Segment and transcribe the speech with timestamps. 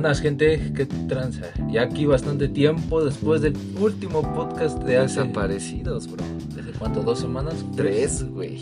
[0.00, 1.46] Buenas gente, qué tranza.
[1.72, 5.22] Ya aquí bastante tiempo después del último podcast de hace...
[5.22, 6.24] Desaparecidos, bro.
[6.54, 7.02] ¿Desde cuánto?
[7.02, 7.56] ¿Dos semanas?
[7.74, 8.60] Tres, güey.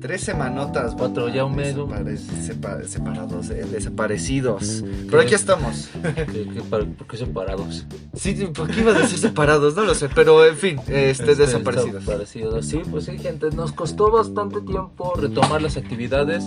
[0.00, 0.96] Tres semanotas.
[0.98, 1.86] Cuatro, ya un mes, ¿no?
[1.86, 4.82] Desapare- sepa- separados, eh, desaparecidos.
[5.08, 5.88] Pero aquí estamos.
[6.02, 7.86] ¿Qué- qué- ¿Por qué separados?
[8.14, 9.76] Sí, ¿por qué iba a decir separados?
[9.76, 12.00] No lo sé, pero en fin, este, Este, desaparecidos.
[12.04, 12.66] Desaparecidos.
[12.66, 13.50] Sí, pues sí, gente.
[13.54, 16.42] Nos costó bastante tiempo retomar las actividades.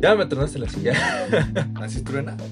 [0.00, 0.94] Ya me tronaste la silla.
[1.74, 2.38] ¿Así truena?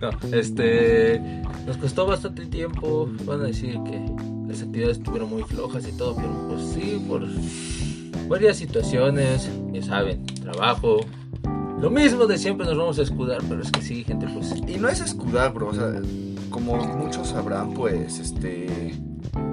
[0.00, 1.42] No, este.
[1.66, 3.08] Nos costó bastante tiempo.
[3.24, 4.00] Van a decir que
[4.46, 7.22] las actividades estuvieron muy flojas y todo, pero pues sí, por
[8.28, 11.00] varias situaciones, ya saben, trabajo.
[11.80, 14.54] Lo mismo de siempre nos vamos a escudar, pero es que sí, gente, pues.
[14.66, 15.68] Y no es escudar, bro.
[15.68, 15.92] O sea,
[16.50, 18.98] como muchos sabrán, pues, este.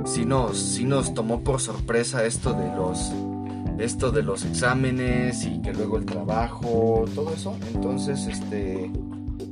[0.06, 3.12] Sí nos, sí nos tomó por sorpresa esto de los.
[3.78, 7.56] Esto de los exámenes y que luego el trabajo, todo eso.
[7.74, 8.90] Entonces, este.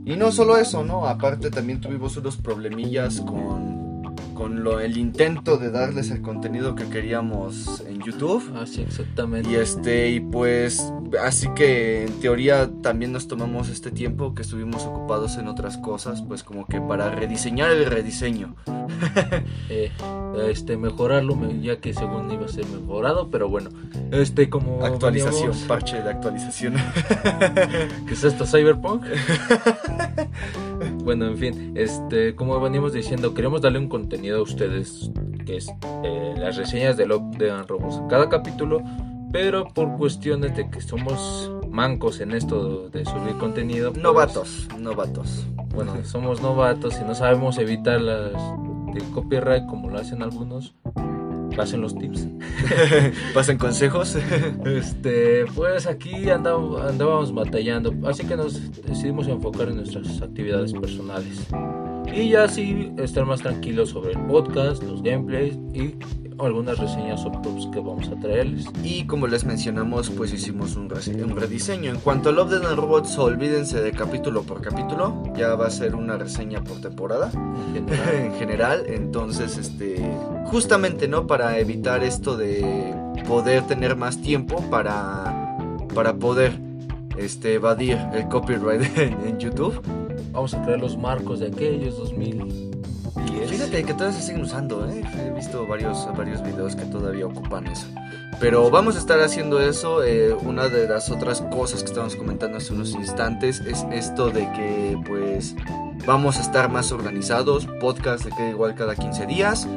[0.05, 1.07] Y no solo eso, ¿no?
[1.07, 3.72] Aparte también tuvimos unos problemillas con,
[4.43, 8.43] con lo, el intento de darles el contenido que queríamos en YouTube.
[8.53, 9.49] Ah, sí, exactamente.
[9.49, 10.91] Y este, y pues,
[11.23, 16.23] así que en teoría también nos tomamos este tiempo que estuvimos ocupados en otras cosas,
[16.23, 18.53] pues como que para rediseñar el rediseño.
[19.69, 19.91] Eh,
[20.49, 23.69] este, mejorarlo, me- ya que según iba a ser mejorado, pero bueno,
[24.11, 24.83] este, como.
[24.83, 26.73] Actualización, veníamos- parche de actualización.
[28.07, 29.05] ¿Qué es esto, Cyberpunk?
[31.03, 35.11] bueno, en fin, este, como veníamos diciendo, queremos darle un contenido a ustedes,
[35.45, 35.71] que es
[36.03, 38.81] eh, las reseñas de Love de Robos cada capítulo,
[39.31, 43.91] pero por cuestiones de que somos mancos en esto de subir contenido.
[43.91, 45.45] pues, Novatos, novatos.
[45.73, 48.33] Bueno, somos novatos y no sabemos evitar las
[48.93, 50.75] de copyright como lo hacen algunos.
[51.55, 52.27] Pasen los tips.
[53.33, 54.17] ¿Pasan consejos?
[54.65, 61.47] Este, pues aquí andamos, andábamos batallando, así que nos decidimos enfocar en nuestras actividades personales.
[62.11, 65.95] Y ya así estar más tranquilos sobre el podcast, los gameplays y
[66.39, 68.65] algunas reseñas o props que vamos a traerles.
[68.83, 71.91] Y como les mencionamos, pues hicimos un, rediseño.
[71.91, 75.23] En cuanto a Love, Death and Robots, olvídense de capítulo por capítulo.
[75.35, 77.31] Ya va a ser una reseña por temporada.
[77.75, 78.15] En general.
[78.15, 78.83] en general.
[78.87, 80.03] Entonces, este,
[80.45, 81.27] justamente, ¿no?
[81.27, 82.95] Para evitar esto de
[83.27, 85.57] poder tener más tiempo para,
[85.93, 86.59] para poder
[87.17, 89.81] este, evadir el copyright en, en YouTube.
[90.33, 93.49] Vamos a crear los marcos de aquellos 2010.
[93.49, 95.03] Fíjate que todavía se siguen usando, ¿eh?
[95.27, 97.85] He visto varios, varios videos que todavía ocupan eso.
[98.39, 100.03] Pero vamos a estar haciendo eso.
[100.03, 104.51] eh, una de las otras cosas que estábamos comentando hace unos instantes es esto de
[104.53, 105.55] que, pues,
[106.07, 107.67] vamos a estar más organizados.
[107.79, 109.67] Podcast de que igual cada 15 días.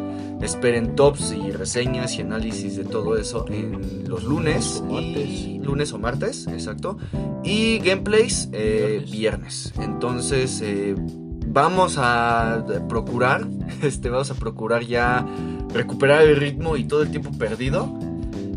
[0.40, 4.82] Esperen tops y reseñas y análisis de todo eso en los lunes.
[4.88, 5.66] O Y, martes.
[5.66, 6.98] lunes o martes, exacto.
[7.42, 9.10] Y gameplays eh, Viernes.
[9.10, 9.72] viernes.
[9.80, 10.94] Entonces, eh,
[11.48, 13.46] vamos a procurar,
[13.82, 15.26] este, vamos a procurar ya
[15.72, 17.98] recuperar el ritmo y todo el tiempo perdido.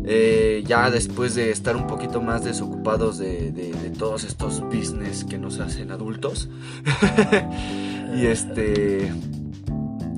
[0.04, 5.24] eh, ya después de estar un poquito más desocupados de, de- de todos estos business
[5.24, 6.48] que nos hacen adultos.
[8.16, 9.12] y este.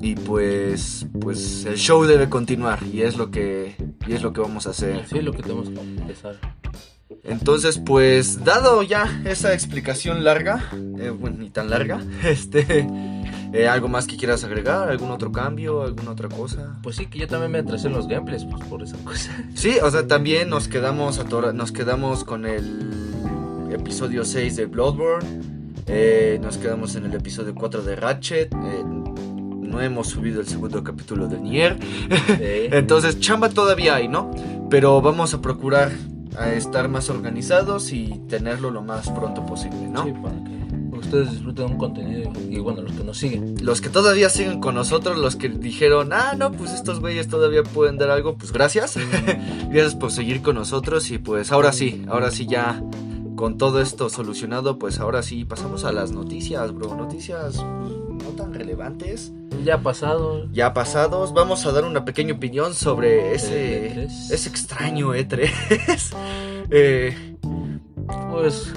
[0.03, 1.07] Y pues.
[1.21, 2.79] Pues el show debe continuar.
[2.83, 3.77] Y es lo que.
[4.05, 5.07] Y es lo que vamos a hacer.
[5.07, 6.39] Sí, lo que tenemos que empezar.
[7.23, 10.69] Entonces, pues, dado ya esa explicación larga,
[10.99, 12.85] eh, bueno, ni tan larga, este,
[13.53, 14.89] eh, ¿algo más que quieras agregar?
[14.89, 15.83] ¿Algún otro cambio?
[15.83, 16.79] ¿Alguna otra cosa?
[16.83, 19.31] Pues sí, que yo también me atrasé en los gameplays, pues por esa cosa.
[19.55, 25.41] Sí, o sea, también nos quedamos, nos quedamos con el episodio 6 de Bloodborne,
[25.87, 28.83] eh, nos quedamos en el episodio 4 de Ratchet, eh,
[29.73, 31.79] no hemos subido el segundo capítulo de Nier,
[32.39, 34.29] entonces chamba todavía hay, ¿no?
[34.69, 35.91] Pero vamos a procurar
[36.37, 40.03] a estar más organizados y tenerlo lo más pronto posible, ¿no?
[40.05, 43.55] Sí, para que ustedes disfruten un contenido y bueno, los que nos siguen.
[43.63, 47.63] Los que todavía siguen con nosotros, los que dijeron, ah, no, pues estos güeyes todavía
[47.63, 48.95] pueden dar algo, pues gracias.
[49.69, 52.83] gracias por seguir con nosotros y pues ahora sí, ahora sí ya
[53.35, 56.95] con todo esto solucionado, pues ahora sí pasamos a las noticias, bro.
[56.95, 57.63] Noticias
[58.23, 59.31] no tan relevantes,
[59.63, 60.47] Ya ha pasado.
[60.51, 61.33] ya pasados.
[61.33, 64.31] Vamos a dar una pequeña opinión sobre ese, El E3.
[64.31, 65.49] ese extraño E3.
[66.71, 67.35] eh,
[68.31, 68.73] Pues,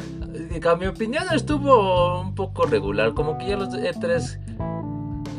[0.64, 3.14] a mi opinión estuvo un poco regular.
[3.14, 4.38] Como que ya los E3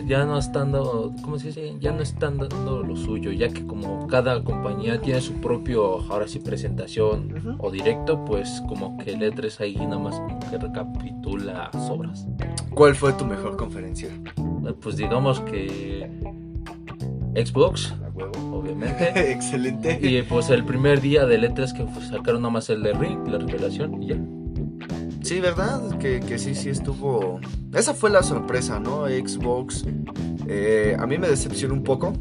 [0.07, 1.75] ya no están dando, ¿cómo se dice?
[1.79, 6.27] Ya no están dando lo suyo, ya que como cada compañía tiene su propio, ahora
[6.27, 11.69] sí, presentación o directo, pues como que el E3 ahí nada más como que recapitula
[11.87, 12.25] sobras.
[12.73, 14.09] ¿Cuál fue tu mejor conferencia?
[14.81, 16.09] Pues digamos que
[17.35, 17.93] Xbox,
[18.51, 19.31] obviamente.
[19.31, 19.99] Excelente.
[20.01, 23.39] Y pues el primer día del E3 que sacaron nada más el de Ring, la
[23.39, 24.17] revelación, y ya.
[25.27, 25.97] Sí, ¿verdad?
[25.97, 27.41] Que, que sí, sí estuvo...
[27.73, 29.07] Esa fue la sorpresa, ¿no?
[29.07, 29.83] Xbox.
[30.47, 32.13] eh, a mí me decepcionó un poco.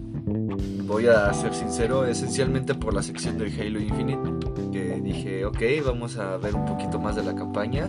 [0.88, 4.28] Voy a ser sincero, esencialmente por la sección del Halo Infinite.
[4.72, 7.88] Que dije, ok, vamos a ver un poquito más de la campaña.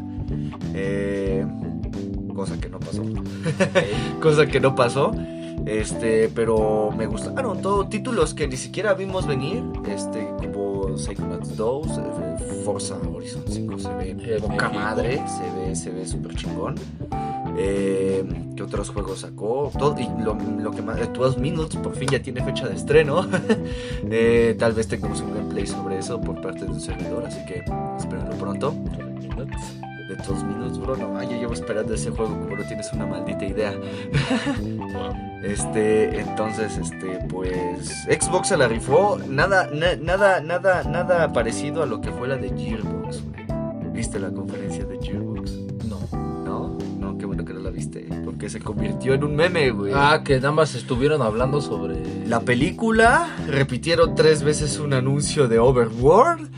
[0.75, 1.43] Eh,
[2.35, 3.01] cosa que no pasó.
[4.21, 5.13] cosa que no pasó.
[5.65, 9.63] Este, pero me gustaron todos títulos que ni siquiera vimos venir.
[9.89, 10.27] Este,
[10.97, 16.05] Psychonauts 2, eh, Forza Horizon 5 se ve Eh, poca madre, se ve, se ve
[16.05, 16.75] súper chingón.
[17.57, 18.23] Eh,
[18.55, 19.71] ¿Qué otros juegos sacó?
[19.77, 22.75] Todo, y lo, lo que más, eh, 12 Minutes por fin ya tiene fecha de
[22.75, 23.25] estreno.
[24.09, 27.63] Eh, tal vez tengamos un gameplay sobre eso por parte de un servidor, así que
[27.97, 28.73] espérenlo pronto.
[30.07, 33.45] De 12 Minutes, bro, no, yo llevo esperando ese juego como no tienes una maldita
[33.45, 33.74] idea.
[35.44, 41.86] Este, entonces, este, pues Xbox se la rifó, nada, na- nada, nada, nada parecido a
[41.86, 43.24] lo que fue la de Gearbox.
[43.24, 43.92] güey.
[43.94, 45.51] ¿Viste la conferencia de Gearbox?
[45.88, 46.00] No.
[46.44, 49.94] No, no, qué bueno que no la viste, porque se convirtió en un meme, güey.
[49.95, 51.95] Ah, que nada más estuvieron hablando sobre.
[52.27, 56.50] La película, repitieron tres veces un anuncio de Overworld.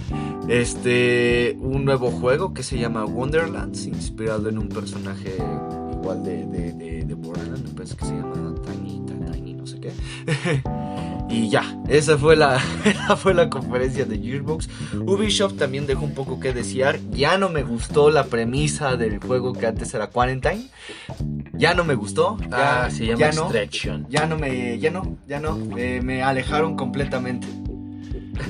[0.50, 5.36] Este, un nuevo juego que se llama Wonderlands, inspirado en un personaje
[5.94, 9.68] igual de, de, de, de Borderlands, me parece que se llama Tiny, Tiny, Tiny, no
[9.68, 9.92] sé qué.
[11.30, 14.70] y ya, esa fue la, esa fue la conferencia de Gearbox.
[15.06, 17.00] Ubisoft también dejó un poco que desear.
[17.12, 20.68] Ya no me gustó la premisa del juego que antes era Quarantine.
[21.54, 22.38] Ya no me gustó.
[22.50, 23.52] Ya, Ah, se llama ya no
[24.10, 27.48] ya no me, ya no, ya no, me, me alejaron completamente.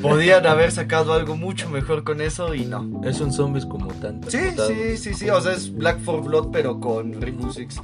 [0.02, 3.02] Podían haber sacado algo mucho mejor con eso y no.
[3.04, 4.30] Es un zombies como tanto.
[4.30, 4.38] Sí,
[4.68, 7.82] sí, sí, sí, o sea, es Black 4 Blood pero con Rainbow Six.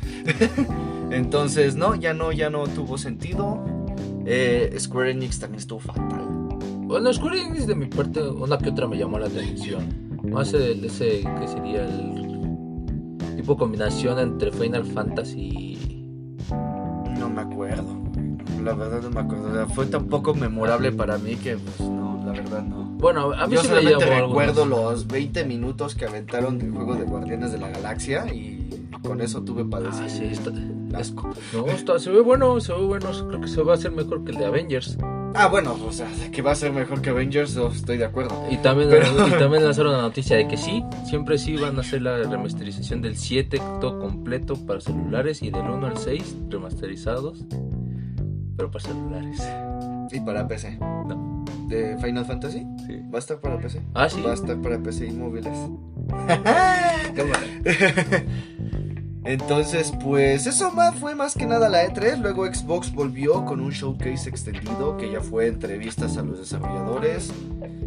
[1.12, 3.63] Entonces, no, ya no, ya no tuvo sentido.
[4.25, 6.25] Eh, Square Enix también estuvo fatal.
[6.88, 10.06] Bueno, Square Enix de mi parte, una que otra me llamó la atención.
[10.24, 15.78] Más el ese que sería el tipo combinación entre Final Fantasy.
[17.19, 18.05] No me acuerdo.
[18.66, 19.50] La verdad no me acuerdo.
[19.50, 22.84] O sea, fue tan poco memorable para mí que, pues, no, la verdad no.
[22.98, 26.96] Bueno, a mí Yo sí me solamente recuerdo los 20 minutos que aventaron del juego
[26.96, 28.68] de Guardianes de la Galaxia y
[29.04, 30.52] con eso tuve para decir Ah, sí, está.
[30.98, 31.30] asco.
[31.54, 33.08] No, está, se ve bueno, se ve bueno.
[33.28, 34.98] Creo que se va a hacer mejor que el de Avengers.
[35.38, 38.34] Ah, bueno, o sea, que va a ser mejor que Avengers, estoy de acuerdo.
[38.50, 41.82] Y también, Pero- y también lanzaron la noticia de que sí, siempre sí van a
[41.82, 47.44] hacer la remasterización del 7 todo completo para celulares y del 1 al 6 remasterizados,
[48.56, 49.44] pero para celulares.
[50.12, 50.78] Y para PC.
[50.80, 51.46] No.
[51.68, 52.66] ¿De Final Fantasy?
[52.86, 53.02] Sí.
[53.12, 53.81] ¿Va a estar para PC?
[53.94, 54.22] Ah, sí.
[54.22, 55.57] Va a estar para PC y móviles.
[57.16, 57.42] Cámara.
[59.25, 62.19] Entonces, pues eso más fue más que nada la E3.
[62.22, 67.33] Luego Xbox volvió con un showcase extendido que ya fue entrevistas a los desarrolladores.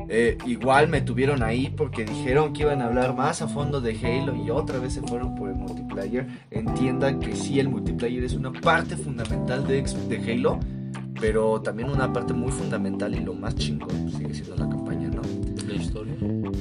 [0.09, 3.93] Eh, igual me tuvieron ahí porque dijeron que iban a hablar más a fondo de
[3.93, 6.27] Halo y otra vez se fueron por el multiplayer.
[6.51, 9.85] Entiendan que sí, el multiplayer es una parte fundamental de,
[10.19, 10.59] Halo,
[11.21, 15.23] pero también una parte muy fundamental y lo más chingón sigue siendo la campaña, ¿no?
[15.69, 16.15] La historia.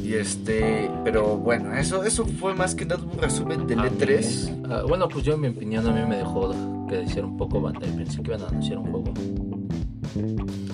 [0.03, 3.89] Y este, pero bueno, eso, eso fue más que nada un resumen del A mí-
[3.97, 4.65] E3.
[4.69, 6.53] ah, bueno, pues yo en mi opinión a mí me dejó
[6.89, 7.89] que decir un poco Bandai.
[7.95, 9.13] Pensé que iban a anunciar un juego.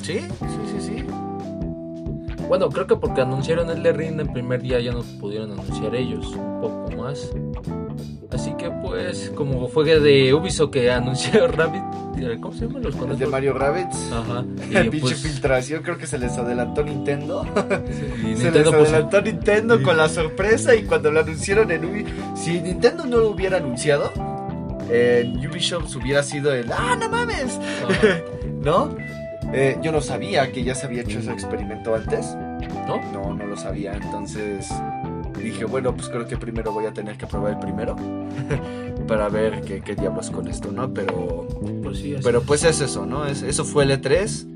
[0.02, 1.04] Sí, sí, sí, sí.
[2.48, 5.96] Bueno, creo que porque anunciaron el de Ring en primer día ya no pudieron anunciar
[5.96, 7.32] ellos un poco más.
[8.32, 11.84] Así que pues, como fue de Ubisoft que anunció Rabbit,
[12.42, 13.20] ¿cómo se llaman los El conejos?
[13.20, 14.12] de Mario Rabbids.
[14.12, 14.44] Ajá.
[14.72, 17.44] El Y pinche pues, filtración, creo que se les adelantó Nintendo.
[17.56, 19.84] se Nintendo les puso- adelantó Nintendo Sí.
[19.84, 22.06] con la sorpresa y cuando lo anunciaron en Ubi.
[22.36, 24.12] Si Nintendo no lo hubiera anunciado,
[24.90, 27.60] en Ubisoft hubiera sido el ¡Ah, no mames!
[28.62, 28.96] ¿No?
[29.54, 32.36] Eh, yo no sabía que ya se había hecho ese experimento antes.
[32.88, 33.00] ¿No?
[33.12, 33.94] No, no lo sabía.
[33.94, 34.68] Entonces
[35.44, 37.96] dije, bueno, pues creo que primero voy a tener que probar el primero.
[39.08, 40.94] para ver qué, qué diablos con esto, ¿no?
[40.94, 41.48] Pero,
[41.84, 42.46] Pues sí, pero es.
[42.46, 43.26] pues es eso, ¿no?
[43.26, 44.48] Es- eso fue el E3.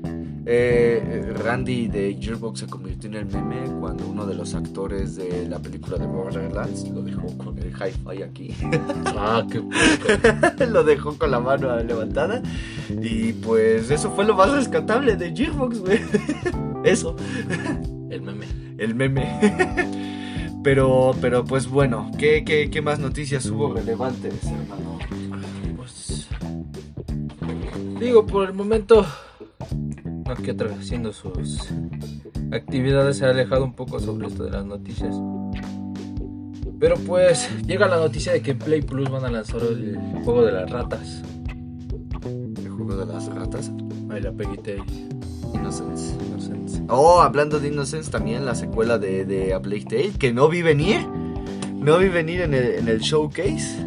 [0.50, 5.46] Eh, Randy de Gearbox se convirtió en el meme cuando uno de los actores de
[5.46, 8.54] la película de Borderlands lo dejó con el hi-fi aquí.
[9.14, 9.60] Ah, qué
[10.66, 12.40] lo dejó con la mano levantada.
[13.02, 16.00] Y pues eso fue lo más rescatable de Gearbox, güey.
[16.84, 17.14] Eso,
[18.08, 18.46] El meme.
[18.78, 20.07] el meme.
[20.68, 24.98] Pero, pero pues bueno, ¿qué, qué, qué más noticias hubo relevantes, hermano?
[25.78, 26.28] Pues.
[27.98, 29.06] Digo, por el momento.
[30.26, 31.72] No que otra haciendo sus
[32.52, 35.16] actividades se ha alejado un poco sobre esto de las noticias.
[36.78, 40.44] Pero pues llega la noticia de que en Play Plus van a lanzar el juego
[40.44, 41.22] de las ratas.
[42.26, 43.72] El juego de las ratas.
[44.10, 44.82] Ahí la peguité.
[45.54, 46.14] Innocence.
[46.26, 46.82] Innocence.
[46.88, 50.62] Oh, hablando de Innocence, también la secuela de, de A Plague Tale, que no vi
[50.62, 51.06] venir.
[51.74, 53.86] no vi venir en el, en el showcase.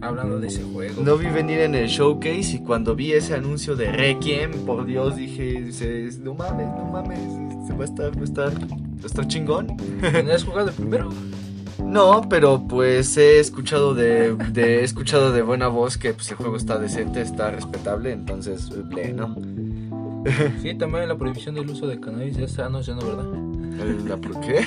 [0.00, 1.00] Hablando de ese juego.
[1.02, 5.14] No vi venir en el showcase y cuando vi ese anuncio de Requiem, por Dios,
[5.14, 5.64] dije,
[6.20, 7.20] no mames, no mames,
[7.68, 9.76] se va a estar, va a estar, va a estar chingón.
[10.00, 11.08] ¿Tenías jugado el primero?
[11.84, 16.36] No, pero pues he escuchado de, de- he escuchado de buena voz que pues, el
[16.36, 19.36] juego está decente, está respetable, entonces, ble, ¿no?
[20.62, 23.26] Sí, también la prohibición del uso de cannabis ya está anunciando, ¿verdad?
[24.06, 24.60] ¿La por qué?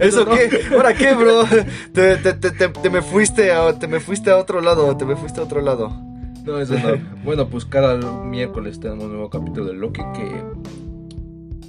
[0.00, 0.60] ¿Eso qué?
[0.74, 1.44] ¿Ahora qué, bro?
[1.92, 5.04] Te, te, te, te- te me fuiste a, te me fuiste a otro lado, te
[5.06, 5.90] me fuiste a otro lado.
[6.44, 6.96] No, eso no.
[7.24, 10.42] bueno, pues cada miércoles tenemos un nuevo capítulo de Loki que...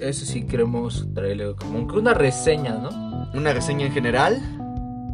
[0.05, 3.29] Ese sí queremos traerle como una reseña, ¿no?
[3.33, 4.41] Una reseña en general.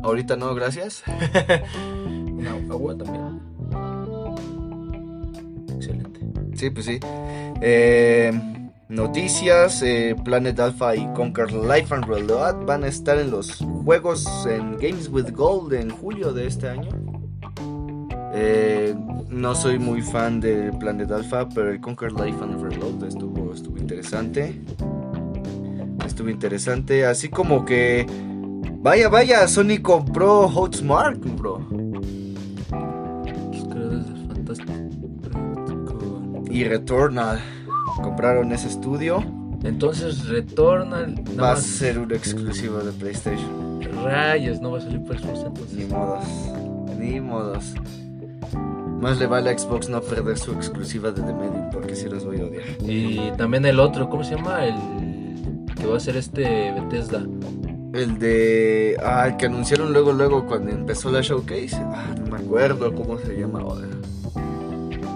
[0.03, 1.03] Ahorita no, gracias.
[2.07, 3.39] Una agua también.
[5.75, 6.19] Excelente.
[6.55, 6.99] Sí, pues sí.
[7.61, 8.31] Eh,
[8.89, 14.27] noticias, eh, Planet Alpha y Conquer Life and Reload van a estar en los juegos
[14.45, 16.89] en Games with Gold en julio de este año.
[18.33, 18.93] Eh,
[19.29, 23.77] no soy muy fan de Planet Alpha, pero el Conquer Life and Reload estuvo, estuvo
[23.77, 24.61] interesante.
[26.05, 28.05] Estuvo interesante, así como que...
[28.79, 31.59] Vaya, vaya, Sony compró Housemark, bro.
[36.55, 37.41] Y Returnal.
[38.01, 39.21] Compraron ese estudio.
[39.65, 41.21] Entonces Returnal.
[41.37, 43.81] Va a ser un exclusivo de PlayStation.
[44.01, 46.23] Rayos, no va a salir para Xbox Ni modos.
[46.97, 47.73] Ni modos.
[49.01, 52.23] Más le vale a Xbox no perder su exclusiva de The Medium porque si los
[52.23, 52.63] voy a odiar.
[52.87, 54.65] Y también el otro, ¿cómo se llama?
[54.65, 54.75] El
[55.75, 57.25] que va a ser este Bethesda.
[57.91, 58.95] El de.
[59.03, 61.75] Ah, el que anunciaron luego, luego cuando empezó la showcase.
[61.75, 63.87] Ah, no me acuerdo cómo se llama ahora.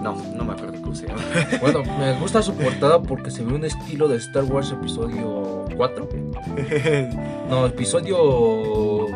[0.02, 1.22] No, no me acuerdo llama.
[1.60, 6.08] Bueno, me gusta su portada porque se ve un estilo de Star Wars episodio 4.
[7.48, 9.06] No, episodio.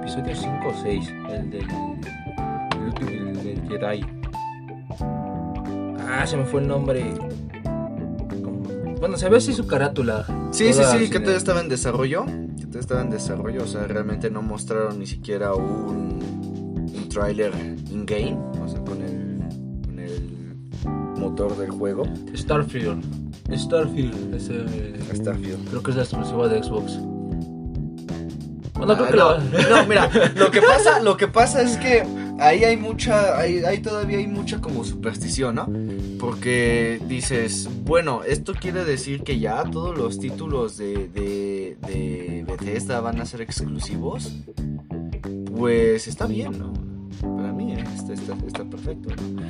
[0.00, 1.14] Episodio 5 o 6.
[1.30, 1.66] El del.
[2.72, 4.04] El último el del Jedi.
[6.08, 7.14] Ah, se me fue el nombre.
[9.00, 10.26] Bueno, se ve así su carátula.
[10.50, 12.24] Sí, sí, sí, que todavía estaba en desarrollo.
[12.24, 13.62] Que todavía estaba en desarrollo.
[13.62, 16.20] O sea, realmente no mostraron ni siquiera un,
[16.94, 17.52] un tráiler
[17.90, 18.36] in-game.
[18.62, 18.97] O sea, con
[21.18, 22.04] motor del juego.
[22.34, 23.02] Starfield.
[23.56, 24.34] Starfield.
[24.34, 24.64] Ese,
[25.14, 25.68] Starfield.
[25.68, 26.98] creo que es la exclusiva de Xbox.
[28.74, 31.76] Bueno, creo Ah, que no, la- no, mira, lo que pasa, lo que pasa es
[31.78, 32.04] que
[32.38, 35.68] ahí hay mucha, ahí, ahí todavía hay mucha como superstición, ¿no?
[36.20, 43.00] Porque dices, bueno, esto quiere decir que ya todos los títulos de, de, de Bethesda
[43.00, 44.32] van a ser exclusivos.
[45.56, 46.72] Pues está bien, ¿no?
[48.10, 49.10] Eh, está, está, está perfecto.
[49.10, 49.42] ¿no?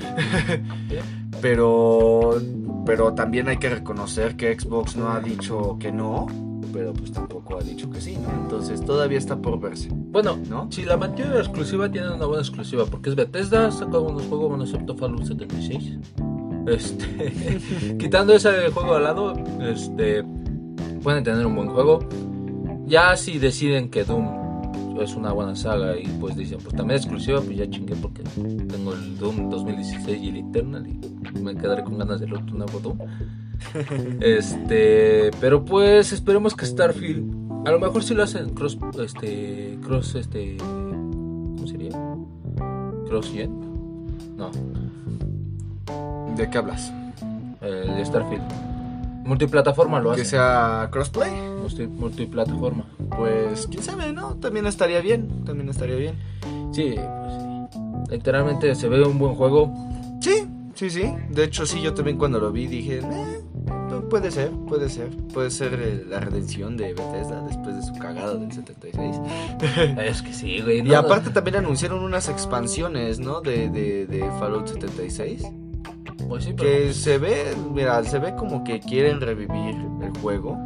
[1.41, 2.41] pero,
[2.85, 6.27] pero también hay que reconocer que Xbox no ha dicho que no,
[6.73, 8.31] pero pues tampoco ha dicho que sí, ¿no?
[8.43, 10.69] Entonces todavía está por verse, Bueno, ¿no?
[10.71, 12.85] si la mantiene exclusiva, tiene una buena exclusiva.
[12.87, 15.99] Porque es Bethesda, saca unos juegos, bueno, excepto Fallout 76.
[16.67, 20.25] Este, quitando ese juego al lado, este,
[21.03, 22.01] pueden tener un buen juego.
[22.87, 24.48] Ya si deciden que Doom
[25.03, 28.23] es una buena saga y pues dicen, pues también es exclusiva, pues ya chingué porque
[28.23, 32.79] tengo el Doom 2016 y el Eternal y me quedaré con ganas del otro nuevo
[32.81, 32.99] Doom.
[34.21, 40.15] Este, pero pues esperemos que Starfield, a lo mejor si lo hacen cross, este, cross,
[40.15, 41.91] este, ¿cómo sería?
[43.09, 43.51] Cross gen,
[44.37, 44.51] no,
[46.37, 46.93] ¿De qué hablas?
[47.61, 48.43] el de Starfield,
[49.29, 51.31] multiplataforma lo Que hace, sea crossplay.
[51.63, 52.85] multi- multiplataforma,
[53.17, 54.35] Pues quién sabe, ¿no?
[54.37, 56.15] También estaría bien, también estaría bien.
[56.73, 57.33] sí, pues
[57.73, 57.79] sí,
[58.11, 59.73] literalmente se ve un buen juego,
[60.21, 61.05] Sí, sí, sí.
[61.31, 65.09] De hecho, sí, yo también cuando lo vi dije, eh, pu- puede ser, puede ser.
[65.33, 69.17] Puede ser eh, la redención de Bethesda después de su cagada del 76.
[70.05, 73.41] es que sí, güey, Y aparte también anunciaron unas expansiones, ¿no?
[73.41, 75.45] De, de, de Fallout 76.
[76.29, 80.59] Pues sí, pero Que se ve, mira, se ve como que quieren revivir el juego.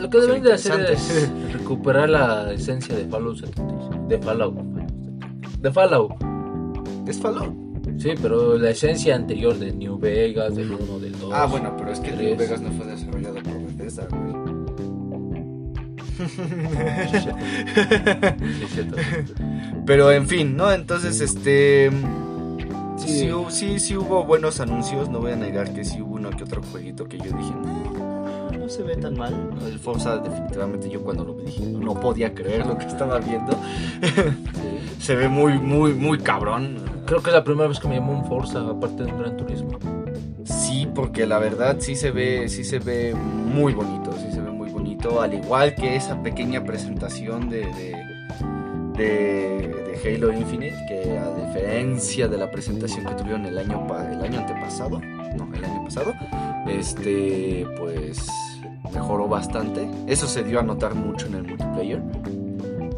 [0.00, 4.56] lo que deben de hacer es recuperar la esencia de Fallout 76, de Fallout,
[5.60, 6.12] de Fallout.
[7.06, 7.54] Es Fallout.
[7.98, 11.30] Sí, pero la esencia anterior de New Vegas, del 1, del 2.
[11.34, 12.12] Ah, bueno, pero es que.
[12.12, 14.40] New Vegas no fue desarrollado por Bethesda, güey.
[19.86, 20.70] Pero en fin, ¿no?
[20.70, 21.90] Entonces, este.
[23.00, 23.08] Sí.
[23.08, 23.30] Sí.
[23.48, 25.08] sí, sí hubo buenos anuncios.
[25.08, 28.50] No voy a negar que sí hubo uno que otro jueguito que yo dije, no,
[28.58, 29.34] no se ve tan mal.
[29.66, 33.52] El Forza, definitivamente, yo cuando lo vi dije, no podía creer lo que estaba viendo.
[35.00, 36.76] Se ve muy, muy, muy cabrón.
[37.06, 39.36] Creo que es la primera vez que me llamó un Forza, aparte de un Gran
[39.36, 39.78] Turismo.
[40.44, 44.50] Sí, porque la verdad sí se ve, sí se ve muy bonito, sí se ve
[44.50, 47.99] muy bonito, al igual que esa pequeña presentación de, de,
[49.00, 54.40] de, Halo Infinite, que a diferencia de la presentación que tuvieron el año, el año
[54.40, 55.00] antepasado,
[55.36, 56.14] no, el año pasado,
[56.66, 58.26] este, pues
[58.92, 59.88] mejoró bastante.
[60.06, 62.02] Eso se dio a notar mucho en el multiplayer.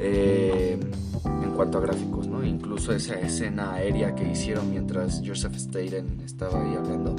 [0.01, 0.79] Eh,
[1.25, 2.45] en cuanto a gráficos, ¿no?
[2.45, 7.15] Incluso esa escena aérea que hicieron mientras Joseph Staten estaba ahí hablando.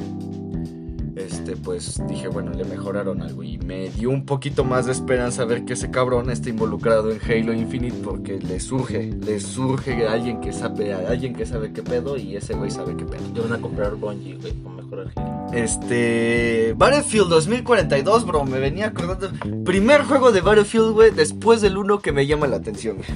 [1.25, 5.45] Este, pues dije, bueno, le mejoraron algo y me dio un poquito más de esperanza
[5.45, 10.13] ver que ese cabrón está involucrado en Halo Infinite porque le surge, le surge a
[10.13, 13.23] alguien que sabe, a alguien que sabe qué pedo y ese güey sabe qué pedo.
[13.33, 15.47] Ya van a comprar Bungie, güey, para mejorar Halo.
[15.53, 16.73] Este.
[16.77, 18.43] Battlefield 2042, bro.
[18.43, 19.31] Me venía acordando.
[19.63, 21.11] Primer juego de Battlefield, güey.
[21.11, 23.07] Después del 1 que me llama la atención, güey.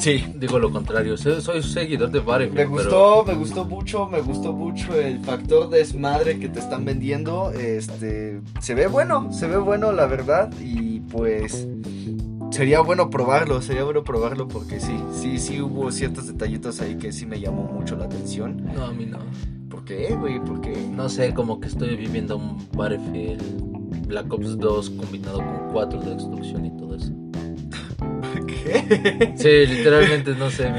[0.01, 0.25] sí.
[0.35, 2.55] Digo lo contrario, soy, soy seguidor de Battlefield.
[2.55, 6.83] Me pero- gustó, me gustó mucho, me gustó mucho el factor desmadre que te están
[6.85, 7.51] vendiendo.
[7.51, 10.51] Este, se ve bueno, se ve bueno, la verdad.
[10.61, 11.67] Y pues
[12.51, 17.11] sería bueno probarlo, sería bueno probarlo porque sí, sí, sí hubo ciertos detallitos ahí que
[17.11, 18.61] sí me llamó mucho la atención.
[18.75, 19.19] No, a mí no.
[19.69, 20.39] ¿Por qué, güey?
[20.43, 20.75] ¿Por qué?
[20.91, 23.71] No sé, como que estoy viviendo un Battlefield
[24.07, 27.11] Black Ops 2 combinado con 4 de destrucción y todo eso.
[28.45, 29.33] ¿Qué?
[29.37, 30.69] Sí, literalmente, no sé.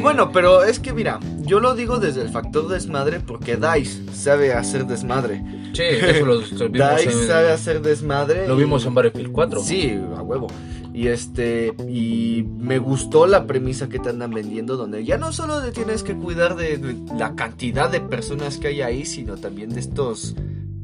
[0.00, 4.52] Bueno, pero es que mira, yo lo digo desde el factor desmadre porque DICE sabe
[4.52, 5.44] hacer desmadre.
[5.74, 6.40] Sí, eso lo, lo
[6.70, 8.48] vimos, DICE en, sabe hacer desmadre.
[8.48, 9.60] lo y- vimos en Battlefield 4.
[9.62, 10.48] Sí, a huevo.
[10.94, 15.62] Y este, y me gustó la premisa que te andan vendiendo, donde ya no solo
[15.62, 19.70] te tienes que cuidar de, de la cantidad de personas que hay ahí, sino también
[19.70, 20.34] de estos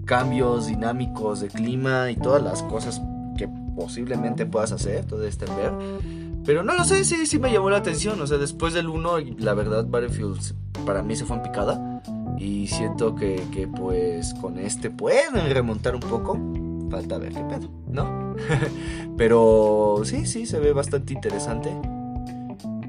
[0.06, 3.02] cambios dinámicos de clima y todas las cosas
[3.78, 5.72] posiblemente puedas hacer, todo este ver.
[6.44, 8.20] Pero no lo sé, sí, sí me llamó la atención.
[8.20, 10.54] O sea, después del 1, la verdad, Battlefield
[10.84, 12.02] para mí se fue en picada.
[12.38, 16.38] Y siento que, que pues con este pueden remontar un poco.
[16.90, 18.34] Falta ver qué pedo, ¿no?
[19.16, 21.70] Pero sí, sí, se ve bastante interesante.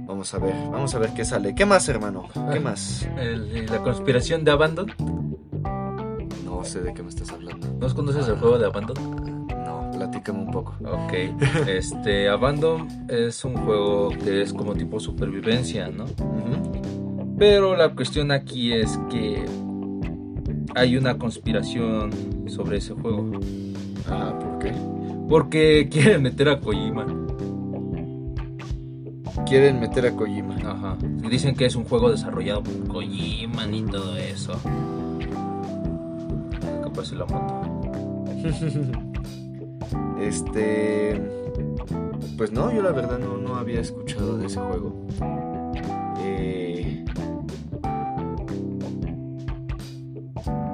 [0.08, 1.54] Vamos a ver, vamos a ver qué sale.
[1.54, 2.28] ¿Qué más, hermano?
[2.52, 3.08] ¿Qué más?
[3.18, 4.88] El- la conspiración de Abandon.
[6.46, 7.68] No sé de qué me estás hablando.
[7.80, 9.39] ¿No conoces el juego de Abandon?
[10.00, 10.76] Platícame un poco.
[10.86, 11.14] Ok,
[11.68, 16.06] este Abandon es un juego que es como tipo supervivencia, ¿no?
[16.06, 17.36] Ujú.
[17.38, 19.44] Pero la cuestión aquí es que
[20.74, 22.12] hay una conspiración
[22.48, 23.30] sobre ese juego.
[24.08, 24.72] Ah, ¿por qué?
[25.28, 27.06] Porque quieren meter a Kojima.
[29.46, 30.56] Quieren meter a Kojima.
[30.66, 30.98] Ajá.
[31.30, 34.54] Dicen que es un juego desarrollado por Kojima y todo eso.
[36.84, 37.70] Que pase la moto.
[40.22, 41.22] Este.
[42.38, 45.08] Pues no, yo la verdad no, no había escuchado de ese juego.
[46.20, 47.06] Eh,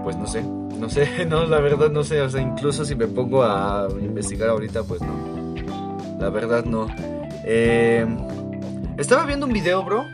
[0.03, 2.21] Pues no sé, no sé, no, la verdad no sé.
[2.21, 5.55] O sea, incluso si me pongo a investigar ahorita, pues no.
[6.19, 6.87] La verdad no.
[7.43, 8.05] Eh,
[8.97, 10.05] Estaba viendo un video, bro.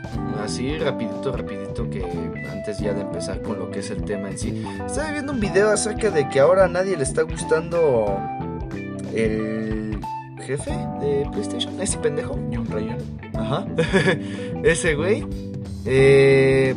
[0.42, 2.02] Así, rapidito, rapidito, que
[2.50, 4.64] antes ya de empezar con lo que es el tema en sí.
[4.86, 8.18] Estaba viendo un video acerca de que ahora a nadie le está gustando
[9.14, 10.00] el
[10.44, 10.70] jefe
[11.00, 12.38] de PlayStation, ese pendejo.
[12.52, 12.98] John Ryan.
[13.34, 13.66] Ajá.
[14.64, 15.24] ese güey.
[15.84, 16.74] Eh,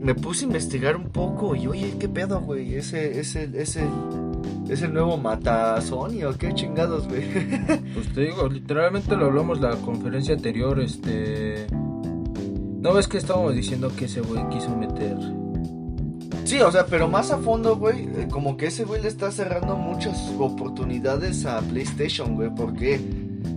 [0.00, 2.76] me puse a investigar un poco y oye, ¿qué pedo, güey?
[2.76, 3.84] Ese, ese, ese,
[4.68, 7.24] es el nuevo mata Sony o qué chingados, güey.
[7.94, 11.66] Pues te digo, literalmente lo hablamos la conferencia anterior, este...
[11.70, 15.16] ¿No ves que estábamos diciendo que ese güey quiso meter?
[16.46, 19.32] Sí, o sea, pero más a fondo, güey, eh, como que ese güey le está
[19.32, 23.00] cerrando muchas oportunidades a PlayStation, güey, porque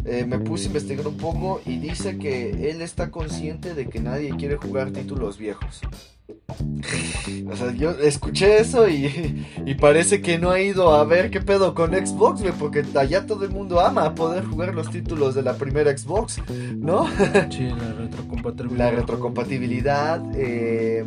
[0.06, 3.99] eh, me puse a investigar un poco y dice que él está consciente de que
[3.99, 5.82] nadie quiere jugar títulos viejos.
[7.47, 11.41] O sea, yo escuché eso y, y parece que no ha ido a ver qué
[11.41, 15.43] pedo con Xbox, güey, porque allá todo el mundo ama poder jugar los títulos de
[15.43, 16.41] la primera Xbox,
[16.75, 17.08] ¿no?
[17.52, 17.93] Sí, la
[18.43, 18.91] retrocompatibilidad.
[18.91, 21.06] La retrocompatibilidad eh,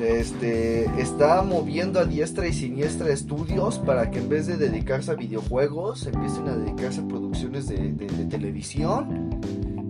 [0.00, 5.14] este, está moviendo a diestra y siniestra estudios para que en vez de dedicarse a
[5.14, 9.40] videojuegos, empiecen a dedicarse a producciones de, de- de televisión.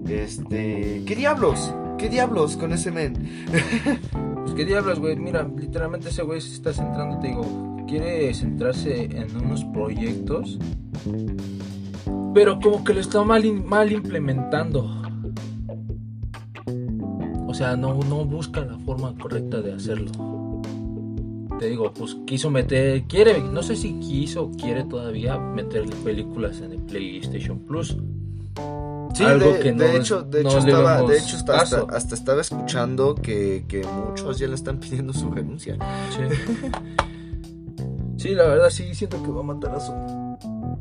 [0.09, 1.75] Este, ¿qué diablos?
[1.99, 3.15] ¿Qué diablos con ese men?
[4.43, 5.15] Pues qué diablos, güey.
[5.17, 10.59] Mira, literalmente ese güey se está centrando, te digo, quiere centrarse en unos proyectos,
[12.35, 15.02] pero como que lo está mal, mal implementando.
[17.53, 20.11] O sea, no, no busca la forma correcta de hacerlo.
[21.59, 26.63] Te digo, pues quiso meter, quiere, no sé si quiso o quiere todavía meter películas
[26.63, 27.95] en el PlayStation Plus.
[29.15, 32.15] Sí, Algo de, que de no- hecho, de no hecho, estaba, de hecho hasta, hasta,
[32.15, 35.77] estaba escuchando que, que muchos ya le están pidiendo su renuncia.
[36.11, 36.69] Sí.
[38.19, 40.22] Sí, la verdad sí siento que va a matar a Sony.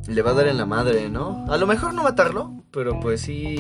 [0.08, 1.46] Le va a dar en la madre, ¿no?
[1.50, 3.58] A lo mejor no matarlo, pero pues sí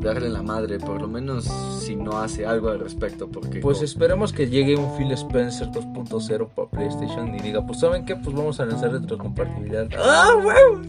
[0.00, 1.44] darle en la madre, por lo menos
[1.80, 3.60] si no hace algo al respecto, porque...
[3.60, 8.16] Pues esperemos que llegue un Phil Spencer 2.0 para PlayStation y diga, pues ¿saben qué?
[8.16, 9.88] Pues vamos a lanzar retrocompatibilidad.
[9.98, 10.82] ¡Ah, huevo!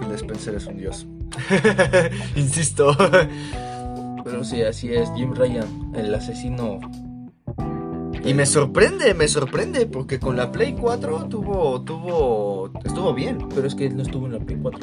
[0.00, 1.06] Phil Spencer es un dios.
[2.36, 2.96] Insisto.
[4.24, 6.80] Pero sí, así es, Jim Ryan, el asesino
[8.24, 13.38] y me sorprende, me sorprende, porque con la Play 4 tuvo, tuvo, estuvo bien.
[13.54, 14.80] Pero es que él no estuvo en la Play 4.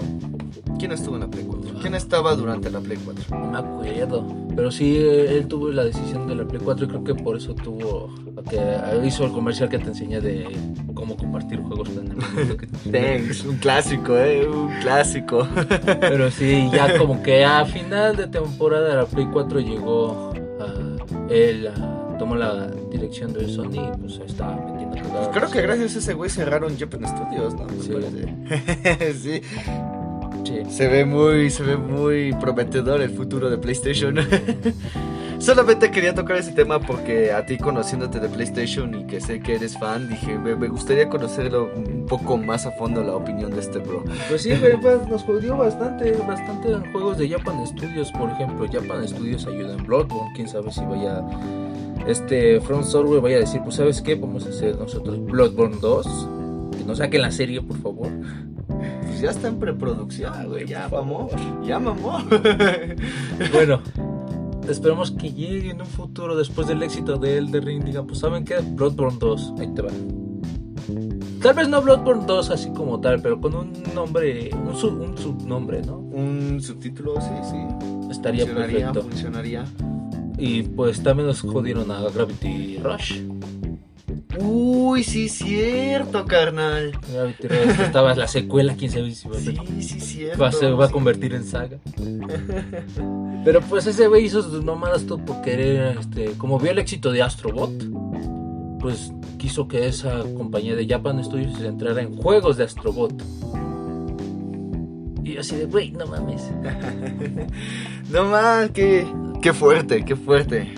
[0.80, 1.76] ¿Quién estuvo en la Play 4?
[1.82, 3.38] ¿Quién estaba durante la Play 4?
[3.38, 4.28] No me acuerdo.
[4.56, 7.54] Pero sí, él tuvo la decisión de la Play 4 y creo que por eso
[7.54, 8.10] tuvo,
[8.50, 8.60] que
[9.06, 10.48] hizo el comercial que te enseña de
[10.94, 11.90] cómo compartir juegos
[12.92, 15.48] Thanks, un clásico, eh, un clásico.
[16.00, 21.68] Pero sí, ya como que a final de temporada la Play 4 llegó a él
[21.68, 26.14] a tomó la dirección de Sony pues estaba metiendo pues creo que gracias a ese
[26.14, 27.68] güey cerraron Japan Studios, ¿no?
[29.22, 29.42] Sí.
[30.44, 30.64] sí.
[30.70, 34.16] Se ve muy, se ve muy prometedor el futuro de PlayStation.
[35.40, 39.56] Solamente quería tocar ese tema porque a ti conociéndote de PlayStation y que sé que
[39.56, 43.78] eres fan, dije, me, gustaría conocerlo un poco más a fondo la opinión de este
[43.78, 44.04] bro.
[44.30, 44.52] Pues sí,
[44.82, 48.68] pues, nos jodió bastante, bastante en juegos de Japan Studios, por ejemplo.
[48.72, 51.24] Japan Studios ayuda en Bloodborne, quién sabe si vaya
[52.08, 56.28] este Front Software vaya a decir, pues sabes qué, vamos a hacer nosotros Bloodborne 2,
[56.78, 58.10] que nos saquen la serie, por favor.
[58.68, 61.32] Pues ya está en preproducción, güey, ya vamos,
[61.66, 62.20] ya mamó.
[63.54, 63.82] bueno,
[64.70, 68.46] esperamos que llegue en un futuro después del éxito de Elder Ring, digan, pues saben
[68.46, 69.92] qué, Bloodborne 2, ahí te va.
[71.42, 75.98] Tal vez no Bloodborne 2 así como tal, pero con un nombre, un, subnombre, ¿no?
[75.98, 77.58] Un subtítulo, sí, sí.
[78.10, 79.04] Estaría perfecto.
[79.04, 79.66] Funcionaría.
[80.38, 83.22] Y pues también nos jodieron a Gravity Rush.
[84.40, 86.92] Uy, sí, cierto, carnal.
[87.12, 90.78] Gravity Rush estaba la secuela, quién sabe si va a Sí, sí, cierto.
[90.78, 91.80] Va a convertir en saga.
[93.46, 97.12] Pero pues ese güey hizo sus mamadas todo por querer, este, como vio el éxito
[97.12, 97.72] de Astrobot,
[98.80, 103.14] pues quiso que esa compañía de Japan Studios se entrara en juegos de Astrobot.
[105.28, 106.42] Y así de, güey, no mames.
[108.12, 109.06] no mames, que
[109.42, 110.74] Qué fuerte, qué fuerte.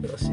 [0.00, 0.32] Pero sí.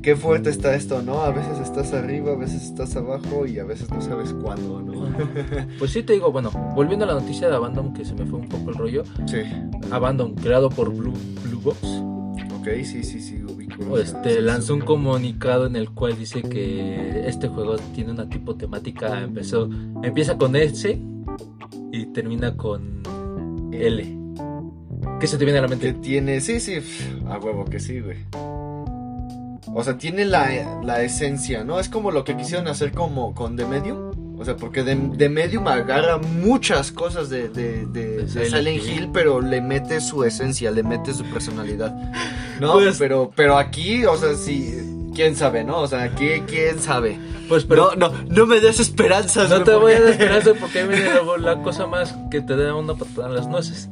[0.00, 1.22] Qué fuerte está esto, ¿no?
[1.22, 5.08] A veces estás arriba, a veces estás abajo y a veces no sabes cuándo, ¿no?
[5.78, 8.38] pues sí te digo, bueno, volviendo a la noticia de Abandon, que se me fue
[8.38, 9.02] un poco el rollo.
[9.26, 9.38] Sí.
[9.90, 11.82] Abandon, creado por Blue, Blue Box.
[12.60, 13.42] Ok, sí, sí, sí.
[14.00, 19.22] Este, lanzó un comunicado en el cual dice que este juego tiene una tipo temática,
[19.22, 19.68] empezó,
[20.02, 20.98] empieza con S
[21.92, 23.02] y termina con
[23.72, 24.16] L.
[25.20, 25.92] ¿Qué se te viene a la mente?
[25.92, 26.78] Que tiene, sí, sí,
[27.28, 28.18] a huevo que sí, güey.
[29.74, 31.80] O sea, tiene la, la, esencia, ¿no?
[31.80, 34.38] Es como lo que quisieron hacer como con The Medium.
[34.38, 39.60] O sea, porque The, Medium agarra muchas cosas de, de, de, Silent Hill, pero le
[39.60, 41.94] mete su esencia, le mete su personalidad.
[42.60, 42.74] ¿No?
[42.74, 45.78] Pues pero, pero aquí, o sea, sí quién sabe, ¿no?
[45.78, 47.18] O sea, ¿quién sabe?
[47.48, 49.48] Pues pero no, no, no me des esperanzas.
[49.48, 52.74] No te voy a dar esperanzas porque ahí viene la cosa más que te da
[52.74, 53.88] una patada en las nueces.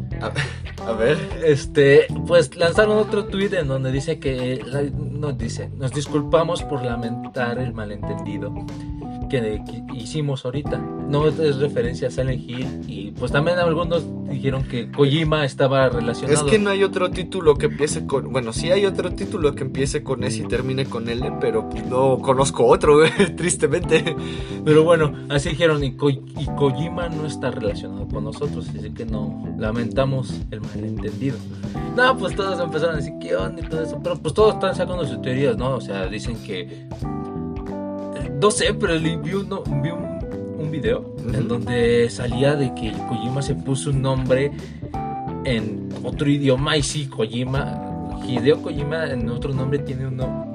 [0.86, 1.18] A, ver.
[1.42, 7.58] Este, pues lanzaron otro tweet en donde dice que nos dice, nos disculpamos por lamentar
[7.58, 8.52] el malentendido
[9.42, 10.78] que, hicimos ahorita.
[10.78, 16.46] No es referencia a Silent Hill y pues también algunos dijeron que Kojima estaba relacionado.
[16.46, 19.62] Es que no hay otro título que empiece con, bueno, sí hay otro título que
[19.64, 23.00] empiece con S y termine con L, pero pues, no conozco otro,
[23.36, 24.16] tristemente.
[24.64, 29.56] Pero bueno, así dijeron y, y Kojima no está relacionado con nosotros, así que no
[29.58, 31.36] lamentamos el malentendido.
[31.96, 34.74] No, pues todos empezaron a decir qué onda y todo eso, pero pues todos están
[34.74, 35.76] sacando sus teorías, ¿no?
[35.76, 36.86] O sea, dicen que
[38.40, 43.90] no sé, pero vi, vi un, video en donde salía de que Kojima se puso
[43.90, 44.50] un nombre
[45.44, 50.52] en otro idioma y sí, Kojima, Hideo Kojima en otro nombre tiene uno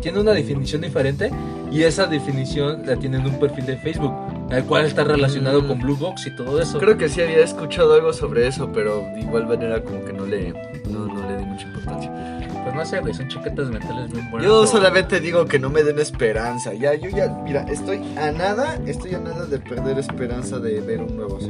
[0.00, 1.30] tiene una definición diferente
[1.70, 4.12] y esa definición la tiene en un perfil de Facebook,
[4.50, 6.78] el cual está relacionado con Blue Box y todo eso.
[6.78, 10.26] Creo que sí había escuchado algo sobre eso, pero de igual manera como que no
[10.26, 10.52] le,
[10.88, 12.29] no, no le di mucha importancia.
[12.70, 14.46] Pues no sé, güey, son chaquetas mentales muy buenas.
[14.46, 16.72] Yo solamente digo que no me den esperanza.
[16.72, 21.00] Ya, yo ya, mira, estoy a nada, estoy a nada de perder esperanza de ver
[21.02, 21.40] un nuevo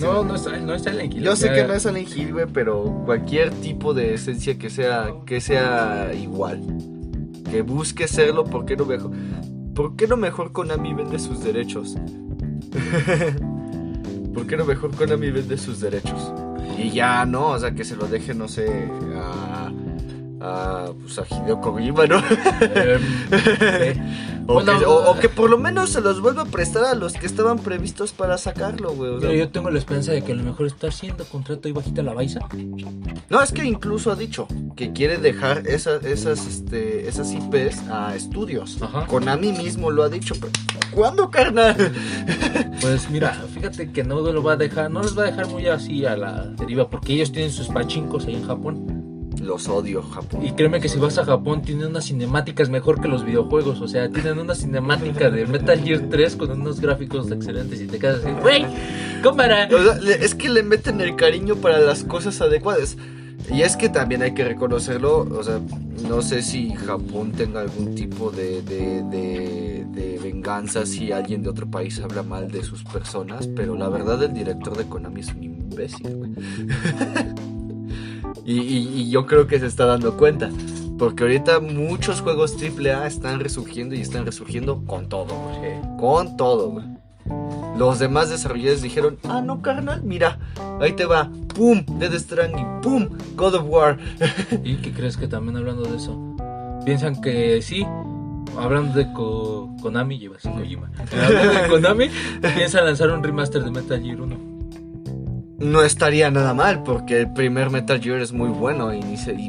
[0.00, 1.22] No, no es, no es Silent Hill.
[1.22, 5.14] Yo sé que no es Silent Hill, güey, pero cualquier tipo de esencia que sea,
[5.24, 6.60] que sea igual.
[7.48, 9.12] Que busque serlo, ¿por qué no mejor?
[9.72, 11.96] ¿Por qué no mejor Konami vende sus derechos?
[14.34, 16.32] ¿Por qué no mejor Konami vende sus derechos?
[16.76, 17.50] Y ya, ¿no?
[17.50, 19.70] O sea, que se lo deje, no sé, a
[20.40, 22.20] a, pues, a Hideo Kojima, ¿no?
[23.30, 24.00] Sí.
[24.46, 26.94] O, Bueno, que, o- o que por lo menos se los vuelva a prestar a
[26.94, 29.10] los que estaban previstos para sacarlo, güey.
[29.12, 31.68] o sea, Pero yo tengo la esperanza de que a lo mejor está haciendo contrato
[31.68, 32.40] y bajita la baiza.
[33.28, 38.16] No, es que incluso ha dicho que quiere dejar esas, esas, este, esas IPs a
[38.16, 38.78] estudios.
[38.82, 39.06] Ajá.
[39.06, 40.50] Konami mismo lo ha dicho, pero
[40.92, 41.76] ¿cuándo, carnal?
[42.80, 45.66] Pues mira, fíjate que no lo va a dejar, no los va a dejar muy
[45.66, 48.99] así a la deriva, porque ellos tienen sus pachincos ahí en Japón.
[49.40, 50.44] Los odio, Japón.
[50.44, 53.80] Y créeme que si vas a Japón tienen unas cinemáticas mejor que los videojuegos.
[53.80, 57.98] O sea, tienen una cinemática de Metal Gear 3 con unos gráficos excelentes y te
[57.98, 58.66] quedas así, ¡Wey!
[59.22, 59.68] ¡Cámara!
[59.74, 62.96] O sea, es que le meten el cariño para las cosas adecuadas.
[63.50, 65.58] Y es que también hay que reconocerlo, o sea,
[66.06, 71.48] no sé si Japón tenga algún tipo de, de, de- de venganza si alguien de
[71.48, 75.28] otro país habla mal de sus personas, pero la verdad el director de Konami es
[75.34, 76.30] un imbécil, güey.
[78.44, 80.50] y, y- y yo creo que se está dando cuenta,
[80.98, 85.72] porque ahorita muchos juegos AAA están resurgiendo y están resurgiendo con todo, güey.
[85.98, 86.84] Con todo, güey.
[87.78, 90.38] Los demás desarrolladores dijeron, ah, no, carnal, mira,
[90.80, 93.98] ahí te va, pum, Dead Stranding, pum, God of War.
[94.64, 96.18] ¿Y qué crees que también hablando de eso?
[96.84, 97.86] Piensan que sí,
[98.58, 100.90] hablando de Ko- Konami, llevas Kojima.
[101.12, 102.10] Hablando de Konami,
[102.54, 104.59] piensan lanzar un remaster de Metal Gear 1.
[105.60, 109.00] No estaría nada mal, porque el primer Metal Gear es muy bueno y,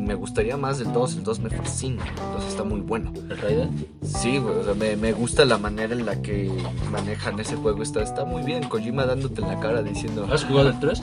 [0.01, 3.13] me gustaría más el 2, el 2 me fascina, entonces está muy bueno.
[3.29, 3.87] ¿El Raiden?
[4.03, 6.51] Sí, güey, o sea, me, me gusta la manera en la que
[6.91, 10.69] manejan ese juego, está, está muy bien, Kojima dándote en la cara diciendo, ¿Has jugado
[10.69, 11.01] el 3?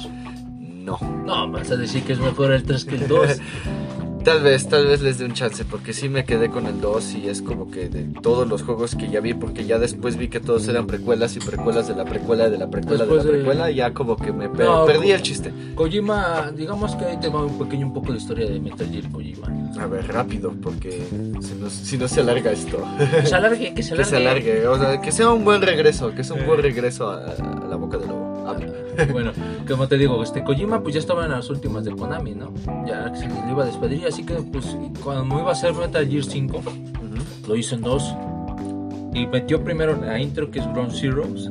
[0.61, 0.99] no.
[1.25, 3.29] No, vas a decir que es mejor el 3 que el 2.
[4.24, 7.14] Tal vez, tal vez les dé un chance, porque sí me quedé con el 2
[7.14, 10.28] y es como que de todos los juegos que ya vi, porque ya después vi
[10.28, 13.38] que todos eran precuelas y precuelas de la precuela de la precuela Después de la
[13.38, 15.50] de- precuela, ya como que me per- No, perdí el chiste.
[15.74, 19.09] Kojima, digamos que ahí te va un pequeño un poco de historia de Metal Gear
[19.11, 19.48] Kojima.
[19.81, 20.90] A ver, rápido, porque
[21.40, 22.85] si no, si no se alarga esto.
[23.20, 24.11] Que se alargue, que se que alargue.
[24.11, 27.24] se alargue, o sea, que sea un buen regreso, que sea un buen regreso a,
[27.24, 28.38] a la boca del lobo.
[29.13, 29.33] Bueno,
[29.69, 32.53] como te digo, este Kojima pues ya estaba en las últimas de Konami, ¿no?
[32.87, 36.25] Ya se le iba a despedir, así que pues cuando iba a hacer Metal Gear
[36.25, 36.69] 5, Ujú.
[37.49, 38.15] lo hizo en dos.
[39.15, 41.51] Y metió primero la intro que es Ground Zeroes.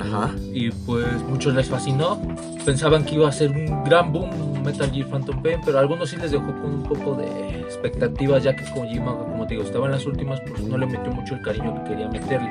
[0.00, 0.30] Ajá.
[0.52, 2.20] Y pues muchos les fascinó.
[2.64, 6.10] Pensaban que iba a ser un gran boom Metal Gear Phantom Pain, pero a algunos
[6.10, 9.86] sí les dejó con un poco de expectativas, ya que Kojima, como te digo, estaba
[9.86, 12.50] en las últimas, pues no le metió mucho el cariño que quería meterle.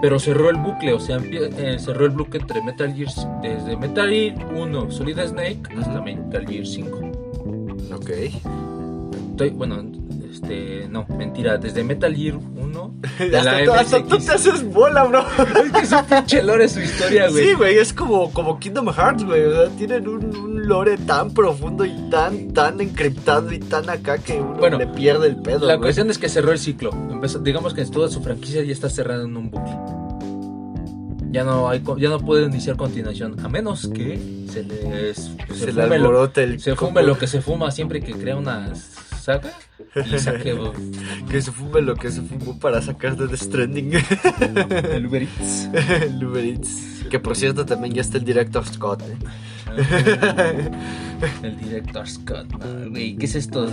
[0.00, 4.08] Pero cerró el bucle, o sea, eh, cerró el bucle entre Metal Gear, desde Metal
[4.08, 6.00] Gear 1, Solid Snake, hasta.
[6.00, 6.98] Metal Gear 5.
[7.94, 8.10] Ok.
[9.30, 9.82] Estoy, bueno,
[10.32, 14.26] este, no, mentira, desde Metal Gear 1, de la hasta, tú, hasta tú MSX.
[14.26, 15.24] te haces bola, bro.
[15.62, 17.44] Es que es un pinche lore su historia, güey.
[17.44, 19.44] Sí, güey, es como, como Kingdom Hearts, güey.
[19.44, 24.16] O sea, tienen un, un lore tan profundo y tan, tan encriptado y tan acá
[24.16, 25.66] que uno Bueno, le pierde el pedo.
[25.66, 26.90] La cuestión es que cerró el ciclo.
[27.10, 29.76] Empezó, digamos que toda su franquicia ya está cerrada en un bucle.
[31.30, 35.72] Ya no hay, ya no puede iniciar continuación, a menos que se les pues, se
[35.72, 36.60] le fume lo, el.
[36.60, 39.52] se fume lo que se fuma siempre que crea una saga
[39.96, 40.10] y
[41.30, 43.92] Que se fume lo que se fumó para sacar de The Stranding.
[44.92, 45.68] el Uber Eats.
[46.02, 47.04] el Uber Eats.
[47.10, 49.02] Que por cierto también ya está el Director Scott.
[49.02, 49.16] ¿eh?
[51.42, 53.66] El director Scott, no, güey, ¿qué es esto?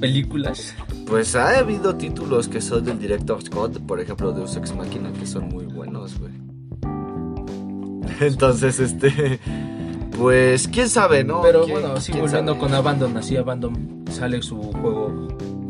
[0.00, 0.74] Películas.
[1.06, 5.26] Pues ha habido títulos que son del Director Scott, por ejemplo Deus Ex Machina, que
[5.26, 6.32] son muy buenos, güey.
[8.20, 9.40] Entonces, este.
[10.16, 11.42] Pues quién sabe, ¿no?
[11.42, 12.58] Pero ¿Quién- bueno, sí, volviendo sabe?
[12.66, 15.23] con Abandon, así Abandon sale su juego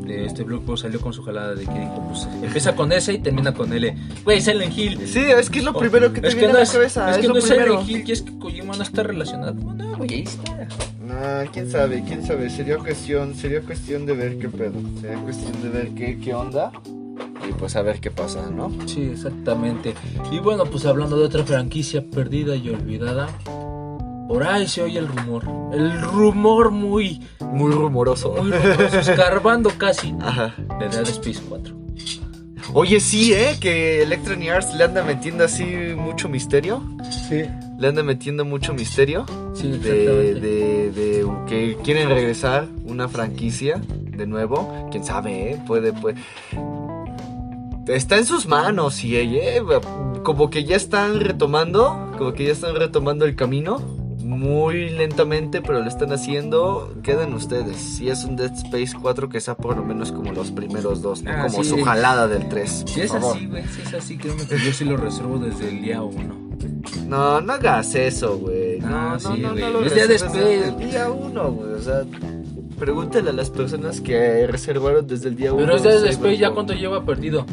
[0.04, 3.18] de este Blockbuster, salió con su jalada de que dijo, pues empieza con ese y
[3.18, 3.94] termina con L.
[4.24, 5.06] Güey, Silent Hill.
[5.06, 6.72] Sí, es que es lo primero que te es que viene no a la es,
[6.72, 7.10] cabeza.
[7.10, 7.44] es que no es.
[7.44, 9.54] Silent Hill y es que Kojima no está relacionado.
[9.54, 10.68] No, güey, ahí está.
[11.04, 12.50] Nah, quién sabe, quién sabe.
[12.50, 14.74] Sería cuestión, sería cuestión de ver qué pedo.
[15.00, 16.72] Sería cuestión de ver qué, qué onda.
[17.48, 18.72] Y pues a ver qué pasa, ¿no?
[18.86, 19.94] Sí, exactamente.
[20.32, 23.28] Y bueno, pues hablando de otra franquicia perdida y olvidada,
[24.28, 25.44] por ahí se oye el rumor.
[25.72, 28.30] El rumor muy, Muy rumoroso.
[28.42, 30.54] muy rumoroso, escarbando casi Ajá.
[30.78, 31.74] de Dead Space 4.
[32.72, 33.56] Oye, sí, ¿eh?
[33.60, 35.64] Que Electronic Arts le anda metiendo así
[35.96, 36.82] mucho misterio.
[37.28, 37.42] Sí,
[37.78, 39.26] Le anda metiendo mucho misterio.
[39.54, 43.80] sí, de, de, de que quieren regresar una franquicia
[44.16, 44.88] de nuevo.
[44.90, 45.62] Quién sabe, ¿eh?
[45.66, 46.16] Puede, puede.
[47.86, 49.60] Está en sus manos y eh,
[50.22, 53.78] como que ya están retomando, como que ya están retomando el camino.
[54.24, 56.94] Muy lentamente, pero lo están haciendo.
[57.02, 57.76] Queden ustedes.
[57.76, 61.22] Si es un Dead Space 4, que sea por lo menos como los primeros dos,
[61.22, 61.30] ¿no?
[61.30, 61.70] Ah, como sí.
[61.70, 62.84] su jalada del 3.
[62.86, 65.82] Si es así, güey, si es así, créeme que yo sí lo reservo desde el
[65.82, 66.44] día 1.
[67.06, 68.80] No, no hagas eso, güey.
[68.82, 69.72] Ah, sí, güey.
[69.72, 70.32] lo Es día después.
[70.32, 71.72] desde el día uno, güey.
[71.72, 72.04] O sea,
[72.78, 75.64] pregúntale a las personas que reservaron desde el día uno.
[75.64, 77.44] Pero es día después, ya cuánto lleva perdido.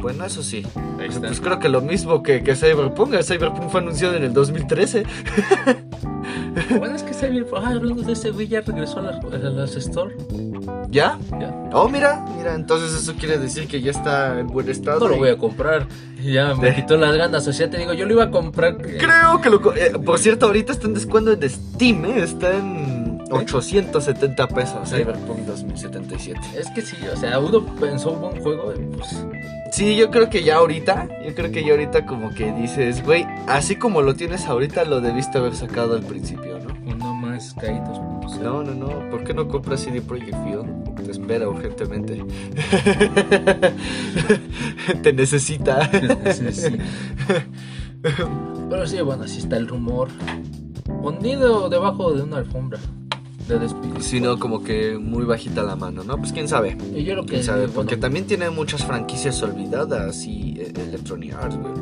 [0.00, 0.62] Bueno, eso sí.
[1.00, 1.20] Está.
[1.28, 3.14] Pues creo que lo mismo que, que Cyberpunk.
[3.22, 5.04] Cyberpunk fue anunciado en el 2013.
[6.78, 7.62] Bueno, es que Cyberpunk.
[7.64, 10.16] Ah, hablando de ese güey, ya regresó a las, a las store.
[10.90, 11.18] ¿Ya?
[11.38, 11.54] Ya.
[11.72, 12.54] Oh, mira, mira.
[12.54, 15.00] Entonces eso quiere decir que ya está en buen estado.
[15.00, 15.86] No lo voy a comprar.
[16.22, 17.46] Ya me quitó las ganas.
[17.46, 18.76] O sea, te digo, yo lo iba a comprar.
[18.84, 19.74] eh, Creo que lo...
[19.76, 22.22] eh, por cierto, ahorita está en descuento en Steam, ¿eh?
[22.22, 24.88] Está en 870 pesos.
[24.88, 24.96] Sí.
[24.96, 26.40] Cyberpunk 2077.
[26.58, 29.24] Es que sí, o sea, uno pensó un buen juego y pues.
[29.70, 33.24] Sí, yo creo que ya ahorita, yo creo que ya ahorita como que dices, güey,
[33.46, 36.74] así como lo tienes ahorita, lo debiste haber sacado al principio, ¿no?
[36.92, 38.40] Uno más 2.0.
[38.40, 40.94] No, no, no, ¿por qué no compras CD Projekt Field?
[41.04, 42.20] Te espera urgentemente.
[45.02, 45.88] Te necesita.
[46.32, 46.76] Sí, sí.
[48.02, 50.08] Pero sí, bueno, así está el rumor.
[51.02, 52.78] Ponido debajo de una alfombra
[53.50, 54.00] de despido.
[54.00, 56.16] Si no, como que muy bajita la mano, ¿no?
[56.16, 56.76] Pues quién sabe.
[56.94, 60.72] Y yo lo que Quién sabe, bueno, porque también tiene muchas franquicias olvidadas y eh,
[60.74, 61.72] Electronic Arts, güey.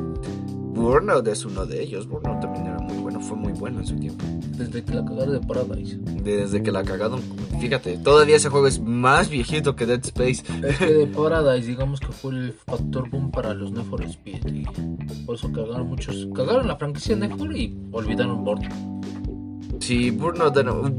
[0.78, 2.06] Burnout es uno de ellos.
[2.06, 4.24] Burnout también era muy bueno, fue muy bueno en su tiempo.
[4.56, 5.98] desde que la cagaron de Paradise.
[6.22, 7.20] Desde que la cagaron,
[7.60, 10.44] fíjate, todavía ese juego es más viejito que Dead Space.
[10.66, 14.46] Es que de Paradise, digamos que fue el factor boom para los Need for Speed.
[14.46, 14.64] Y
[15.26, 16.28] por eso cagaron muchos.
[16.34, 18.72] Cagaron la franquicia Need y olvidaron Burnout.
[19.80, 20.54] Sí, Burnout,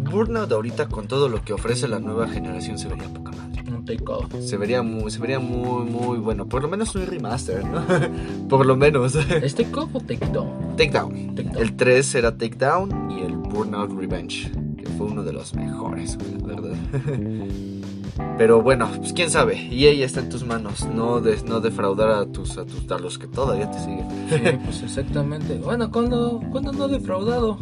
[0.09, 3.63] Burnout ahorita con todo lo que ofrece la nueva generación se vería poca madre.
[3.69, 4.33] Un takeoff.
[4.41, 6.47] Se vería muy, se vería muy, muy bueno.
[6.47, 7.83] Por lo menos un remaster, ¿no?
[8.49, 9.15] Por lo menos.
[9.15, 10.75] ¿Es takeoff o takedown?
[10.75, 11.35] Takedown.
[11.57, 16.41] El 3 era Takedown y el Burnout Revenge, que fue uno de los mejores, güey,
[16.41, 16.77] la verdad.
[18.37, 19.61] Pero bueno, pues quién sabe.
[19.61, 20.85] Y ella está en tus manos.
[20.93, 24.05] No, des- no defraudar a tus, a tus a los que todavía te siguen.
[24.29, 25.55] Sí, pues exactamente.
[25.57, 26.41] Bueno, cuando,
[26.73, 27.57] no defraudado.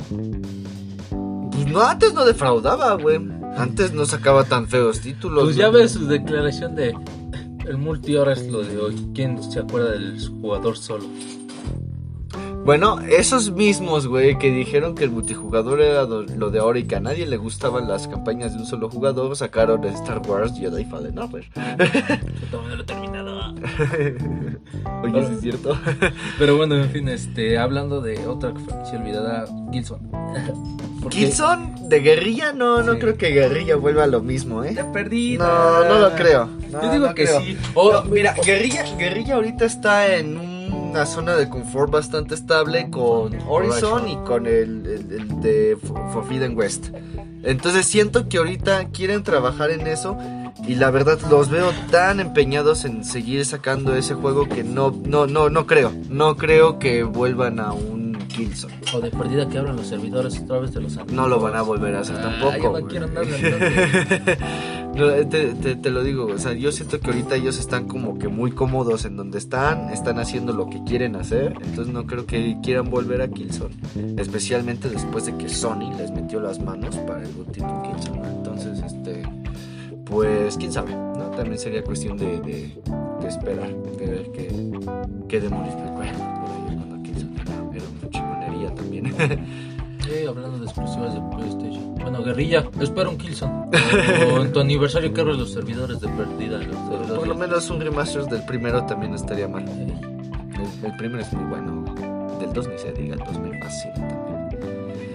[1.58, 3.20] Pues no, antes no defraudaba, güey.
[3.58, 5.46] Antes no sacaba tan feos títulos.
[5.46, 5.82] Pues ya güey.
[5.82, 6.94] ves su declaración de
[7.68, 9.12] el multi ahora es lo de hoy.
[9.16, 11.06] ¿Quién se acuerda del jugador solo?
[12.68, 16.98] Bueno, esos mismos, güey, que dijeron que el multijugador era lo de ahora y que
[16.98, 21.18] a nadie le gustaban las campañas de un solo jugador, sacaron Star Wars Jedi Fallen
[21.18, 21.46] Order.
[22.52, 23.54] Todavía no lo he terminado.
[25.04, 25.80] Oye, ¿sí es cierto?
[26.40, 30.00] Pero bueno, en fin, este, hablando de otra franquicia olvidada, Gilson.
[31.10, 33.00] Killzone de guerrilla, no, no Sí.
[33.00, 34.74] creo que guerrilla vuelva a lo mismo, ¿eh?
[34.76, 35.38] Ya perdí.
[35.38, 36.50] No, no lo creo.
[36.70, 37.40] No, Yo digo no que creo.
[37.40, 37.58] sí.
[37.76, 40.57] O- No, mira, guerrilla, guerrilla ahorita está en
[40.90, 46.12] una zona de confort bastante estable con Horizon y con el, el- el de For-
[46.14, 46.88] Forbidden West.
[47.44, 50.18] Entonces siento que ahorita quieren trabajar en eso
[50.68, 55.28] y la verdad los veo tan empeñados en seguir sacando ese juego que no, no,
[55.28, 55.92] no, no creo.
[56.10, 57.97] No creo que vuelvan a un
[58.94, 61.14] O de perdida que abran los servidores otra vez de los antiguos.
[61.24, 62.58] No lo van a volver a hacer Ah, tampoco.
[62.58, 62.86] yo no güey.
[62.86, 63.08] quiero.
[64.98, 67.88] No, eh, te, te- te lo digo, o sea, yo siento que ahorita ellos están
[67.88, 72.08] como que muy cómodos en donde están, están haciendo lo que quieren hacer, entonces no
[72.08, 73.76] creo que quieran volver a Killzone,
[74.18, 79.22] especialmente después de que Sony les metió las manos para el último Killzone, entonces, este,
[80.06, 81.30] pues, quién sabe, ¿no?
[81.36, 82.74] También sería cuestión de, de,
[83.22, 83.70] de esperar,
[84.00, 84.48] de ver qué,
[85.28, 86.37] qué demonios recuerdan
[88.58, 89.66] chingonería también.
[90.04, 91.96] Sí, hablando de exclusivas de PlayStation.
[91.96, 93.66] Bueno, Guerrilla, espero un Killzone.
[94.34, 96.58] O en tu aniversario que los servidores de perdida.
[96.60, 97.12] Los servidores.
[97.12, 99.66] Por lo menos un remaster del primero también estaría mal.
[99.68, 101.84] El, el primero es muy bueno.
[102.40, 104.48] Del 2 ni se diga, el 2 me fascina también.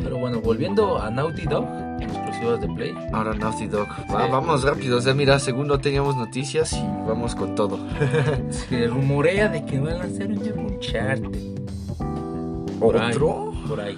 [0.03, 1.65] Pero bueno, volviendo a Naughty Dog,
[2.01, 2.95] exclusivas de Play.
[3.13, 3.87] Ahora Naughty Dog.
[4.13, 4.31] Va- Sí.
[4.33, 4.99] vamos rápido.
[4.99, 7.79] O sea, mira, según no teníamos noticias y vamos con todo.
[8.51, 11.62] Se rumorea de que van a lanzar un Uncharted.
[12.83, 13.53] Por ahí, ¿Otro?
[13.69, 13.97] por ahí.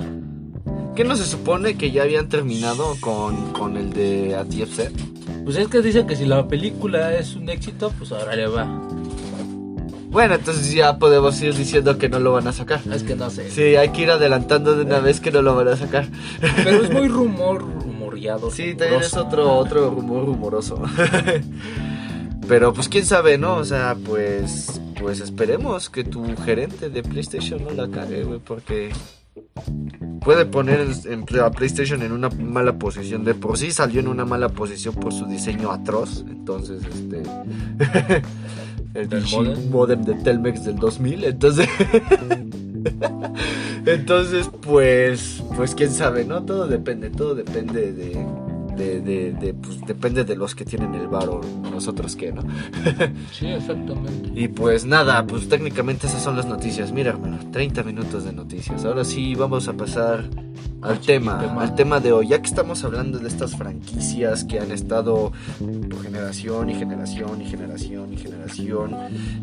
[0.94, 4.44] ¿Qué no se supone que ya habían terminado con, con el de A?
[5.44, 8.66] Pues es que dicen que si la película es un éxito, pues ahora le va.
[10.10, 12.80] Bueno, entonces ya podemos ir diciendo que no lo van a sacar.
[12.92, 13.50] Es que no sé.
[13.50, 16.06] Sí, hay que ir adelantando de una vez que no lo van a sacar.
[16.62, 18.52] Pero es muy rumor, rumoreado.
[18.52, 20.80] Sí, también es otro, otro rumor rumoroso.
[22.48, 23.56] Pero pues quién sabe, ¿no?
[23.56, 28.90] O sea, pues pues esperemos que tu gerente de PlayStation no la cague, güey, porque
[30.20, 30.86] puede poner
[31.42, 33.24] a PlayStation en una mala posición.
[33.24, 36.24] De por sí salió en una mala posición por su diseño atroz.
[36.28, 37.22] Entonces, este...
[38.94, 39.70] el ¿Del pinche modem?
[39.70, 41.24] modem de Telmex del 2000.
[41.24, 41.68] Entonces...
[43.86, 46.42] Entonces, pues, pues quién sabe, ¿no?
[46.44, 48.26] Todo depende, todo depende de,
[48.76, 52.42] de, de, de, pues depende de los que tienen el bar o nosotros que, ¿no?
[53.32, 54.30] Sí, exactamente.
[54.34, 56.92] y pues nada, pues técnicamente esas son las noticias.
[56.92, 58.84] Mira, hermano, 30 minutos de noticias.
[58.84, 60.28] Ahora sí vamos a pasar
[60.84, 61.62] al tema, tema.
[61.62, 62.28] al tema de hoy.
[62.28, 67.46] Ya que estamos hablando de estas franquicias que han estado por generación y generación y
[67.46, 68.96] generación y generación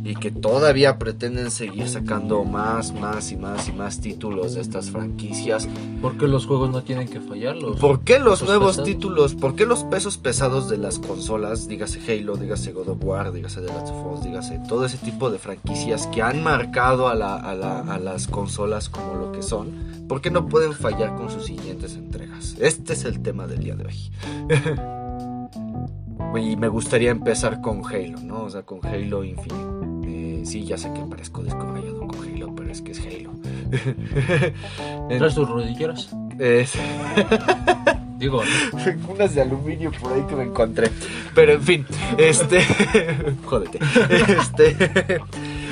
[0.04, 4.90] y que todavía pretenden seguir sacando más, más y más y más títulos de estas
[4.92, 5.68] franquicias.
[6.02, 7.80] Porque los juegos no tienen que fallarlos.
[7.80, 8.88] ¿Por qué los pesos nuevos pesados.
[8.90, 13.32] títulos, por qué los pesos pesados de las consolas, dígase Halo, dígase God of War,
[13.32, 17.16] dígase The Last of Us, dígase todo ese tipo de franquicias que han marcado a,
[17.16, 19.70] la- a la- a las consolas como lo que son,
[20.08, 22.56] por qué no pueden fallar con sus siguientes entregas?
[22.60, 24.12] Este es el tema del día de hoy.
[26.52, 28.44] y me gustaría empezar con Halo, ¿no?
[28.44, 30.08] O sea, con Halo Infinite.
[30.08, 33.32] Eh, sí, ya sé que parezco descabellado con Halo, pero es que es Halo.
[35.18, 36.10] Traes tus rodilleras.
[36.40, 36.74] Es-
[38.18, 39.14] Digo, ¿no?
[39.14, 40.92] unas de aluminio por ahí que me encontré.
[41.34, 41.86] Pero en fin,
[42.20, 42.62] este.
[43.46, 43.80] Jódete.
[44.40, 44.76] Este.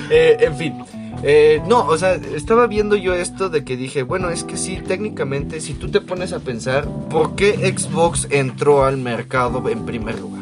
[0.10, 0.84] eh, en fin.
[1.24, 4.80] Eh, no, o sea, estaba viendo yo esto de que dije, bueno, es que sí,
[4.86, 10.20] técnicamente, si tú te pones a pensar, ¿por qué Xbox entró al mercado en primer
[10.20, 10.39] lugar?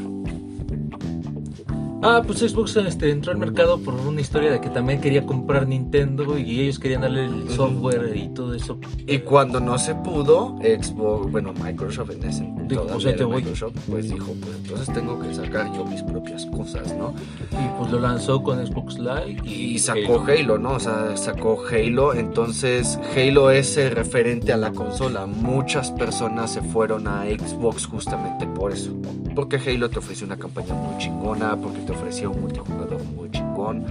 [2.03, 5.67] Ah, pues Xbox este, entró al mercado por una historia de que también quería comprar
[5.67, 8.77] Nintendo y ellos querían darle el software y todo eso.
[9.07, 13.43] Y cuando no se pudo, Xbox, bueno, Microsoft en ese Dijo, pues te voy.
[13.89, 17.13] Pues dijo, pues entonces tengo que sacar yo mis propias cosas, ¿no?
[17.51, 20.57] Y pues lo lanzó con Xbox Live y, y sacó Halo.
[20.57, 20.73] ¿no?
[20.73, 25.25] O sea, sacó Halo, entonces Halo es el referente a la consola.
[25.25, 28.93] Muchas personas se fueron a Xbox justamente por eso.
[29.33, 33.85] Porque Halo te ofreció una campaña muy chingona, porque te ofrecía un multijugador muy chingón,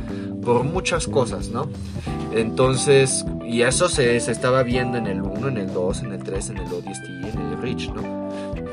[0.45, 1.69] por muchas cosas, ¿no?
[2.33, 6.23] Entonces, y eso se, se estaba viendo en el 1, en el 2, en el
[6.23, 8.29] 3, en el ODST y en el Reach, ¿no?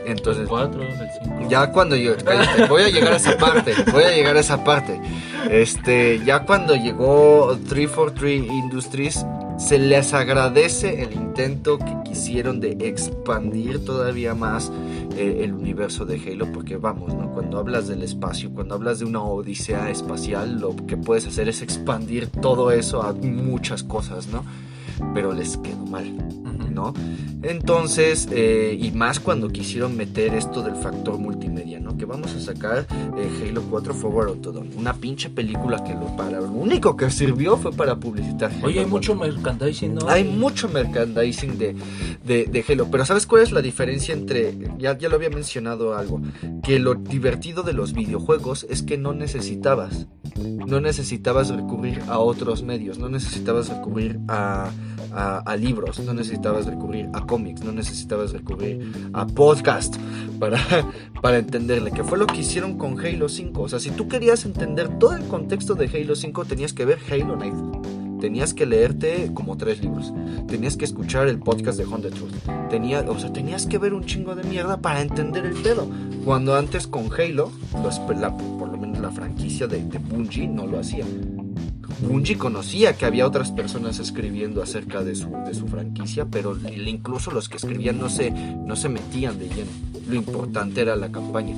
[0.06, 0.90] Entonces, el 4, el
[1.24, 1.50] 5.
[1.50, 4.64] ya cuando yo cállate, voy a llegar a esa parte, voy a llegar a esa
[4.64, 5.02] parte.
[5.50, 9.26] Este, ya cuando llegó 343 Industries
[9.58, 14.72] se les agradece el intento que quisieron de expandir todavía más
[15.16, 17.32] eh, el universo de Halo porque vamos, ¿no?
[17.32, 21.62] Cuando hablas del espacio, cuando hablas de una odisea espacial, lo que puedes hacer es
[21.62, 24.44] expandir todo eso a muchas cosas, ¿no?
[25.14, 26.16] Pero les quedó mal.
[26.74, 26.94] ¿no?
[27.44, 31.98] Entonces, eh, y más cuando quisieron meter esto del factor multimedia, ¿no?
[31.98, 32.88] Que vamos a sacar
[33.18, 37.58] eh, Halo 4 Forward Autodom, una pinche película que lo para lo único que sirvió
[37.58, 38.52] fue para publicitar.
[38.52, 38.90] Halo Oye, hay 4.
[38.90, 40.10] mucho merchandising, ¿no?
[40.10, 41.76] Hay mucho merchandising de,
[42.26, 45.96] de, de Halo, pero ¿sabes cuál es la diferencia entre, ya, ya lo había mencionado
[45.96, 46.22] algo,
[46.64, 52.64] que lo divertido de los videojuegos es que no necesitabas, no necesitabas recurrir a otros
[52.64, 54.70] medios, no necesitabas recurrir a,
[55.60, 59.96] libros, no necesitabas recurrir a cómics, no necesitabas recurrir a podcast
[60.40, 60.60] para,
[61.22, 64.46] para entenderle, que fue lo que hicieron con Halo 5, o sea, si tú querías
[64.46, 67.54] entender todo el contexto de Halo 5 tenías que ver Halo Night.
[68.20, 70.14] Tenías que leerte como tres libros.
[70.48, 72.32] Tenías que escuchar el podcast de Honda Truth.
[72.70, 75.90] Tenía, o sea, tenías que ver un chingo de mierda para entender el pedo.
[76.24, 77.52] Cuando antes con Halo,
[77.84, 78.34] los- la-
[78.74, 81.06] lo menos la franquicia de, Bungie no lo hacía.
[82.08, 87.32] Bungie conocía que había otras personas escribiendo acerca de su, de su franquicia, pero incluso
[87.32, 89.72] los que escribían no se, no se metían de lleno.
[90.08, 91.56] Lo importante era la campaña.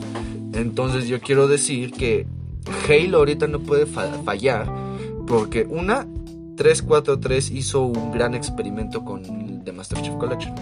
[0.53, 2.27] Entonces yo quiero decir que
[2.87, 4.71] Halo ahorita no puede fa- fallar
[5.27, 6.05] porque una
[6.57, 10.53] 343 hizo un gran experimento con The Master Chief Collection.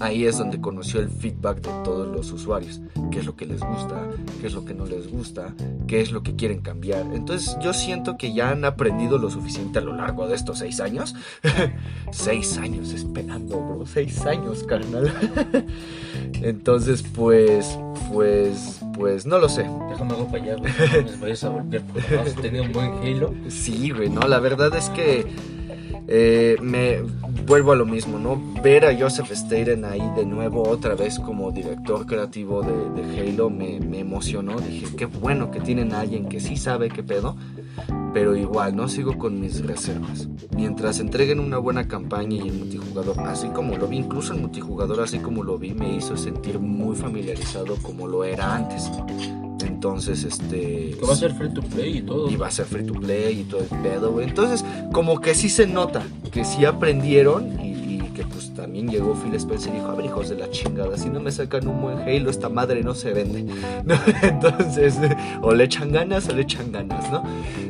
[0.00, 2.80] Ahí es donde conoció el feedback de todos los usuarios,
[3.10, 4.06] qué es lo que les gusta,
[4.40, 5.54] qué es lo que no les gusta,
[5.88, 7.06] qué es lo que quieren cambiar.
[7.12, 10.80] Entonces yo siento que ya han aprendido lo suficiente a lo largo de estos seis
[10.80, 11.16] años.
[12.12, 13.86] seis años esperando, bro.
[13.86, 15.12] Seis años, carnal.
[16.42, 17.76] Entonces, pues,
[18.12, 19.62] pues, pues, no lo sé.
[19.90, 20.72] Déjame algo para allá, güey.
[21.04, 21.82] No me vayas a porque
[22.16, 23.34] has tenido un buen Halo.
[23.48, 25.26] Sí, güey, no, la verdad es que
[26.10, 27.02] eh, me
[27.46, 28.40] vuelvo a lo mismo, ¿no?
[28.62, 33.78] Ver a Joseph Staten ahí de nuevo otra vez como director creativo de, Halo me,
[33.78, 34.58] me emocionó.
[34.58, 37.36] Dije, qué bueno que tienen a alguien que sí sabe qué pedo.
[38.14, 40.28] Pero igual, no sigo con mis reservas.
[40.56, 45.02] Mientras entreguen una buena campaña y el multijugador, así como lo vi, incluso el multijugador,
[45.02, 48.90] así como lo vi, me hizo sentir muy familiarizado como lo era antes.
[49.66, 50.96] Entonces, este.
[50.98, 52.30] Que va a ser free to play y todo.
[52.30, 54.28] Y va a ser free to play y todo el pedo, güey.
[54.28, 57.77] Entonces, como que sí se nota que sí aprendieron y,
[58.58, 61.30] también llegó Phil Spencer y dijo, a ver hijos de la chingada, si no me
[61.30, 63.44] sacan un buen Halo, esta madre no se vende.
[63.84, 63.94] ¿No?
[64.22, 64.98] Entonces,
[65.42, 67.22] o le echan ganas o le echan ganas, ¿no?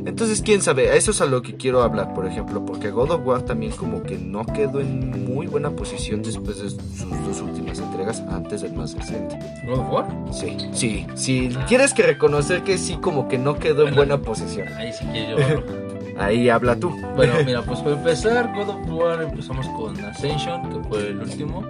[0.06, 3.26] Entonces, quién sabe, eso es a lo que quiero hablar, por ejemplo, porque God of
[3.26, 6.78] War también como que no quedó en muy buena posición después de sus
[7.26, 9.38] dos últimas entregas, antes del más reciente.
[9.66, 10.06] ¿God of War?
[10.32, 14.68] Sí, sí, sí, tienes que reconocer que sí como que no quedó en buena posición.
[14.68, 15.87] Ahí sí que yo.
[16.18, 16.90] Ahí habla tú.
[17.16, 21.64] bueno, mira, pues para empezar, God of War empezamos con Ascension, que fue el último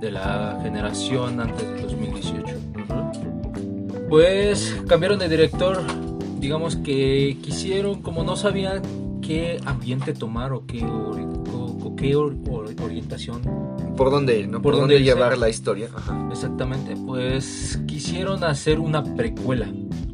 [0.00, 2.56] de la generación antes del 2018.
[2.88, 4.08] ujú.
[4.08, 5.80] Pues cambiaron de director,
[6.38, 8.82] digamos que quisieron, como no sabían
[9.22, 11.10] qué ambiente tomar o qué, o-
[11.84, 13.42] o qué or- or- orientación
[13.96, 14.62] ¿Por dónde ir, no?
[14.62, 15.88] ¿Por ¿Por, dónde dónde llevar la historia?
[15.94, 16.28] Ajá.
[16.32, 19.68] exactamente, pues quisieron hacer una precuela.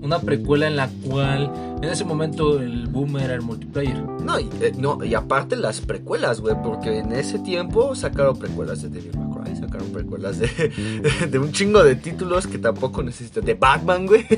[0.06, 1.50] Una precuela en la cual
[1.82, 4.00] en ese momento el boom era el multiplayer.
[4.22, 8.82] No, y, eh, no, y aparte las precuelas, güey, porque en ese tiempo sacaron precuelas
[8.82, 10.46] de Devil May Cry, sacaron precuelas de,
[11.28, 13.44] de un chingo de títulos que tampoco necesitan.
[13.44, 14.24] De Batman, güey.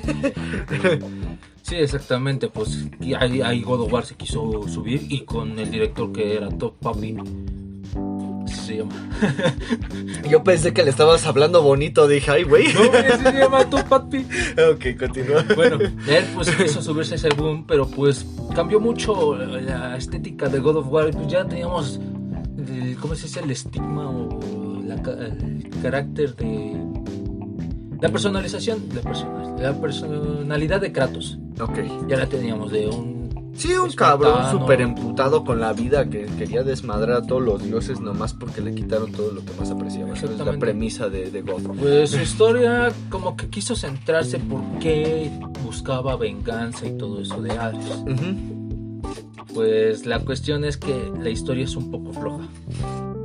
[1.61, 2.87] Sí, exactamente, pues
[3.21, 6.77] ahí, ahí God of War se quiso subir y con el director que era Top
[6.79, 7.15] Papi.
[8.69, 8.93] Se llama.
[10.31, 12.67] Yo pensé que le estabas hablando bonito, dije, ay, güey.
[12.75, 14.19] No, ese se llama Top Papi.
[14.75, 15.45] ok, continúa.
[15.57, 20.59] Bueno, él pues quiso subirse a ese boom, pero pues cambió mucho la estética de
[20.61, 21.11] God of War.
[21.11, 21.99] Pues ya teníamos,
[22.59, 23.41] el- ¿cómo se dice?
[23.41, 26.77] El estigma o la ca- el carácter de...
[28.01, 31.39] La personalización, la, personal- la personalidad de Kratos.
[31.61, 31.79] Ok.
[32.09, 33.18] Ya la teníamos de un...
[33.59, 38.01] Sí, un cabrón súper emputado con la vida que quería desmadrar a todos los dioses
[38.01, 40.15] nomás porque le quitaron todo lo que más apreciaba.
[40.15, 41.77] Esa es la premisa de, de God.
[41.77, 45.29] Pues su historia como que quiso centrarse por qué
[45.65, 48.05] buscaba venganza y todo eso de Hades.
[49.53, 52.47] Pues la cuestión es que la historia es un poco floja.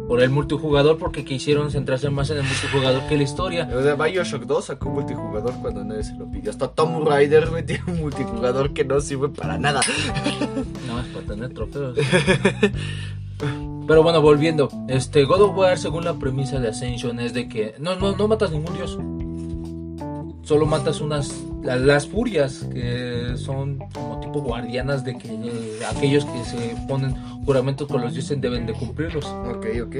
[0.07, 3.69] Por el multijugador, porque quisieron centrarse más en el multijugador que la historia.
[3.75, 6.51] O sea, Bioshock 2 sacó multijugador cuando nadie se lo pidió.
[6.51, 9.81] Hasta Tomb Raider, tiene un multijugador que no sirve para nada.
[10.87, 11.97] No es para tener trofeos.
[13.87, 14.69] Pero bueno, volviendo.
[14.87, 18.27] Este God of War, según la premisa de Ascension, es de que no, no, no
[18.27, 18.97] matas ningún dios.
[20.43, 21.33] Solo matas unas.
[21.63, 27.15] la- las furias, que son como tipo guardianas de que eh, aquellos que se ponen
[27.45, 29.23] juramentos con los dioses deben de cumplirlos.
[29.25, 29.95] Ok, ok.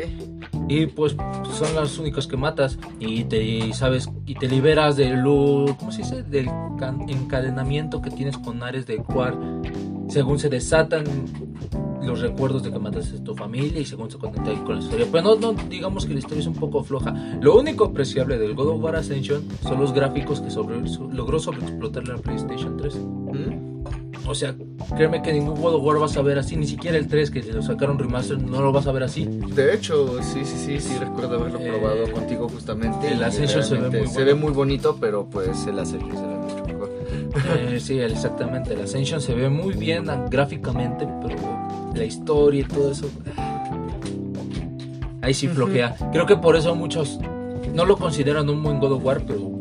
[0.68, 1.16] Y pues
[1.58, 5.92] son las únicas que matas y te y sabes y te liberas de lo ¿cómo
[5.94, 6.24] se dice?
[6.24, 6.50] del
[7.08, 9.62] encadenamiento que tienes con Ares del cual
[10.10, 11.04] según se desatan
[12.04, 14.82] los recuerdos de que mataste a tu familia y según se conecta ahí con la
[14.84, 15.08] historia.
[15.12, 17.14] Pero no, no digamos que la historia es un poco floja.
[17.42, 21.40] Lo único apreciable del God of War Ascension son los gráficos que sobre, so- logró
[21.40, 22.96] sobreexplotar la PlayStation 3.
[22.96, 23.74] ¿Mm?
[24.28, 24.56] O sea,
[24.96, 27.42] créeme que ningún God of War vas a ver así, ni siquiera el 3 que
[27.44, 29.26] lo sacaron remaster no lo vas a ver así.
[29.26, 33.12] De hecho, sí, sí, sí, sí, recuerdo haberlo Eh, probado contigo justamente.
[33.12, 34.26] el Ascension se ve muy Se bueno.
[34.26, 36.34] ve muy bonito, pero pues el Ascension se ve.
[37.36, 38.74] Eh, sí, exactamente.
[38.74, 41.36] El Ascension se ve muy bien gráficamente, pero
[41.96, 43.10] la historia y todo eso.
[45.22, 45.96] Ahí sí flojea.
[46.12, 47.20] Creo que por eso muchos
[47.74, 49.52] no lo consideran un buen God of War, pero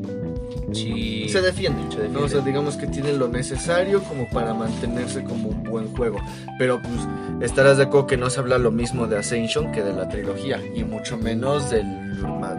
[0.72, 1.21] sí.
[1.32, 2.18] Se defiende, Se defiende.
[2.20, 2.24] ¿no?
[2.26, 6.18] O sea, digamos que tiene lo necesario como para mantenerse como un buen juego.
[6.58, 6.94] Pero pues
[7.40, 10.60] estarás de acuerdo que no se habla lo mismo de Ascension que de la trilogía.
[10.74, 11.86] Y mucho menos del,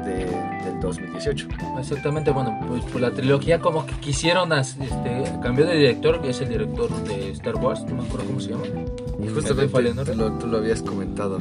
[0.06, 0.26] de-
[0.66, 1.48] del 2018.
[1.80, 6.42] Exactamente, bueno, pues por la trilogía como que quisieron este, cambió de director, que es
[6.42, 8.64] el director de Star Wars, no me acuerdo cómo se llama.
[9.20, 10.16] Y ¿El de justamente Fallen Order?
[10.16, 11.40] tú lo, tú lo habías comentado.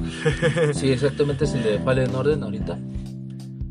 [0.75, 2.79] Sí, exactamente es el de Fallen Order ahorita.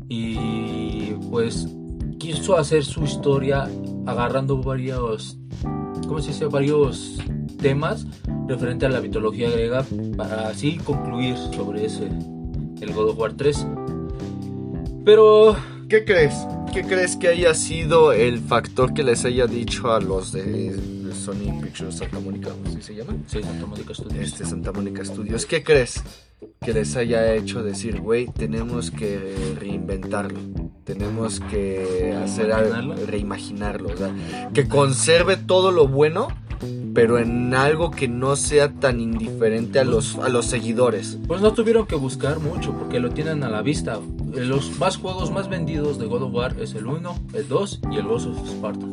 [0.08, 1.66] Y pues
[2.22, 3.68] quiso hacer su historia
[4.06, 5.36] agarrando varios,
[6.06, 6.44] ¿cómo se dice?
[6.46, 7.18] Varios
[7.60, 8.06] temas
[8.46, 9.84] referente a la mitología griega
[10.16, 12.06] para así concluir sobre ese,
[12.80, 13.66] el God of War 3.
[15.04, 15.56] Pero
[15.88, 16.46] ¿Qué crees?
[16.72, 20.78] ¿Qué crees que haya sido el factor que les haya dicho a los de,
[21.12, 23.14] Sony Pictures Santa Mónica, ¿cómo se llama?
[23.26, 24.24] sí, Santa Mónica Studios.
[24.24, 25.44] Este Santa Mónica Studios.
[25.44, 26.02] ¿Qué crees
[26.64, 30.38] que les haya hecho decir, güey, tenemos que reinventarlo?
[30.84, 33.90] Tenemos que hacer algo, ¿Reimaginarlo?
[33.90, 34.14] o sea,
[34.52, 36.28] que conserve todo lo bueno,
[36.92, 41.18] pero en algo que no sea tan indiferente a los, a los seguidores.
[41.26, 44.00] Pues no tuvieron que buscar mucho porque lo tienen a la vista.
[44.34, 47.96] Los más juegos más vendidos de God of War es el 1, el 2 y
[47.96, 48.86] el Ghost of Sparta.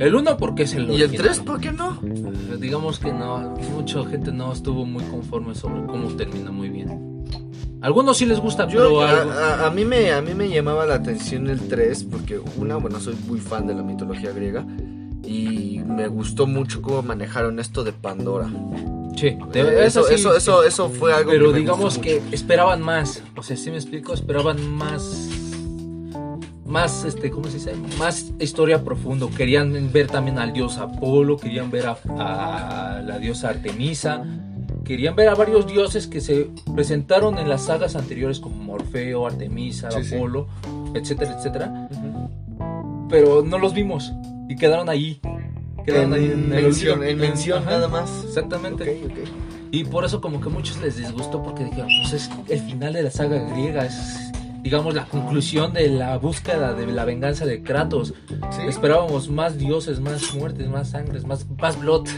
[0.00, 1.26] El 1 porque es el ¿Y el original.
[1.26, 2.00] 3 por qué no?
[2.02, 7.14] Eh, Digamos que no, mucha gente no estuvo muy conforme sobre cómo termina muy bien.
[7.84, 9.10] Algunos sí les gusta, Yo, pero a,
[9.62, 12.98] a- a mí me, a mí me llamaba la atención el 3 porque una, bueno,
[12.98, 14.64] soy muy fan de la mitología griega
[15.22, 18.48] y me gustó mucho cómo manejaron esto de Pandora.
[19.16, 20.38] Sí, de- Eh, eso sí, eso, sí.
[20.38, 23.22] eso, eso fue algo Pero que digamos que esperaban más.
[23.36, 25.28] O sea, si me explico, esperaban más.
[26.66, 27.74] Más, este, ¿cómo se dice?
[27.98, 29.28] Más historia profundo.
[29.30, 31.98] Querían ver también al dios Apolo, querían ver a,
[32.96, 34.24] a la diosa Artemisa.
[34.84, 39.90] Querían ver a varios dioses que se presentaron en las sagas anteriores como Morfeo, Artemisa,
[39.90, 40.14] Sí, sí.
[40.14, 40.46] Apolo,
[40.94, 41.88] etcétera, etcétera.
[43.08, 44.12] Pero no los vimos
[44.48, 45.20] y quedaron ahí.
[45.84, 48.24] Quedaron ahí En mención, en mención Ajá, nada más.
[48.24, 49.02] Exactamente.
[49.70, 52.92] Y por eso como que a muchos les disgustó porque dijeron, pues es el final
[52.92, 54.23] de la saga griega, es
[54.64, 58.14] digamos la conclusión de la búsqueda de la venganza de Kratos.
[58.50, 58.62] Sí.
[58.66, 62.08] Esperábamos más dioses, más muertes, más sangres, más, más blood.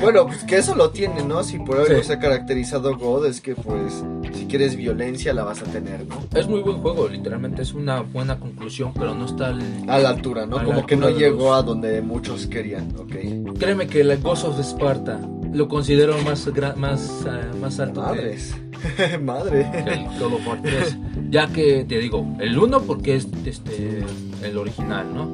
[0.00, 1.44] bueno, pues que eso lo tiene, ¿no?
[1.44, 2.04] Si por algo Sí.
[2.06, 6.16] se ha caracterizado God, es que pues si quieres violencia la vas a tener, ¿no?
[6.34, 9.60] es muy buen juego, literalmente es una buena conclusión, pero no está el...
[9.88, 10.56] A la altura, ¿no?
[10.56, 13.58] La Como que no llegó los- a donde muchos querían, ok.
[13.58, 15.20] Créeme que el Ghost of Sparta
[15.52, 18.54] lo considero más, más, eh, más alto que- Madres.
[19.22, 19.66] Madre.
[19.86, 20.96] el War 3.
[21.30, 24.04] Ya que te digo, el 1 porque es este
[24.42, 25.32] el original, ¿no?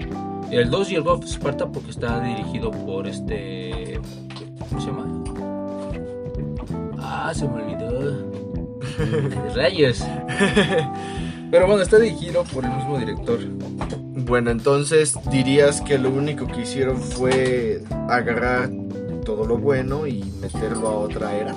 [0.51, 4.01] El 2 y el God of Sparta porque está dirigido por este.
[4.69, 5.25] ¿Cómo se llama?
[6.99, 8.27] Ah, se me olvidó.
[9.55, 10.05] Reyes.
[11.51, 13.39] Pero bueno, está dirigido por el mismo director.
[14.27, 18.71] Bueno, entonces dirías que lo único que hicieron fue agarrar
[19.25, 21.55] todo lo bueno y meterlo a otra era.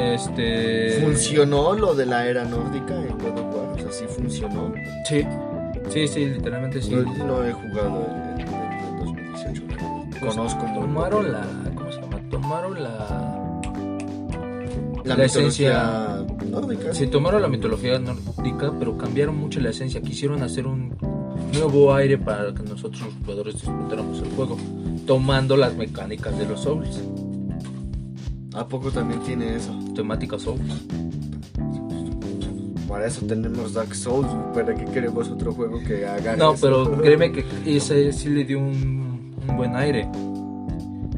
[0.00, 1.00] Este.
[1.02, 3.66] ¿Funcionó lo de la era nórdica en God of War?
[3.74, 4.72] O sea, sí funcionó.
[5.08, 5.26] Sí.
[5.88, 6.94] Sí, sí, literalmente sí.
[6.94, 9.62] No, no he jugado en, en- en 2018.
[10.20, 11.46] Pues, Conozco Tomaron la.
[11.74, 12.20] ¿Cómo se llama?
[12.30, 13.40] Tomaron la.
[15.04, 16.92] la, la esencia nórdica.
[16.94, 20.00] Se tomaron la mitología nórdica, pero cambiaron mucho la esencia.
[20.02, 20.94] Quisieron hacer un
[21.54, 24.56] nuevo aire para que nosotros los jugadores disfrutáramos el juego,
[25.06, 27.00] tomando las mecánicas de los Souls,
[28.54, 29.72] ¿A poco también tiene eso?
[29.94, 30.60] temática Souls.
[32.88, 34.28] Para eso tenemos Dark Souls.
[34.52, 36.66] ¿Para qué queremos otro juego que haga No, eso?
[36.66, 40.08] pero créeme que ese sí le dio un, un buen aire.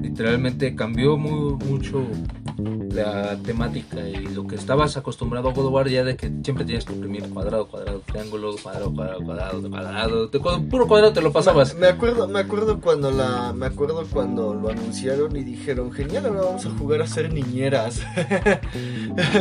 [0.00, 2.04] Literalmente cambió muy, mucho
[2.58, 6.64] la temática y lo que estabas acostumbrado a God of War ya de que siempre
[6.64, 10.28] tenías que imprimir cuadrado, cuadrado, triángulo, cuadrado, cuadrado, cuadrado, cuadrado.
[10.28, 11.74] Te- puro cuadrado te lo pasabas.
[11.74, 16.40] Me acuerdo, me acuerdo cuando la, me acuerdo cuando lo anunciaron y dijeron, genial, ahora
[16.42, 18.00] vamos a jugar a ser niñeras.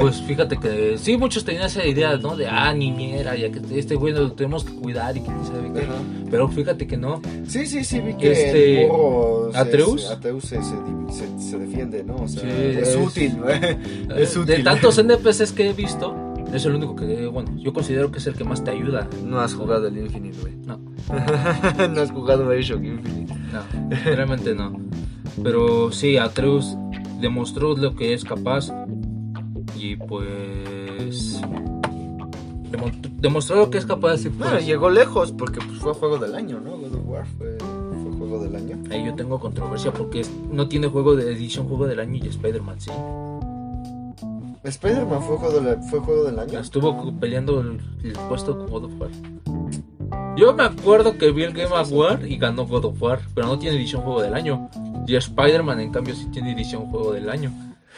[0.02, 2.36] Pues fíjate que sí, muchos tenían esa idea, ¿no?
[2.36, 5.88] De, ah, niñera, ya que este güey lo tenemos que cuidar y que sabe qué.
[6.30, 7.22] Pero fíjate que no.
[7.48, 10.02] Sí, sí, sí, vi que Este, el Atreus.
[10.04, 12.16] se- Atreus se, se, defiende, ¿no?
[12.18, 12.48] O sea, Sí,
[13.06, 13.38] útil.
[14.16, 14.58] Es Eh, útil.
[14.58, 16.16] De tantos NPCs que he visto,
[16.54, 19.08] es el único que, bueno, yo considero que es el que más te ayuda.
[19.26, 20.56] No has jugado el Infinite, güey.
[20.66, 20.80] No,
[21.94, 23.34] no has jugado Bioshock Infinite.
[23.54, 23.62] no,
[24.04, 24.74] realmente no.
[25.44, 26.76] Pero sí, Atreus
[27.22, 28.72] demostró lo que es capaz
[29.78, 31.40] y pues
[32.72, 36.18] demo- demostró lo que es capaz y Bueno, pues llegó lejos porque pues, fue juego
[36.18, 36.72] del año, ¿no?
[36.78, 37.58] God of War fue
[38.32, 38.78] juego del año.
[38.92, 40.22] ahí yo tengo controversia porque
[40.52, 42.92] no tiene juego de edición juego del año y Spider-Man sí.
[44.64, 46.60] Spider-Man fue juego, del- fue juego del año.
[46.60, 49.10] Estuvo peleando el, el puesto con God of War.
[50.38, 53.58] Yo me acuerdo que vi el Game Award y ganó God of War, pero no
[53.58, 54.70] tiene edición juego del año.
[55.08, 57.52] Y Spider-Man, en cambio, sí tiene edición juego del año.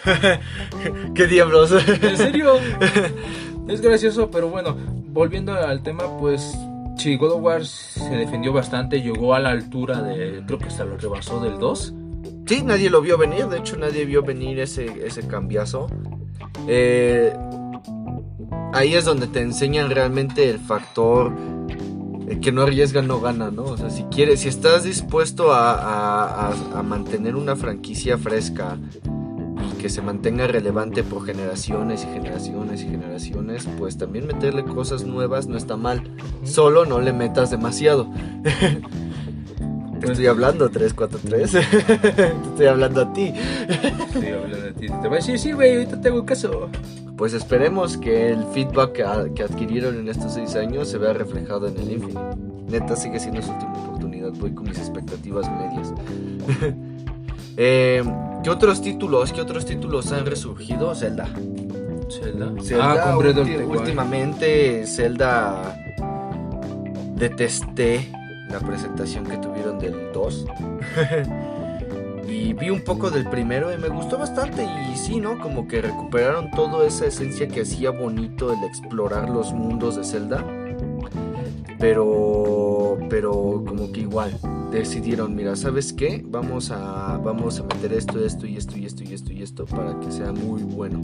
[1.16, 1.72] ¿Qué diablos?
[2.02, 2.54] ¿En serio?
[3.68, 4.76] es gracioso, pero bueno,
[5.10, 6.58] volviendo al tema, pues
[6.98, 10.86] sí, God of War se defendió bastante, llegó a la altura de, creo que hasta
[10.86, 11.94] lo rebasó del 2.
[12.48, 13.48] Sí, nadie lo vio venir.
[13.48, 15.88] De hecho, nadie vio venir ese, ese cambiazo.
[16.68, 17.34] Eh,
[18.74, 21.32] ahí es donde te enseñan realmente el factor
[22.28, 23.64] eh, que no arriesga, no gana, ¿no?
[23.64, 28.78] O sea, si quieres, si estás dispuesto a, a- mantener una franquicia fresca
[29.84, 35.48] que se mantenga relevante por generaciones y generaciones y generaciones, pues también meterle cosas nuevas
[35.48, 36.10] no está mal.
[36.44, 38.08] Solo no le metas demasiado.
[40.00, 41.52] Te estoy hablando 343.
[42.16, 43.34] Te estoy hablando a ti.
[44.14, 44.88] Sí, hablando de ti.
[44.88, 46.70] Te voy a decir, sí, güey, ahorita te hago caso.
[47.18, 51.12] Pues esperemos que el feedback que, a- que adquirieron en estos seis años se vea
[51.12, 52.20] reflejado en el Infinite.
[52.70, 54.32] Neta sigue siendo su última oportunidad.
[54.40, 55.94] Voy con mis expectativas medias.
[57.58, 58.04] Eh,
[58.44, 59.32] ¿Qué otros títulos?
[59.32, 60.94] ¿Qué otros títulos han resurgido?
[60.96, 61.28] Zelda.
[62.10, 62.52] Zelda.
[62.62, 65.78] Zelda ah, ulti- últimamente Zelda
[67.16, 68.10] detesté
[68.50, 70.46] la presentación que tuvieron del 2
[72.28, 75.40] y vi un poco del primero y me gustó bastante y sí, ¿no?
[75.40, 80.44] Como que recuperaron toda esa esencia que hacía bonito el explorar los mundos de Zelda.
[81.84, 84.40] Pero, pero como que igual
[84.72, 86.24] decidieron, mira, ¿sabes qué?
[86.26, 89.66] Vamos a, vamos a meter esto, esto y esto y esto y esto y esto
[89.66, 91.02] para que sea muy bueno.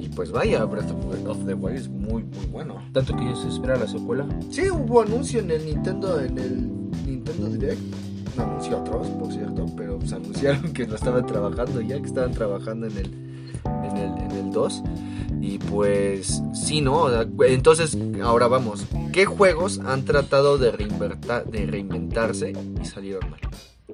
[0.00, 2.82] Y pues vaya, Breath of the Wild es muy, muy bueno.
[2.90, 4.26] Tanto que ya se espera la secuela.
[4.50, 6.68] Sí, hubo anuncio en el Nintendo, en el
[7.06, 7.80] Nintendo Direct.
[8.36, 12.32] No anunció otros, por cierto, pero pues anunciaron que lo estaban trabajando ya, que estaban
[12.32, 13.33] trabajando en el,
[13.64, 14.82] en el, en el 2.
[15.40, 17.02] Y pues sí, ¿no?
[17.02, 18.86] O Entonces, ahora vamos.
[19.12, 23.40] ¿Qué juegos han tratado de, de reinventarse y salieron mal?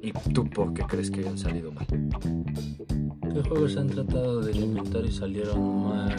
[0.02, 1.86] ¿Y tú por qué crees que hayan salido mal?
[1.86, 6.16] ¿Qué juegos han tratado de inventar y salieron mal?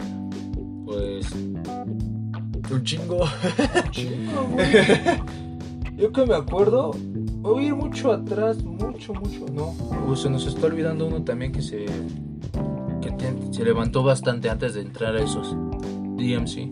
[0.84, 1.30] Pues.
[2.70, 3.24] Un chingo.
[3.90, 4.66] chingo, güey.
[5.96, 6.92] Yo que me acuerdo,
[7.42, 9.46] voy a ir mucho atrás, mucho, mucho.
[9.52, 9.74] No,
[10.06, 11.86] pues se nos está olvidando uno también que se.
[13.50, 15.54] Se levantó bastante antes de entrar a esos.
[16.16, 16.68] DMC.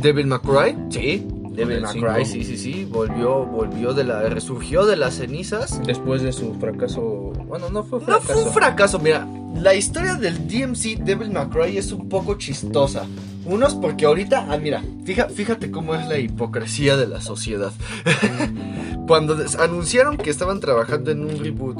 [0.00, 1.26] Devil May Cry, sí.
[1.54, 1.82] Devil.
[1.84, 2.84] Cry, sí, sí, sí.
[2.84, 4.22] Volvió, volvió de la.
[4.28, 5.80] resurgió de las cenizas.
[5.86, 7.32] Después de su fracaso.
[7.46, 8.32] Bueno, no fue No fracaso.
[8.32, 9.26] fue un fracaso, mira.
[9.54, 13.06] La historia del DMC Devil May Cry es un poco chistosa.
[13.46, 17.72] Unos porque ahorita, ah, mira, fija- fíjate cómo es la hipocresía de la sociedad.
[19.06, 21.78] Cuando anunciaron que estaban trabajando en un reboot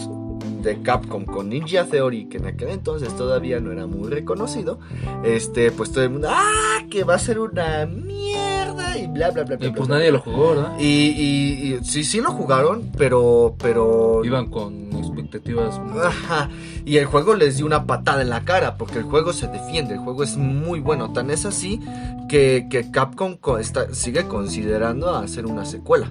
[0.65, 4.79] de Capcom con Ninja Theory, que en aquel entonces todavía no era muy reconocido,
[5.23, 9.45] este, pues todo el mundo, ah, que va a ser una mierda y bla, bla,
[9.45, 9.67] bla, bla.
[9.69, 10.73] Y pues bla, nadie lo jugó, ¿verdad?
[10.79, 15.79] y, y- y sí, sí lo jugaron, pero, pero Iban con expectativas.
[15.81, 16.49] muy- Ajá.
[16.85, 19.95] Y el juego les dio una patada en la cara porque el juego se defiende,
[19.95, 21.13] el juego es muy bueno.
[21.13, 21.81] Tan es así
[22.29, 26.09] que, que Capcom co- está- sigue considerando hacer una secuela.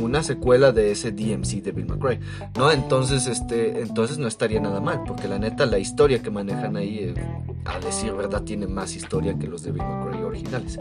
[0.00, 2.20] Una secuela de ese DMC de Bill McRae,
[2.56, 2.70] ¿no?
[2.70, 6.98] Entonces, este, entonces no estaría nada mal, porque la neta, la historia que manejan ahí,
[6.98, 7.14] eh,
[7.64, 10.78] a decir verdad, tiene más historia que los de Bill McRae originales.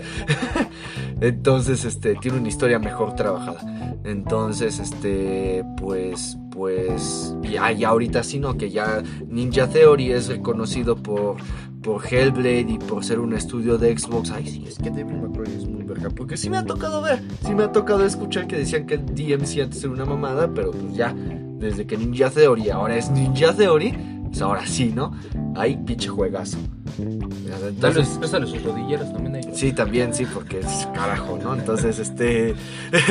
[1.21, 3.95] entonces, este, tiene una historia mejor trabajada.
[4.03, 8.55] Entonces, este, pues, pues, ya, ya ahorita sí, ¿no?
[8.57, 11.37] Que ya Ninja Theory es reconocido por,
[11.85, 14.31] por Hellblade y por ser un estudio de Xbox.
[14.31, 16.09] Ay, sí, es que Devil May Cry es muy verga.
[16.09, 19.05] Porque sí me ha tocado ver, sí me ha tocado escuchar que decían que el
[19.05, 23.53] DMC antes era una mamada, pero pues ya, desde que Ninja Theory ahora es Ninja
[23.53, 25.13] Theory, pues ahora sí, ¿no?
[25.55, 26.57] Ay, pinche juegazo.
[26.97, 29.55] Entonces, vez préstale sus rodilleras también a ellos.
[29.55, 31.53] Sí, también, sí, porque es carajo, ¿no?
[31.53, 32.55] Entonces, este.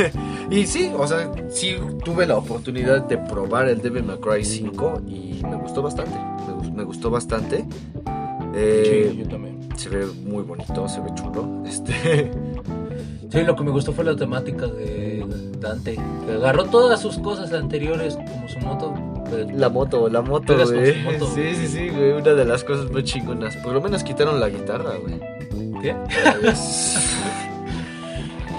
[0.51, 5.03] y sí, o sea, sí tuve la oportunidad de probar el Devil May Cry 5
[5.07, 6.19] y me gustó bastante.
[6.73, 7.65] Me gustó bastante.
[8.55, 9.59] Eh, Sí, yo también.
[9.77, 11.63] Se ve muy bonito, se ve chulo.
[11.67, 12.31] Este.
[13.31, 15.27] Sí, lo que me gustó fue la temática de
[15.59, 15.99] Dante.
[16.27, 18.95] Que agarró todas sus cosas anteriores, como su moto.
[19.29, 21.03] pero- La moto, la moto, güey.
[21.03, 21.55] moto, Sí, güey.
[21.57, 22.13] sí, sí, güey.
[22.13, 23.57] Una de las cosas más chingonas.
[23.57, 25.19] Por lo menos quitaron la guitarra, güey.
[25.83, 25.97] ¿Qué?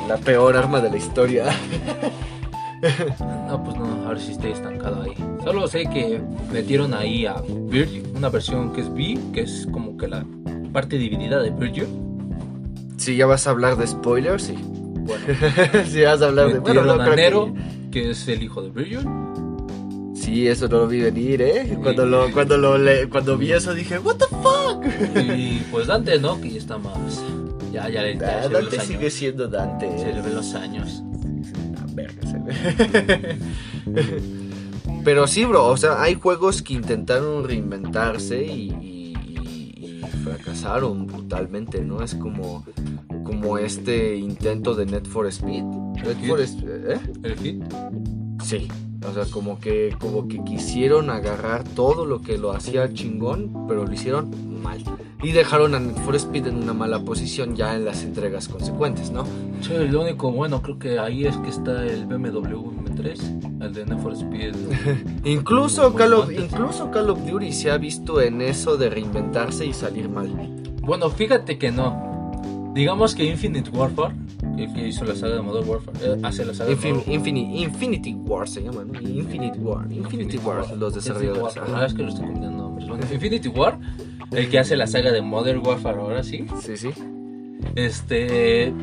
[0.08, 1.46] La peor arma de la historia.
[3.48, 5.14] No, pues no, ahora sí estoy estancado ahí.
[5.46, 6.20] Solo sé que
[6.52, 7.36] metieron ahí a
[7.70, 10.26] Virgil, una versión que es B, que es como que la
[10.74, 11.88] parte dividida de Virgil.
[12.98, 14.56] Si ya vas a hablar de spoilers, sí.
[14.58, 15.24] Bueno,
[15.88, 16.60] si vas a hablar de.
[16.60, 17.54] Bueno, no a creo Nero,
[17.92, 19.08] que- que es el hijo de Virgil.
[20.16, 21.78] Sí, eso no lo vi venir, ¿eh?
[21.84, 24.84] Cuando lo, cuando lo le- cuando vi eso dije, ¿What the fuck?
[25.38, 26.42] Y pues Dante, ¿no?
[26.42, 27.24] Que ya está más.
[27.72, 29.14] Ya, ya, le- ya Ah, Dante sigue años.
[29.14, 29.96] siendo Dante.
[30.00, 31.04] Se le ven los años.
[31.78, 33.38] Ah, verga, se ve.
[35.06, 41.06] Pero sí, bro, o sea, hay juegos que intentaron reinventarse y, y- y- y fracasaron
[41.08, 42.02] brutalmente, ¿no?
[42.02, 42.66] Es como,
[43.24, 45.64] como este intento de Net for Speed.
[45.64, 47.00] Net for Speed, ¿eh?
[47.24, 47.64] El hit.
[48.44, 48.68] Sí.
[49.10, 53.86] O sea, como que, como que quisieron agarrar todo lo que lo hacía chingón, pero
[53.86, 54.32] lo hicieron
[54.62, 54.84] mal.
[55.24, 59.12] Y dejaron a Need for Speed en una mala posición ya en las entregas consecuentes,
[59.12, 59.26] ¿no?
[59.62, 63.86] Sí, lo único bueno creo que ahí es que está el BMW M3, el de
[63.86, 64.56] Need for Speed.
[65.26, 69.74] Incluso Call, of, incluso Call of Duty se ha visto en eso de reinventarse y
[69.74, 70.30] salir mal.
[70.82, 72.15] Bueno, fíjate que no.
[72.76, 74.14] Digamos que Infinite Warfare,
[74.58, 77.62] el que hizo la saga de Modern Warfare, eh, hace la saga de Modern Infini-
[77.64, 79.00] Infinity War se llama, ¿no?
[79.02, 79.90] Infinite War.
[79.92, 81.56] Infinity War, los desarrolladores.
[81.56, 81.72] Warfare.
[81.74, 82.88] Ah, es que lo estoy combinando nombres.
[82.90, 83.80] Bueno, Infinity War,
[84.32, 86.90] el que hace la saga de Modern Warfare ahora sí, Sí, sí.
[87.76, 88.74] este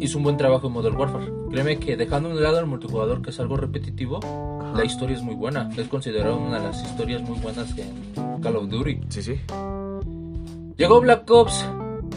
[0.00, 1.32] hizo un buen trabajo en Modern Warfare.
[1.50, 4.74] Créeme que dejando a un lado el multijugador, que es algo repetitivo, Ajá.
[4.76, 5.68] la historia es muy buena.
[5.76, 9.00] Es considerada una de las historias muy buenas en Call of Duty.
[9.08, 9.34] Sí, sí.
[10.76, 11.66] Llegó Black Ops,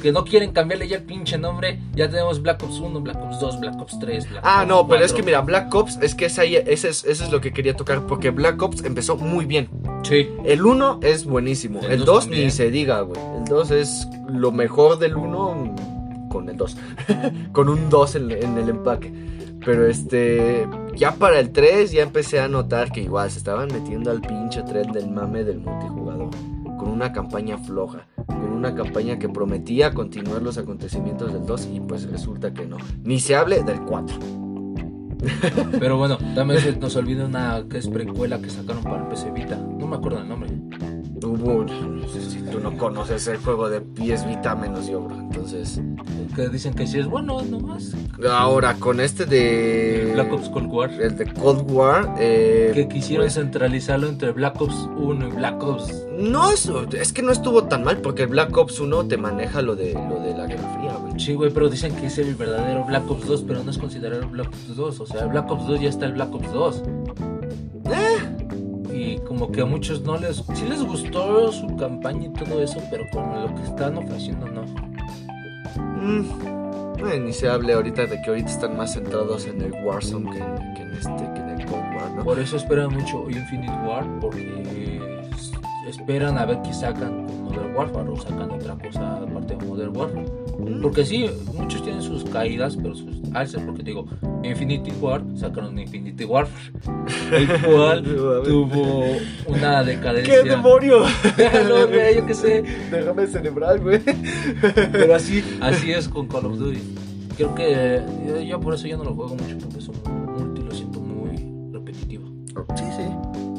[0.02, 1.80] que no quieren cambiarle ya el pinche nombre.
[1.96, 4.30] Ya tenemos Black Ops 1, Black Ops 2, Black Ops 3.
[4.30, 5.16] Black Ah, Ops no, pero es 4.
[5.18, 8.06] que mira, Black Ops, es que esa ese es, eso es lo que quería tocar,
[8.08, 9.70] porque Black Ops empezó muy bien.
[10.04, 12.46] Sí, El 1 es buenísimo, El el dos 2 también.
[12.46, 13.20] ni se diga, güey.
[13.38, 15.76] El 2 es lo mejor del 1
[16.30, 16.78] con el 2,
[17.54, 19.14] con un 2 en, en el empaque.
[19.66, 24.12] Pero este, ya para el 3 ya empecé a notar que igual se estaban metiendo
[24.12, 26.30] al pinche tren del mame del multijugador.
[26.84, 31.80] Con una campaña floja, con una campaña que prometía continuar los acontecimientos del 2 y
[31.80, 32.76] pues resulta que no.
[33.04, 34.18] Ni se hable del 4.
[35.80, 39.32] Pero bueno, también se nos olvida una que es precuela que sacaron para el PC
[39.32, 39.56] Vita.
[39.56, 40.50] No me acuerdo el nombre.
[41.24, 41.66] Hubo,
[42.30, 45.16] si tú no conoces el juego de PS Vita menos yo, bro.
[45.16, 45.82] Entonces,
[46.36, 47.94] Que dicen que sí es bueno, nomás.
[48.30, 50.92] ahora con este de Black Ops Cold War.
[50.92, 55.64] el de Cold War, eh, Que quisieron pues, centralizarlo entre Black Ops 1 y Black
[55.64, 56.06] Ops.
[56.18, 56.70] no es,
[57.00, 59.94] es que no estuvo tan mal porque el Black Ops 1 te maneja lo de
[59.94, 61.20] lo de la Guerra Fría, güey.
[61.20, 64.28] Sí, güey, pero dicen que es el verdadero Black Ops 2, pero no es considerado
[64.30, 65.00] Black Ops 2.
[65.00, 66.84] O sea, Black Ops 2 ya está el Black Ops 2.
[68.94, 70.44] Y como que a muchos no les...
[70.54, 74.62] Sí les gustó su campaña y todo eso, pero con lo que están ofreciendo no.
[75.78, 80.30] Mm, no, ni se hable ahorita de que ahorita están más centrados en el Warzone
[80.32, 82.24] que en, que en este que en el Cold War, ¿no?
[82.24, 85.52] Por eso esperan mucho Infinite War, porque es-
[85.88, 89.98] esperan a ver qué sacan con Modern Warfare o sacan otra cosa aparte de Modern
[89.98, 90.26] Warfare.
[90.82, 94.06] Porque sí, muchos tienen sus caídas, pero sus alzas, porque te digo,
[94.44, 96.72] Infinity War sacaron Infinity Warfare,
[97.32, 99.06] el cual tuvo
[99.48, 100.44] una decadencia.
[100.44, 101.04] ¡Qué demonio!
[101.38, 102.64] Déjalo, güey, yo qué sé.
[102.92, 104.02] Déjame celebrar, güey.
[104.92, 106.82] Pero así, así es con Call of Duty.
[107.36, 109.96] Creo que yo, yo por eso ya no lo juego mucho, porque es un
[110.38, 112.30] multi, lo siento muy repetitivo.
[112.76, 113.04] Sí, sí.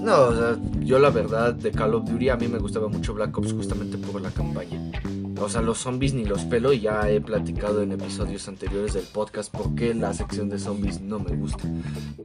[0.01, 3.15] No, o sea, yo la verdad de Call of Duty a mí me gustaba mucho
[3.15, 4.93] Black Ops justamente por la campaña.
[5.41, 9.53] O sea, los zombies ni los pelo ya he platicado en episodios anteriores del podcast
[9.53, 11.69] por qué la sección de zombies no me gusta.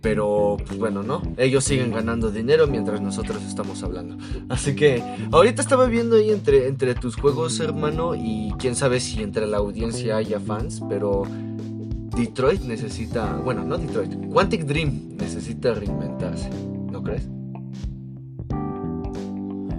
[0.01, 1.21] Pero, pues bueno, ¿no?
[1.37, 4.17] Ellos siguen ganando dinero mientras nosotros estamos hablando.
[4.47, 9.21] Así que, ahorita estaba viendo ahí entre, entre tus juegos, hermano, y quién sabe si
[9.23, 11.23] entre la audiencia haya fans, pero
[12.15, 16.49] Detroit necesita, bueno, no Detroit, Quantic Dream necesita reinventarse,
[16.91, 17.27] ¿no crees?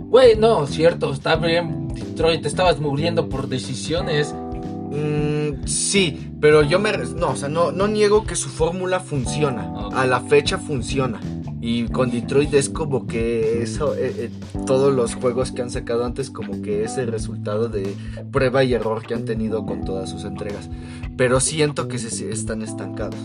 [0.08, 1.79] Güey, no, cierto, está bien.
[1.94, 4.34] Detroit, te estabas muriendo por decisiones.
[4.34, 6.92] Mm, sí, pero yo me...
[6.92, 9.72] No, o sea, no, no niego que su fórmula funciona.
[9.92, 11.20] A la fecha funciona.
[11.62, 14.30] Y con Detroit es como que eso, eh, eh,
[14.66, 17.94] todos los juegos que han sacado antes como que es el resultado de
[18.32, 20.70] prueba y error que han tenido con todas sus entregas.
[21.18, 23.20] Pero siento que se están estancados.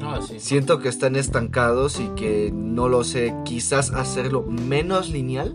[0.00, 0.36] Ah, sí.
[0.38, 5.52] Siento que están estancados y que no lo sé, quizás hacerlo menos lineal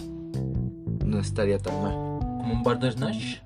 [1.06, 2.13] no estaría tan mal.
[2.44, 3.38] Como un Bandersnatch.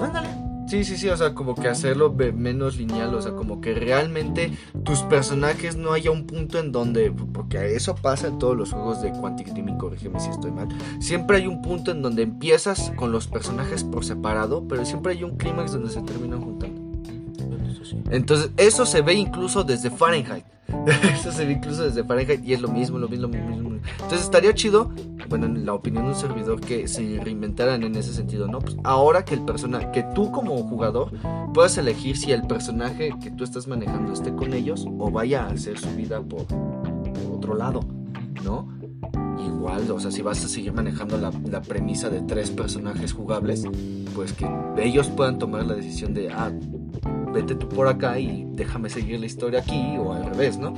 [0.00, 0.28] Ándale.
[0.68, 4.52] Sí, sí, sí, o sea, como que hacerlo menos lineal, o sea, como que realmente
[4.84, 9.02] tus personajes no haya un punto en donde, porque eso pasa en todos los juegos
[9.02, 10.68] de Quantic Dream, y corrígeme si estoy mal,
[11.00, 15.24] siempre hay un punto en donde empiezas con los personajes por separado, pero siempre hay
[15.24, 16.80] un clímax donde se terminan juntando.
[18.10, 20.44] Entonces, eso se ve incluso desde Fahrenheit.
[21.14, 23.68] eso se ve incluso desde Fahrenheit y es lo mismo, lo mismo, lo mismo.
[23.92, 24.90] Entonces, estaría chido,
[25.28, 28.58] bueno, en la opinión de un servidor, que se reinventaran en ese sentido, ¿no?
[28.58, 31.10] Pues ahora que el persona, que tú como jugador
[31.54, 35.48] puedas elegir si el personaje que tú estás manejando esté con ellos o vaya a
[35.48, 36.46] hacer su vida por,
[37.32, 37.80] otro lado,
[38.44, 38.68] ¿no?
[39.38, 43.64] Igual, o sea, si vas a seguir manejando la, la premisa de tres personajes jugables,
[44.14, 44.46] pues que
[44.78, 46.50] ellos puedan tomar la decisión de, ah,
[47.32, 50.74] vete tú por acá y déjame seguir la historia aquí o al revés, ¿no?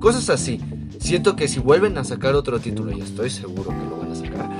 [0.00, 0.60] Cosas así.
[0.98, 4.14] Siento que si vuelven a sacar otro título, y estoy seguro que lo van a
[4.14, 4.50] sacar,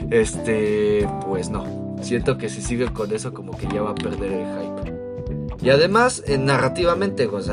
[0.10, 1.96] este, pues no.
[2.02, 4.98] Siento que si sigue con eso como que ya va a perder el hype.
[5.60, 7.44] Y además, eh, narrativamente, o eh,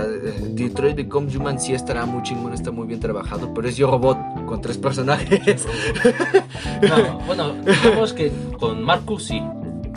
[0.51, 4.45] Detroit Become Human sí estará muy chingón, está muy bien trabajado, pero es Yo Robot
[4.45, 5.65] con tres personajes.
[6.81, 9.41] No, bueno, digamos que con Marcus sí.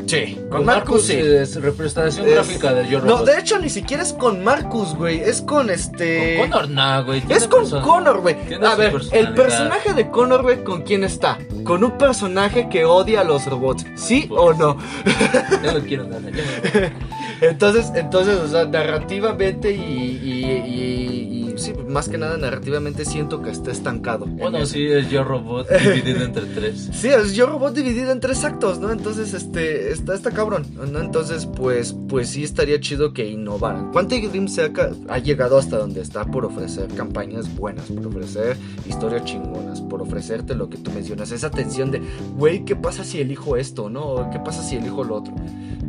[0.08, 3.26] Sí, Con Marcus es representación Es- gráfica de Yo No, Robot.
[3.26, 6.38] de hecho ni siquiera es con Marcus, güey, es con este...
[6.38, 7.22] Con Connor, nah, güey.
[7.28, 8.34] Es con person- Connor, güey.
[8.64, 11.36] A ver, el personaje de Connor, güey, ¿con quién está?
[11.62, 13.84] ¿Con un personaje que odia a los robots?
[13.96, 14.78] ¿Sí Pues, o no?
[15.62, 16.22] Ya no quiero nada.
[16.30, 22.36] ya no- Entonces, entonces, o sea, narrativamente y, y, y- y- sí, más que nada
[22.36, 24.26] narrativamente siento que está estancado.
[24.26, 26.88] en Bueno, sí, es Yo Robot dividido entre tres.
[26.92, 28.92] Sí, es Yo Robot dividido en tres actos, ¿no?
[28.92, 31.00] Entonces, este, está, está cabrón, ¿no?
[31.00, 33.90] Entonces, pues, pues sí estaría chido que innovaran.
[33.92, 34.70] Quantic Dream se ha,
[35.08, 40.54] ha llegado hasta donde está por ofrecer campañas buenas, por ofrecer historias chingonas, por ofrecerte
[40.54, 42.00] lo que tú mencionas, esa tensión de,
[42.36, 44.28] güey, ¿qué pasa si elijo esto, no?
[44.32, 45.34] ¿Qué pasa si elijo lo otro?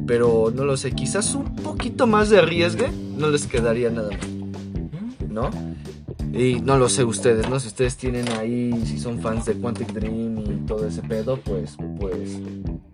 [0.10, 5.30] Pero no lo sé, quizás un poquito más de arriesgue no les quedaría nada mal,
[5.30, 5.52] ¿no?
[6.34, 7.60] Y no lo sé ustedes, ¿no?
[7.60, 11.78] Si ustedes tienen ahí, si son fans de Quantic Dream y todo ese pedo, pues,
[12.00, 12.40] pues,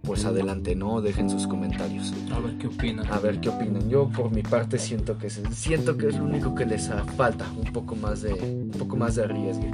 [0.01, 0.99] pues adelante, ¿no?
[0.99, 2.11] Dejen sus comentarios.
[2.33, 3.09] A ver qué opinan.
[3.09, 3.89] A ver qué opinan.
[3.89, 7.45] Yo por mi parte siento que es, siento que es lo único que les falta,
[7.55, 9.71] un poco más de un poco más de riesgo.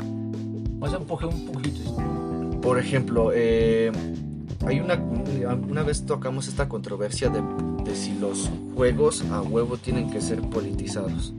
[0.78, 2.62] Más empuje un poquito.
[2.62, 3.92] Por ejemplo, eh,
[4.66, 7.41] hay una una vez tocamos esta controversia de,
[7.84, 11.34] de si los juegos a huevo tienen que ser politizados.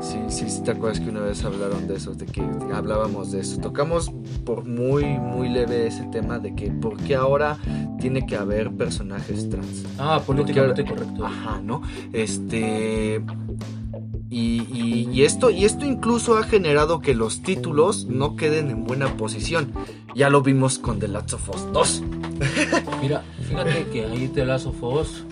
[0.00, 3.40] Sí, sí, sí, te acuerdas que una vez hablaron de eso, de que hablábamos de
[3.40, 3.58] eso.
[3.58, 4.12] Tocamos
[4.44, 7.58] por muy, muy leve ese tema de que por qué ahora
[7.98, 9.84] tiene que haber personajes trans.
[9.98, 11.24] Ah, políticamente correcto.
[11.24, 11.82] Ajá, ¿no?
[12.12, 13.24] Este.
[14.36, 19.16] Y, y, esto, y esto incluso ha generado que los títulos no queden en buena
[19.16, 19.72] posición.
[20.16, 22.02] Ya lo vimos con The Last of Us 2.
[23.00, 25.22] Mira, fíjate que ahí The Last of Us.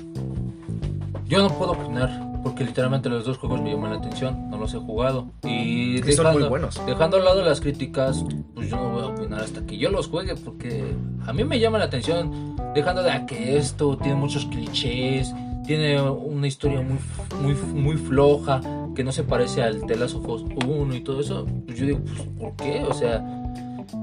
[1.26, 4.72] Yo no puedo opinar porque literalmente los dos juegos me llaman la atención, no los
[4.72, 5.26] he jugado.
[5.42, 6.86] Y dejando, son muy buenos.
[6.86, 8.24] Dejando al lado las críticas,
[8.54, 10.94] pues yo no voy a opinar hasta que yo los juegue, porque
[11.26, 15.34] a mí me llama la atención, dejando de que esto tiene muchos clichés,
[15.66, 16.98] tiene una historia muy,
[17.40, 18.60] muy, muy floja,
[18.94, 21.46] que no se parece al The Last of Us 1 y todo eso.
[21.66, 22.82] Pues yo digo, pues, ¿por qué?
[22.88, 23.42] O sea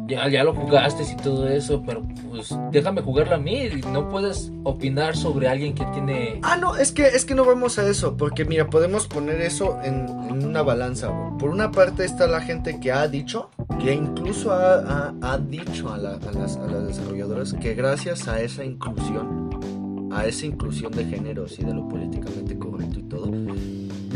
[0.07, 3.69] ya, ya lo jugaste y todo eso, pero pues déjame jugarlo a mí.
[3.91, 6.39] No puedes opinar sobre alguien que tiene.
[6.43, 9.79] Ah, no, es que, es que no vamos a eso, porque mira, podemos poner eso
[9.83, 10.09] en,
[10.43, 11.11] una balanza.
[11.37, 15.95] Por una parte está la gente que ha dicho, que incluso ha, ha, dicho a,
[15.95, 21.59] a, las, a las desarrolladoras que gracias a esa inclusión, a esa inclusión de géneros
[21.59, 23.31] y de lo políticamente correcto y todo,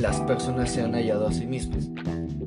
[0.03, 1.89] las personas se han hallado a sí mismas.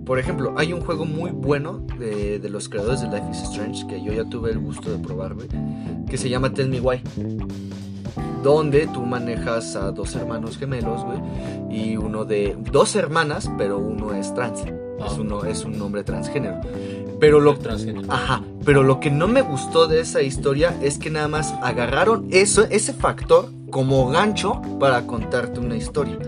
[0.04, 4.04] Por ejemplo, hay un juego muy bueno de, los creadores de Life is Strange que
[4.04, 5.34] yo ya tuve el gusto de probar,
[6.06, 7.00] que se llama Tell Me Why.
[8.42, 11.18] Donde tú manejas a dos hermanos gemelos, güey,
[11.70, 12.54] y uno de.
[12.70, 14.60] dos hermanas, pero uno es trans.
[14.60, 15.16] Es, ah.
[15.18, 16.60] uno, es un hombre transgénero.
[17.18, 17.56] Pero lo,
[18.08, 22.28] ajá, pero lo que no me gustó de esa historia es que nada más agarraron
[22.30, 26.18] eso, ese factor como gancho para contarte una historia.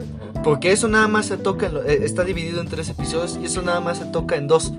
[0.44, 3.80] Porque eso nada más se toca, eh, está dividido en tres episodios y eso nada
[3.80, 4.72] más se toca en dos.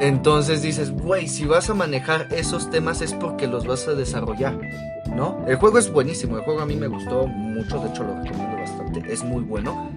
[0.00, 4.58] Entonces dices, güey, si vas a manejar esos temas es porque los vas a desarrollar,
[5.14, 5.44] ¿no?
[5.46, 8.56] El juego es buenísimo, el juego a mí me gustó mucho, de hecho lo recomiendo
[8.56, 9.90] bastante, es muy bueno.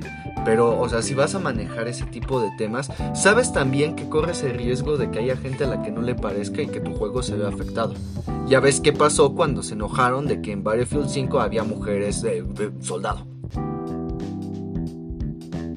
[0.46, 4.44] Pero, o sea, si vas a manejar ese tipo de temas, sabes también que corres
[4.44, 6.94] el riesgo de que haya gente a la que no le parezca y que tu
[6.94, 7.94] juego se vea afectado.
[8.48, 12.72] Ya ves qué pasó cuando se enojaron de que en Battlefield 5 había mujeres de
[12.80, 13.26] soldado.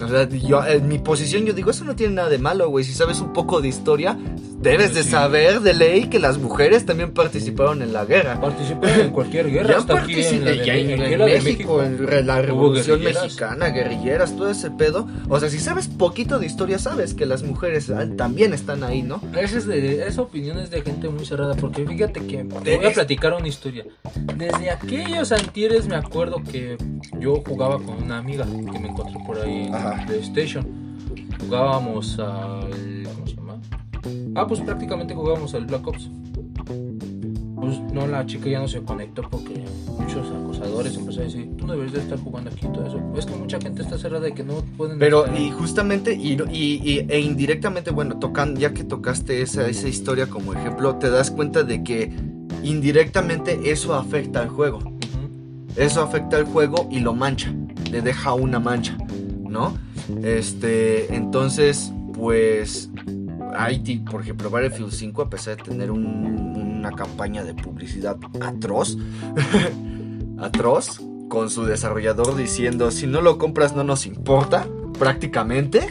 [0.03, 2.85] O sea, yo, en mi posición yo digo, eso no tiene nada de malo, güey.
[2.85, 4.19] Si sabes un poco de historia,
[4.61, 8.41] debes de saber de ley que las mujeres también participaron en la guerra.
[8.41, 9.79] Participaron en cualquier guerra.
[9.79, 15.09] hasta aquí en, la de, México, en la Revolución Mexicana, guerrilleras, todo ese pedo.
[15.29, 19.23] O sea, si sabes poquito de historia, sabes que las mujeres también están ahí, ¿no?
[19.39, 22.87] Esa, es de, esa opinión es de gente muy cerrada, porque fíjate que te voy
[22.87, 23.85] a platicar una historia.
[24.37, 26.77] Desde aquellos antieres me acuerdo que
[27.19, 30.67] yo jugaba con una amiga que me encontré por ahí en PlayStation.
[31.41, 33.00] Jugábamos al.
[34.35, 36.11] Ah, pues prácticamente jugábamos al Black Ops.
[37.57, 39.63] Pues no, la chica ya no se conectó porque
[39.99, 43.01] muchos acosadores empezaron a decir, tú no deberías de estar jugando aquí y todo eso.
[43.17, 44.99] Es que mucha gente está cerrada y que no pueden...
[44.99, 50.27] Pero y justamente y, y, e indirectamente, bueno, tocan, ya que tocaste esa, esa historia
[50.27, 52.11] como ejemplo, te das cuenta de que
[52.63, 54.81] indirectamente eso afecta al juego.
[55.77, 57.55] Eso afecta al juego y lo mancha,
[57.91, 58.97] le deja una mancha,
[59.49, 59.77] ¿no?
[60.23, 62.91] Este, entonces, pues,
[63.57, 68.97] Haití, por ejemplo, Battlefield 5, a pesar de tener una campaña de publicidad atroz,
[70.39, 74.67] atroz, con su desarrollador diciendo, si no lo compras no nos importa,
[74.99, 75.89] prácticamente.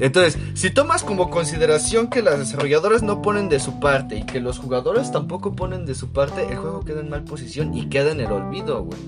[0.00, 4.40] Entonces, si tomas como consideración que las desarrolladoras no ponen de su parte y que
[4.40, 8.10] los jugadores tampoco ponen de su parte, el juego queda en mal posición y queda
[8.10, 8.98] en el olvido, güey.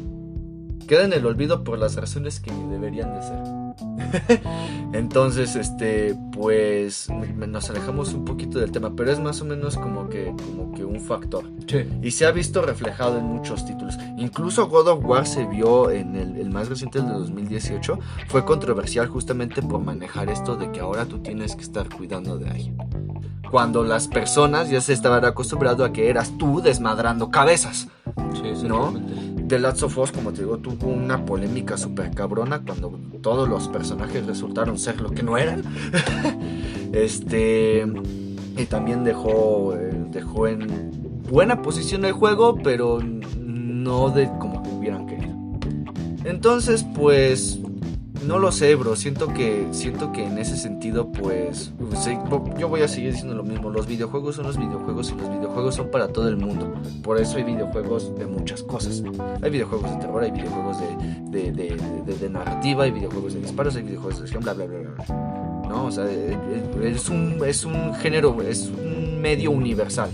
[0.86, 3.63] Queda en el olvido por las razones que deberían de ser.
[4.92, 10.08] Entonces, este, pues nos alejamos un poquito del tema, pero es más o menos como
[10.08, 11.44] que, como que un factor.
[12.02, 13.98] Y se ha visto reflejado en muchos títulos.
[14.16, 17.98] Incluso God of War se vio en el, más reciente, el de 2018.
[18.28, 22.50] Fue controversial justamente por manejar esto de que ahora tú tienes que estar cuidando de
[22.50, 22.76] alguien.
[23.50, 27.88] Cuando las personas ya se estaban acostumbrado a que eras tú desmadrando cabezas.
[28.34, 28.92] Sí, ¿no?
[29.46, 33.68] The Last of Us, como te digo, tuvo una polémica súper cabrona cuando todos los
[33.68, 35.62] personajes resultaron ser lo que no eran.
[36.92, 37.84] este.
[38.56, 40.90] Y también dejó, eh, dejó en
[41.28, 43.00] buena posición el juego, pero
[43.38, 45.34] no de como hubieran querido.
[46.24, 47.58] Entonces, pues
[48.26, 48.96] no lo sé, bro.
[48.96, 51.72] Siento que, siento que en ese sentido, pues,
[52.58, 53.70] yo voy a seguir diciendo lo mismo.
[53.70, 56.72] Los videojuegos son los videojuegos y los videojuegos son para todo el mundo.
[57.02, 59.02] Por eso hay videojuegos de muchas cosas.
[59.42, 60.76] Hay videojuegos de terror, hay videojuegos
[61.30, 64.66] de, de, de, de narrativa, hay videojuegos de disparos, hay videojuegos de acción, bla, bla,
[64.66, 65.64] bla, bla.
[65.68, 66.38] No, o sea, eh,
[66.80, 70.10] eh, es un, es un género, es un medio universal.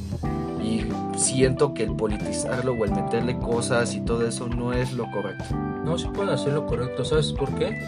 [0.62, 0.82] Y
[1.20, 5.54] siento que el politizarlo o el meterle cosas y todo eso no es lo correcto.
[5.84, 7.78] No se puede hacer lo correcto, ¿sabes por qué?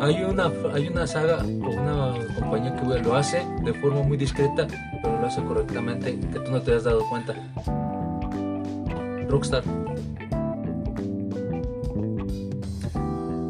[0.00, 4.66] Hay una, hay una saga o una compañía que lo hace de forma muy discreta,
[5.02, 7.34] pero lo hace correctamente, que tú no te has dado cuenta.
[9.28, 9.62] Rockstar.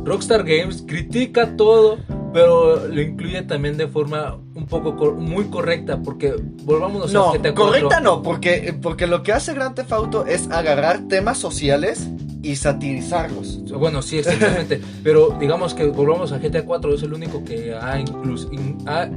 [0.05, 1.99] Rockstar Games critica todo,
[2.33, 7.55] pero lo incluye también de forma un poco muy correcta, porque volvamos no, a GTA
[7.55, 7.55] 4.
[7.55, 12.09] correcta no, porque, porque lo que hace Grand Theft Auto es agarrar temas sociales
[12.43, 13.63] y satirizarlos.
[13.73, 14.81] Bueno, sí, exactamente.
[15.03, 18.51] pero digamos que volvamos a GTA 4, es el único que ha, incluso
[18.87, 19.09] ha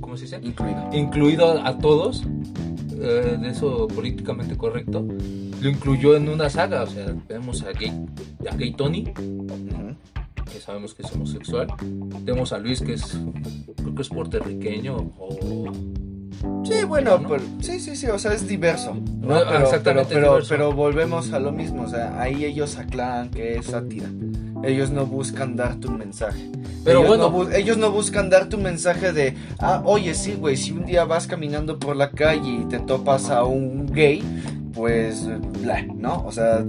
[0.00, 0.40] ¿cómo se dice?
[0.42, 0.88] Incluido.
[0.92, 2.22] Incluido a todos,
[3.00, 5.04] eh, de eso políticamente correcto.
[5.60, 7.92] Lo incluyó en una saga, o sea, vemos a Gay,
[8.50, 9.12] a Gay Tony
[10.56, 11.68] que sabemos que es homosexual.
[12.24, 13.18] Tenemos a Luis, que es,
[13.76, 15.72] creo que es puertorriqueño o...
[16.64, 17.20] Sí, bueno,
[17.60, 18.94] sí, sí, sí, o sea, es diverso.
[18.94, 19.28] ¿no?
[19.28, 20.14] pero, Exactamente.
[20.14, 24.08] Pero, pero, volvemos a lo mismo, o sea, ahí ellos aclaran que es sátira.
[24.62, 26.50] Ellos no buscan darte un mensaje.
[26.84, 30.86] Pero bueno, ellos no buscan darte un mensaje de, ah, oye, sí, güey, si un
[30.86, 34.22] día vas caminando por la calle y te topas a un gay,
[34.72, 35.26] pues,
[35.62, 36.24] bla, ¿no?
[36.24, 36.64] O sea,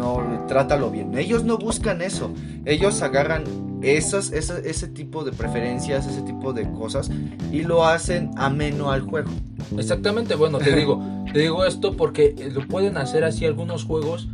[0.00, 1.16] no, trátalo bien.
[1.16, 2.32] Ellos no buscan eso.
[2.64, 3.44] Ellos agarran
[3.82, 7.10] esos, ese, ese tipo de preferencias, ese tipo de cosas
[7.52, 9.30] y lo hacen ameno al juego.
[9.76, 14.28] Exactamente, bueno, te digo, te digo esto porque lo pueden hacer así algunos juegos,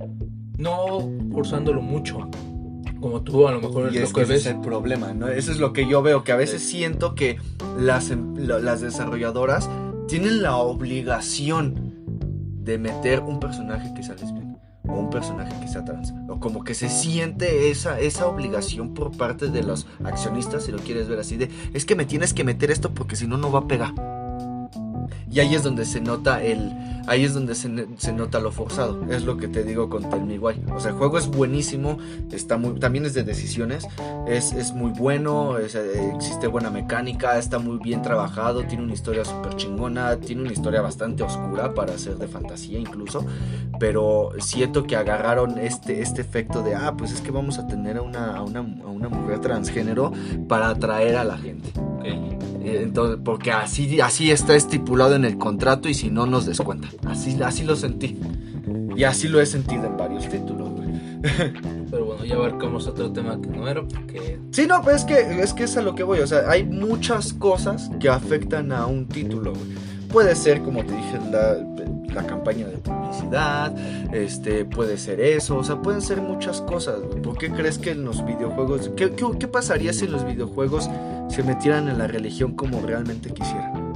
[0.56, 2.28] no forzándolo mucho.
[3.00, 4.40] Como tú a lo mejor y es que ves.
[4.40, 5.28] es el problema, ¿no?
[5.28, 7.38] Eso es lo que yo veo, que a veces siento que
[7.78, 9.68] las, em, las desarrolladoras
[10.08, 11.94] tienen la obligación
[12.62, 14.35] de meter un personaje que sale bien
[14.88, 16.14] o un personaje que sea trans.
[16.28, 20.78] O como que se siente esa, esa obligación por parte de los accionistas, si lo
[20.78, 23.50] quieres ver así, de es que me tienes que meter esto porque si no, no
[23.50, 23.94] va a pegar.
[25.30, 26.72] Y ahí es donde se nota el.
[27.06, 27.68] Ahí es donde se,
[28.12, 29.00] nota lo forzado.
[29.10, 30.62] Es lo que te digo con Tell Me Why.
[30.74, 31.98] O sea, el juego es buenísimo.
[32.32, 33.86] Está muy, también es de decisiones.
[34.26, 35.58] Es, es muy bueno.
[35.58, 37.38] existe buena mecánica.
[37.38, 38.64] Está muy bien trabajado.
[38.64, 40.16] Tiene una historia súper chingona.
[40.16, 43.24] Tiene una historia bastante oscura para ser de fantasía incluso.
[43.78, 47.98] Pero siento que agarraron este, este efecto de ah, pues es que vamos a tener
[47.98, 50.12] a una, una, una mujer transgénero
[50.48, 51.72] para atraer a la gente.
[52.04, 52.38] Eh,
[52.68, 56.90] entonces, porque así, así está estipulado en el contrato y si no nos descuentan.
[57.06, 58.18] Así, así lo sentí.
[58.96, 60.70] Y así lo he sentido en varios títulos,
[61.90, 64.38] Pero bueno, ya abarcamos otro tema que no era porque...
[64.50, 66.20] Sí, no, pues es que, es que es a lo que voy.
[66.20, 69.52] O sea, hay muchas cosas que afectan a un título,
[70.12, 71.56] Puede ser, como te dije, la,
[72.16, 73.74] la campaña de publicidad,
[74.12, 76.96] este, puede ser eso, o sea, pueden ser muchas cosas.
[77.22, 80.88] ¿Por qué crees que en los videojuegos, qué, qué, pasaría si en los videojuegos
[81.28, 83.92] se metieran en la religión como realmente quisieran?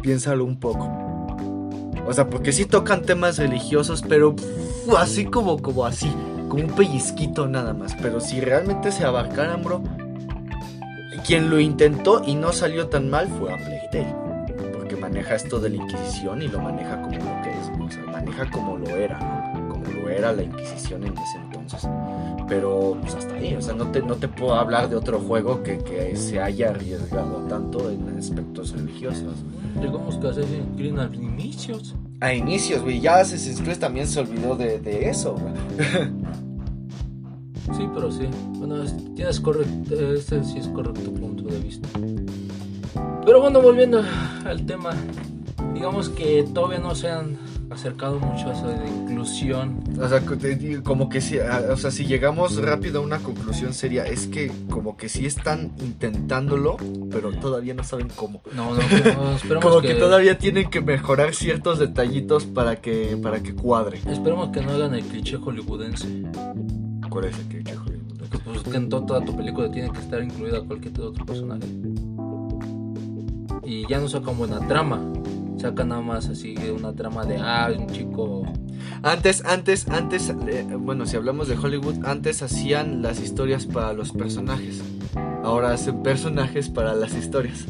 [0.00, 0.88] Piénsalo un poco.
[2.06, 4.36] O sea, porque sí tocan temas religiosos, pero
[4.96, 6.08] así como, como así,
[6.48, 7.96] como un pellizquito nada más.
[8.00, 9.82] Pero si realmente se abarcaran, bro,
[11.26, 14.25] quien lo intentó y no salió tan mal fue a Playtale
[15.06, 18.50] maneja esto de la Inquisición y lo maneja como lo que es, o sea, maneja
[18.50, 19.20] como lo era,
[19.54, 19.68] ¿no?
[19.68, 21.88] Como lo era la Inquisición en ese entonces.
[22.48, 25.62] Pero pues hasta ahí, o sea, no te, no te puedo hablar de otro juego
[25.62, 29.34] que, que se haya arriesgado tanto en aspectos religiosos.
[29.80, 31.94] Digamos que Assassin's Creed a inicios.
[32.20, 35.54] A inicios, güey, ya Assassin's Creed también se olvidó de, de eso, güey.
[37.76, 38.26] Sí, pero sí.
[38.58, 38.76] Bueno,
[39.14, 41.88] tienes correcto, este sí es correcto punto de vista.
[43.26, 44.04] Pero bueno, volviendo
[44.44, 44.94] al tema,
[45.74, 47.36] digamos que todavía no se han
[47.70, 49.82] acercado mucho a eso de inclusión.
[50.00, 50.22] O sea,
[50.84, 54.96] como que si, o sea, si llegamos rápido a una conclusión seria, es que como
[54.96, 56.76] que sí están intentándolo,
[57.10, 58.42] pero todavía no saben cómo.
[58.54, 58.80] No, no,
[59.34, 59.94] esperemos como que...
[59.94, 63.98] todavía tienen que mejorar ciertos detallitos para que para que cuadre.
[64.08, 66.06] Esperemos que no hagan el cliché hollywoodense.
[67.10, 68.30] ¿Cuál es el cliché hollywoodense?
[68.30, 71.66] Que pues que en toda tu película tiene que estar incluida cualquier otro personaje
[73.66, 75.00] y ya no sacan buena trama.
[75.58, 78.44] Sacan nada más así una trama de, ah, un chico...
[79.02, 84.12] Antes, antes, antes, eh, bueno, si hablamos de Hollywood, antes hacían las historias para los
[84.12, 84.82] personajes.
[85.42, 87.66] Ahora hacen personajes para las historias.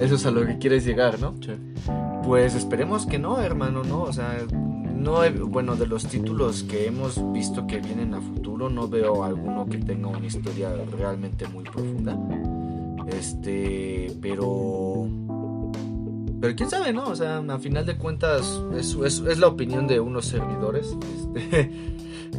[0.00, 1.34] Eso es a lo que quieres llegar, ¿no?
[1.40, 1.52] Sí.
[2.24, 4.02] Pues esperemos que no, hermano, ¿no?
[4.02, 4.38] O sea,
[5.02, 9.66] no bueno, de los títulos que hemos visto que vienen a futuro, no veo alguno
[9.66, 12.16] que tenga una historia realmente muy profunda.
[13.22, 15.08] Este, pero.
[16.40, 17.04] Pero quién sabe, ¿no?
[17.04, 20.96] O sea, a final de cuentas, es, es, es la opinión de unos servidores.
[21.16, 21.70] Este,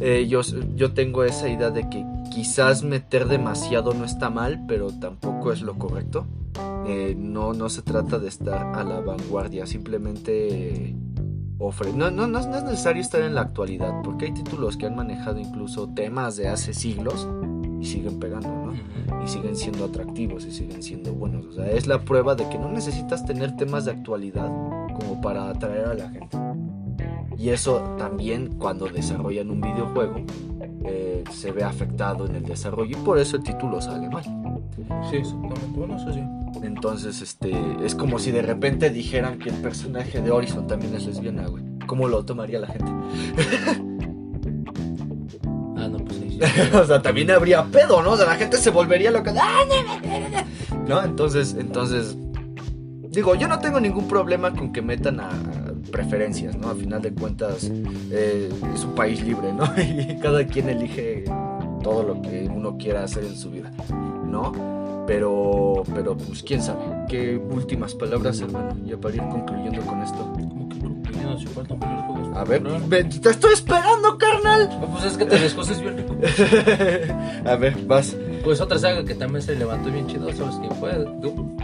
[0.00, 0.42] eh, yo,
[0.76, 5.62] yo tengo esa idea de que quizás meter demasiado no está mal, pero tampoco es
[5.62, 6.26] lo correcto.
[6.86, 10.94] Eh, no, no se trata de estar a la vanguardia, simplemente
[11.58, 14.96] ofre no, no, no es necesario estar en la actualidad, porque hay títulos que han
[14.96, 17.26] manejado incluso temas de hace siglos
[17.84, 19.22] y siguen pegando, ¿no?
[19.22, 21.44] Y siguen siendo atractivos y siguen siendo buenos.
[21.44, 24.48] O sea, es la prueba de que no necesitas tener temas de actualidad
[24.94, 26.38] como para atraer a la gente.
[27.36, 30.16] Y eso también cuando desarrollan un videojuego
[30.86, 34.24] eh, se ve afectado en el desarrollo y por eso el título sale mal.
[35.10, 35.78] Sí, exactamente.
[35.78, 36.20] Bueno, eso sí.
[36.62, 37.52] Entonces, este,
[37.84, 41.62] es como si de repente dijeran que el personaje de Horizon también es lesbiana, güey.
[41.86, 42.90] ¿Cómo lo tomaría la gente?
[46.74, 48.12] o sea, también habría pedo, ¿no?
[48.12, 49.32] O sea, la gente se volvería loca.
[50.86, 51.02] ¿No?
[51.02, 52.16] Entonces, entonces,
[53.10, 55.30] digo, yo no tengo ningún problema con que metan a
[55.90, 56.70] preferencias, ¿no?
[56.70, 57.70] A final de cuentas,
[58.10, 59.64] eh, es un país libre, ¿no?
[59.78, 61.24] Y cada quien elige
[61.82, 63.70] todo lo que uno quiera hacer en su vida,
[64.26, 64.52] ¿no?
[65.06, 66.80] Pero, pero, pues, quién sabe.
[67.08, 68.74] ¿Qué últimas palabras, hermano?
[68.86, 70.32] Ya para ir concluyendo con esto.
[70.84, 72.36] Como que concluyendo, si faltan varios juegos.
[72.36, 72.62] A ver,
[73.20, 74.68] te estoy esperando, carnal.
[74.72, 76.14] Ah, Pues es que te descoses bien rico.
[77.48, 78.16] a ver, vas.
[78.44, 80.92] Pues otra saga que también se levantó bien chido, ¿sabes quién fue?
[81.20, 81.56] Doom.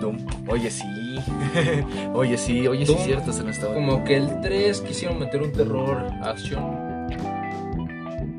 [0.00, 0.16] Doom.
[0.48, 0.84] Oye, sí.
[2.14, 3.04] oye, sí, oye, sí, Doom.
[3.04, 3.74] cierto, se nos estaba.
[3.74, 7.08] Como que el 3 quisieron meter un terror action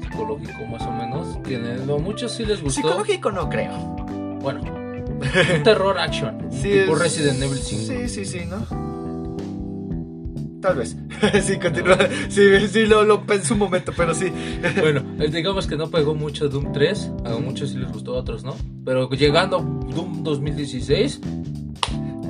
[0.02, 1.38] psicológico más o menos.
[1.44, 2.82] Que a muchos sí les gustó.
[2.82, 3.72] Psicológico no creo.
[4.41, 4.62] Bueno,
[5.58, 6.38] un terror action.
[6.52, 7.84] Sí, tipo es- Resident Evil 5.
[7.88, 8.66] Sí, sí, sí, ¿no?
[10.62, 10.95] Tal vez.
[11.44, 11.98] sí, continúa.
[12.30, 14.32] Sí, sí, lo, lo pensé un momento, pero sí.
[14.80, 17.12] Bueno, eh, digamos que no pegó mucho Doom 3.
[17.26, 18.56] A muchos sí les gustó, a otros no.
[18.86, 21.20] Pero llegando Doom 2016,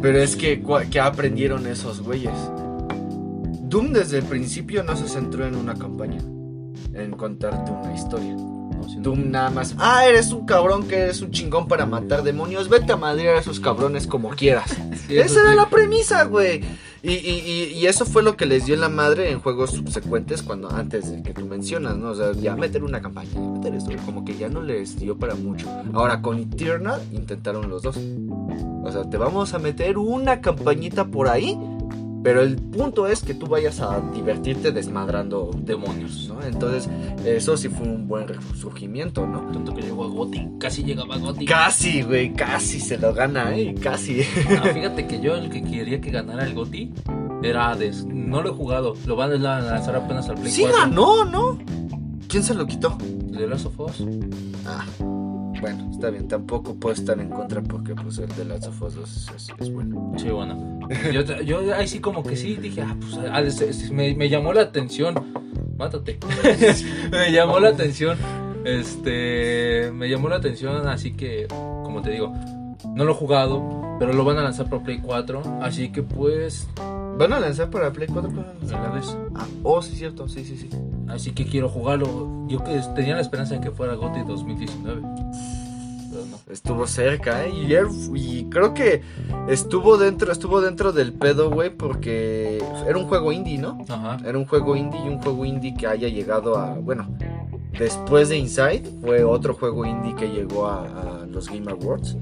[0.02, 2.34] Pero es que, ¿qué aprendieron esos güeyes?
[3.70, 6.20] Doom desde el principio no se centró en una campaña,
[6.94, 8.36] en contarte una historia.
[8.88, 12.70] No- Doom nada más, ah, eres un cabrón que eres un chingón para matar demonios,
[12.70, 14.76] vete a madrear a esos cabrones como quieras.
[15.08, 15.56] Sí, Esa era sí.
[15.58, 16.62] la premisa, güey.
[17.06, 20.42] Y, y- y- eso fue lo que les dio en la madre en juegos subsecuentes
[20.42, 22.12] cuando antes de que tú mencionas, ¿no?
[22.12, 25.18] O sea, ya meter una campaña, ya meter esto, como que ya no les dio
[25.18, 25.68] para mucho.
[25.94, 27.98] Ahora con Eternal intentaron los dos.
[27.98, 31.60] O sea, te vamos a meter una campañita por ahí,
[32.24, 36.42] pero el punto es que tú vayas a divertirte desmadrando demonios, ¿no?
[36.44, 36.90] Entonces,
[37.26, 39.42] eso sí fue un buen resurgimiento, ¿no?
[39.52, 41.46] Tanto que llegó a Gotti, casi llegaba a Gotti.
[41.46, 43.76] Casi, güey, casi se lo gana, ¿eh?
[43.82, 44.22] Casi.
[44.50, 46.92] Ah, fíjate que yo el que quería que ganara el Gotti
[47.44, 48.06] era Hades.
[48.06, 50.80] No lo he jugado, lo van a lanzar apenas al Play Sí 4.
[50.80, 51.60] ganó, ¿no?
[52.30, 52.98] ¿Quién se lo quitó?
[53.00, 54.04] De Last of Us.
[54.66, 54.86] Ah,
[55.64, 58.96] bueno, está bien, tampoco puedo estar en contra porque pues el de Last of Us
[58.96, 60.14] 2 es, bueno.
[60.18, 60.78] Sí, bueno.
[61.14, 64.64] Yo, yo ahí sí como que sí dije, ah, pues es- me, me llamó la
[64.64, 65.16] atención.
[65.78, 66.20] Mátate.
[67.12, 68.18] me llamó la atención.
[68.66, 72.34] Este, me llamó la atención, así que, como te digo,
[72.94, 75.60] no lo he jugado, pero lo van a lanzar para Play 4.
[75.62, 76.68] Así que pues,
[77.18, 78.30] ¿Van a lanzar para Play 4?
[78.64, 79.18] el Hades.
[79.36, 80.70] Ah, oh, sí, cierto, sí, sí, sí.
[81.08, 82.46] Así que quiero jugarlo.
[82.50, 85.02] Yo que tenía la esperanza de que fuera GOTY 2019.
[86.54, 87.50] Estuvo cerca, ¿eh?
[87.50, 89.02] Y, él- y creo que
[89.50, 93.80] estuvo dentro, estuvo dentro del pedo, güey, porque era un juego indie, ¿no?
[93.90, 94.18] Ajá.
[94.24, 97.08] Era un juego indie y un juego indie que haya llegado a, bueno,
[97.80, 102.18] después de Inside fue otro juego indie que llegó a, a los Game Awards.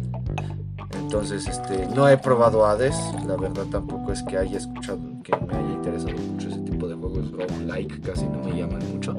[0.97, 2.95] Entonces, este, no he probado Hades,
[3.27, 6.95] la verdad tampoco es que haya escuchado, que me haya interesado mucho ese tipo de
[6.95, 7.31] juegos
[7.65, 9.13] like, casi no me llaman mucho.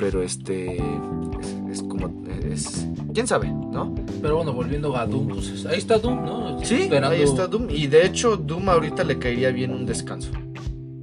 [0.00, 2.10] Pero este, es, es como,
[2.50, 3.94] es, quién sabe, ¿no?
[4.22, 6.64] Pero bueno, volviendo a Doom, pues ahí está Doom, ¿no?
[6.64, 7.68] Sí, Esperando- ahí está Doom.
[7.70, 10.30] Y de hecho, Doom ahorita le caería bien un descanso.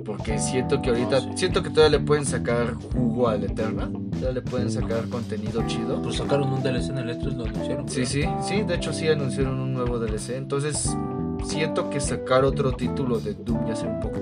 [0.03, 1.27] Porque siento que ahorita, Ah, sí.
[1.35, 3.89] siento que todavía le pueden sacar jugo al Eterna.
[4.11, 6.01] Todavía le pueden sacar contenido chido.
[6.01, 7.89] Pues sacaron un DLC en el E3, lo anunciaron.
[7.89, 10.37] Sí, sí, sí, de hecho sí anunciaron un nuevo DLC.
[10.37, 10.95] Entonces,
[11.45, 14.21] siento que sacar otro título de Doom ya sea un poco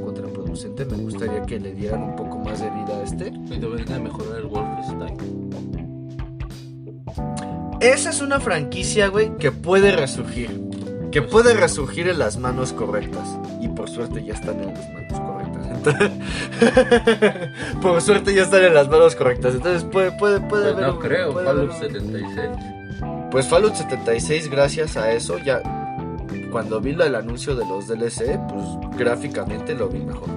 [0.63, 3.27] Me gustaría que le dieran un poco más de vida a este.
[3.27, 5.17] Y deberían de mejorar el Wolfenstein.
[7.81, 10.61] Esa es una franquicia, güey, que puede resurgir.
[11.11, 13.27] Que puede resurgir en las manos correctas.
[13.61, 15.67] Y por suerte ya están en las manos correctas.
[15.77, 17.49] Entonces-
[17.81, 19.55] por suerte ya están en las manos correctas.
[19.55, 22.49] Entonces puede, puede, puede Pues haber no creo, puede Fallout haber un- 76.
[23.31, 25.61] Pues Fallout 76, gracias a eso, ya
[26.51, 30.29] cuando vi el anuncio de los DLC, pues gráficamente lo vi mejor.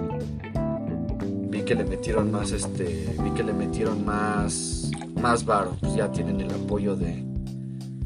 [1.68, 4.90] Que le metieron más, este, vi que le metieron más,
[5.20, 5.76] más varo.
[5.78, 7.22] Pues ya tienen el apoyo de,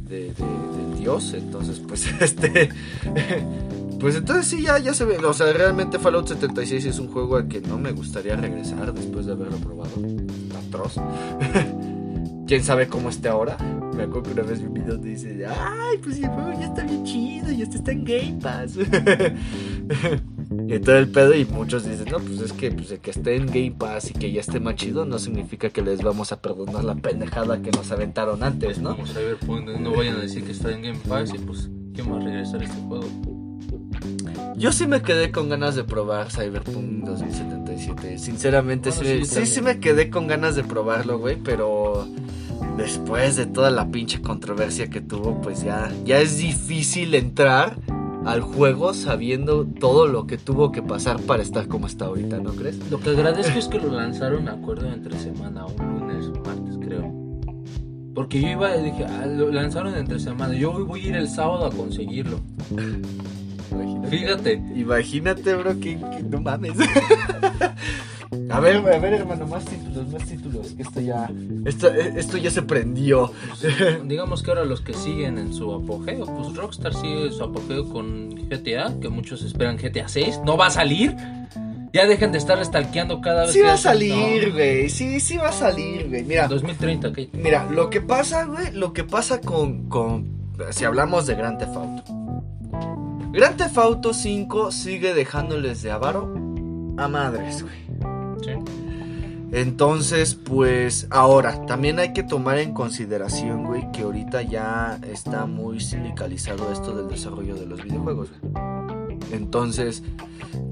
[0.08, 0.34] de,
[0.98, 1.32] dios.
[1.32, 2.70] Entonces, pues, este,
[4.00, 5.16] pues entonces sí, ya, ya se ve.
[5.18, 9.26] O sea, realmente Fallout 76 es un juego al que no me gustaría regresar después
[9.26, 9.92] de haberlo probado.
[10.66, 10.96] Atroz.
[12.48, 13.56] quién sabe cómo esté ahora.
[13.94, 17.04] Me acuerdo que una vez un video dice, ay, pues el juego ya está bien
[17.04, 18.72] chido, ya está en Game Pass.
[20.68, 23.36] y todo el pedo y muchos dicen, no, pues es que pues, el que esté
[23.36, 26.40] en Game Pass y que ya esté más chido no significa que les vamos a
[26.40, 28.96] perdonar la pendejada que nos aventaron antes, ¿no?
[28.96, 32.18] Como Cyberpunk, no vayan a decir que está en Game Pass y pues, ¿quién va
[32.18, 33.06] a regresar a este juego?
[34.56, 38.18] Yo sí me quedé con ganas de probar Cyberpunk 2077.
[38.18, 42.06] Sinceramente, Bueno, sí, sí, sí, sí me quedé con ganas de probarlo, güey, pero
[42.76, 47.76] después de toda la pinche controversia que tuvo, pues ya, ya es difícil entrar
[48.24, 52.52] al juego sabiendo todo lo que tuvo que pasar para estar como está ahorita, ¿no
[52.52, 52.78] crees?
[52.90, 56.78] Lo que agradezco es que lo lanzaron, me acuerdo, entre semana, un lunes, un martes,
[56.80, 57.12] creo.
[58.14, 61.66] Porque yo iba dije, ah, lo lanzaron entre semana, yo voy a ir el sábado
[61.66, 62.40] a conseguirlo.
[64.10, 66.72] Fíjate, Imagínate, bro, que, que no mames.
[68.50, 70.72] A ver, a ver, hermano, más títulos, más títulos.
[70.72, 71.30] Que esto ya.
[71.64, 73.30] Esto, esto ya se prendió.
[73.60, 73.76] pues,
[74.08, 78.30] digamos que ahora los que siguen en su apogeo, pues Rockstar sigue su apogeo con
[78.48, 81.14] GTA, que muchos esperan GTA 6, no va a salir.
[81.92, 84.54] Ya dejen de estar stalkeando cada vez Sí que va a salir, No.
[84.54, 84.88] güey.
[84.88, 86.24] Sí, sí va a salir, güey.
[86.24, 87.28] Mira, 2030, ¿qué?
[87.34, 90.52] mira, lo que pasa, güey, lo que pasa con, con.
[90.70, 92.02] Si hablamos de Grand Theft Auto.
[93.32, 96.34] Grand Theft Auto 5 sigue dejándoles de avaro
[96.96, 97.81] a madres, güey.
[99.52, 105.78] Entonces, pues ahora, también hay que tomar en consideración, güey, que ahorita ya está muy
[105.78, 108.30] sindicalizado esto del desarrollo de los videojuegos.
[109.30, 110.02] Entonces,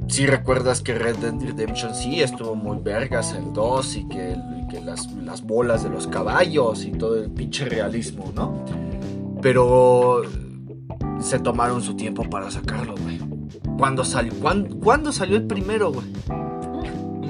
[0.09, 4.37] si recuerdas que Red Dead Redemption sí estuvo muy vergas el 2 y que,
[4.83, 8.65] las, las bolas de los caballos y todo el pinche realismo, ¿no?
[9.43, 10.23] Pero
[11.21, 13.21] se tomaron su tiempo para sacarlo, güey.
[13.77, 14.33] ¿Cuándo salió?
[14.41, 16.07] ¿Cuándo, ¿Cuándo salió el primero, güey?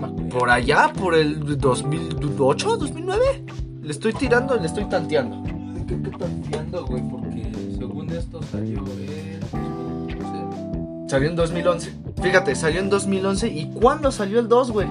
[0.00, 0.38] No me acuerdo.
[0.38, 3.44] Por allá, por el 2008, 2009.
[3.82, 5.42] Le estoy tirando, le estoy tanteando.
[5.86, 11.08] Creo que tanteando, güey, porque según esto salió en 2011.
[11.08, 11.92] Salió en 2011.
[12.22, 13.48] Fíjate, salió en 2011.
[13.48, 14.86] ¿Y cuándo salió el 2, güey?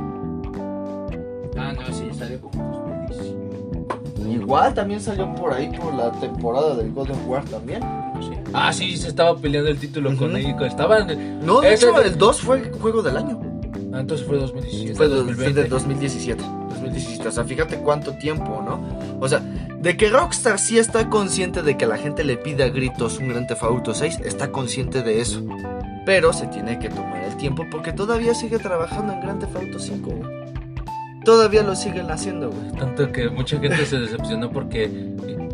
[1.58, 4.32] Ah, no, sí, salió como 2015.
[4.32, 7.82] Igual también salió por ahí por la temporada del God of War también.
[8.22, 8.32] Sí.
[8.54, 10.62] Ah, sí, se estaba peleando el título con ellos.
[10.62, 11.40] Estaban.
[11.46, 13.49] No, de Ese hecho, el 2 fue juego del año.
[13.92, 14.96] Ah, entonces fue 2017.
[14.96, 15.64] Fue de- 2020.
[15.64, 16.44] de 2017.
[16.70, 17.28] 2017.
[17.28, 18.80] O sea, fíjate cuánto tiempo, ¿no?
[19.20, 19.40] O sea,
[19.80, 23.30] de que Rockstar sí está consciente de que la gente le pide a gritos un
[23.30, 25.42] Grand Theft Auto 6, está consciente de eso.
[26.06, 29.80] Pero se tiene que tomar el tiempo porque todavía sigue trabajando en Grand Theft Auto
[29.80, 30.40] 5, güey.
[31.26, 32.72] Todavía lo siguen haciendo, güey.
[32.80, 34.90] Tanto que mucha gente se decepcionó porque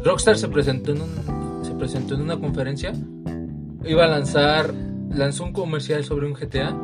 [0.03, 2.93] Rockstar se presentó en un, se presentó en una conferencia.
[3.83, 4.73] Iba a lanzar,
[5.11, 6.75] lanzó un comercial sobre un GTA.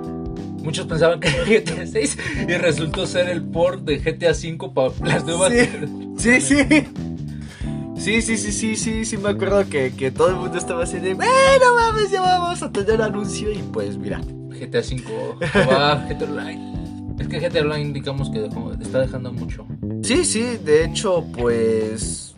[0.61, 2.17] Muchos pensaban que era GTA 6
[2.47, 5.51] y resultó ser el port de GTA 5 para las nuevas.
[6.17, 6.57] Sí, sí.
[7.97, 10.97] Sí, sí, sí, sí, sí, sí, me acuerdo que, que todo el mundo estaba así
[10.97, 14.19] de, bueno, mames, ya vamos a tener anuncio y pues mira.
[14.49, 15.11] GTA 5
[15.69, 16.71] va GTA Online.
[17.19, 19.67] Es que GTA Online digamos que dejó- está dejando mucho.
[20.03, 22.30] Sí, sí, de hecho, pues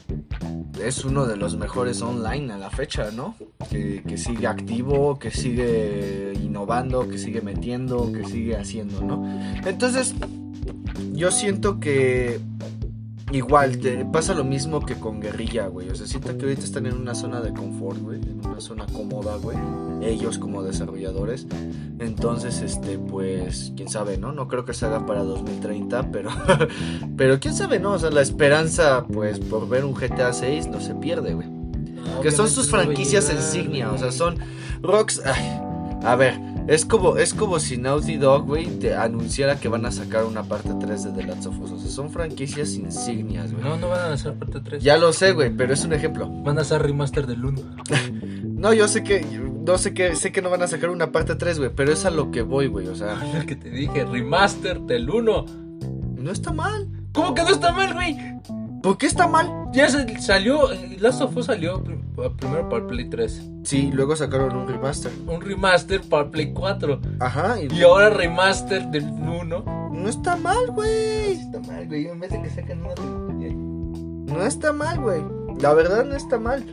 [0.86, 3.36] es uno de los mejores online a la fecha, ¿no?
[3.70, 9.26] Que, sigue activo, que sigue innovando, que sigue metiendo, que sigue haciendo, ¿no?
[9.66, 10.14] Entonces,
[11.14, 12.40] yo siento que
[13.34, 15.90] igual te pasa lo mismo que con Guerrilla, güey.
[15.90, 18.86] O sea, siento que ahorita están en una zona de confort, güey, en una zona
[18.86, 19.58] cómoda, güey.
[20.02, 21.48] Ellos como desarrolladores.
[22.00, 24.32] Entonces, este, pues, quién sabe, ¿no?
[24.32, 26.30] No creo que se haga para 2030, pero
[27.18, 27.94] pero quién sabe, ¿no?
[27.94, 31.48] O sea, la esperanza, pues, por ver un GTA 6 no se pierde, güey.
[32.22, 34.38] Que son sus franquicias insignia, o sea, son
[34.82, 35.22] Rocks.
[35.26, 35.60] ay,
[36.04, 39.92] a ver, es como, es como si Naughty Dog, güey, te anunciara que van a
[39.92, 41.72] sacar una parte 3 de The Last of Us.
[41.72, 43.64] O sea, son franquicias insignias, güey.
[43.64, 44.84] No, no van a lanzar parte 3.
[44.84, 46.30] Ya lo sé, güey, pero es un ejemplo.
[46.30, 47.62] Van a hacer remaster del 1.
[48.44, 49.26] No, yo sé que,
[49.66, 52.06] no sé que, sé que no van a sacar una parte 3, güey, pero es
[52.06, 52.88] a lo que voy, güey.
[52.88, 55.46] O sea, Lo que te dije, remaster del 1.
[56.18, 56.88] no está mal.
[57.12, 58.18] ¿Cómo que no está mal, güey?
[58.84, 59.50] ¿Por qué está mal?
[59.72, 60.68] Ya se- salió,
[61.00, 62.02] Last of Us salió prim-
[62.38, 63.42] primero para el Play 3.
[63.64, 65.12] Sí, luego sacaron un remaster.
[65.26, 67.00] Un remaster para el Play 4.
[67.22, 69.90] Ajá, y Y ahora remaster del 1.
[69.94, 71.32] no está mal, güey.
[71.32, 72.08] Está mal, güey.
[72.08, 73.54] En vez de que saquen una trilogía.
[73.54, 75.22] No está mal, güey.
[75.62, 76.64] La verdad no está mal.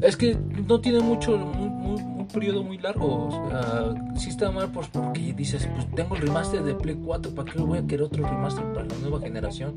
[0.00, 3.26] Es que no tiene mucho, mu- mu- mu- un periodo muy largo.
[3.28, 7.34] O sea, sí está mal pues, porque dices, pues tengo el remaster de Play 4,
[7.34, 9.74] ¿para qué voy a querer otro remaster para la nueva generación?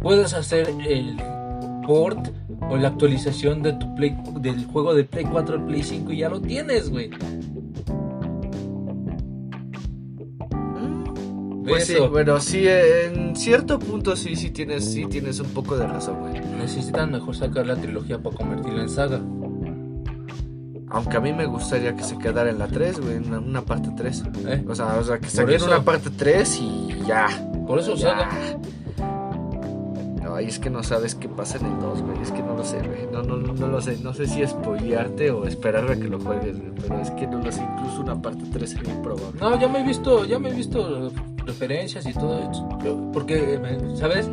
[0.00, 1.16] Puedes hacer el
[1.86, 2.28] port
[2.70, 6.18] o la actualización de tu Play, del juego de Play 4 al Play 5 y
[6.18, 7.10] ya lo tienes, güey.
[11.66, 15.86] Pues sí, bueno, sí, en cierto punto sí, sí tienes, sí tienes un poco de
[15.86, 16.40] razón, güey.
[16.40, 19.20] Necesitan mejor sacar la trilogía para convertirla en saga.
[20.90, 23.62] Aunque a mí me gustaría que se quedara en la 3, güey, en una, una
[23.62, 24.22] parte 3.
[24.46, 24.64] ¿eh?
[24.66, 27.26] O sea, o sea, que saquen una parte 3 y ya.
[27.66, 28.10] Por eso ya.
[28.10, 28.30] saga.
[30.38, 32.22] Ay, es que no sabes qué pasa en el 2, güey.
[32.22, 33.08] Es que no lo sé, güey.
[33.10, 33.98] No, no, no, lo sé.
[34.04, 36.70] No sé si spoilearte o esperar a que lo juegues, güey.
[36.80, 37.60] Pero es que no lo sé.
[37.60, 39.40] Incluso una parte 3 sería improbable.
[39.40, 41.10] No, ya me he visto, ya me he visto
[41.44, 43.58] referencias y todo Porque,
[43.96, 44.30] ¿sabes?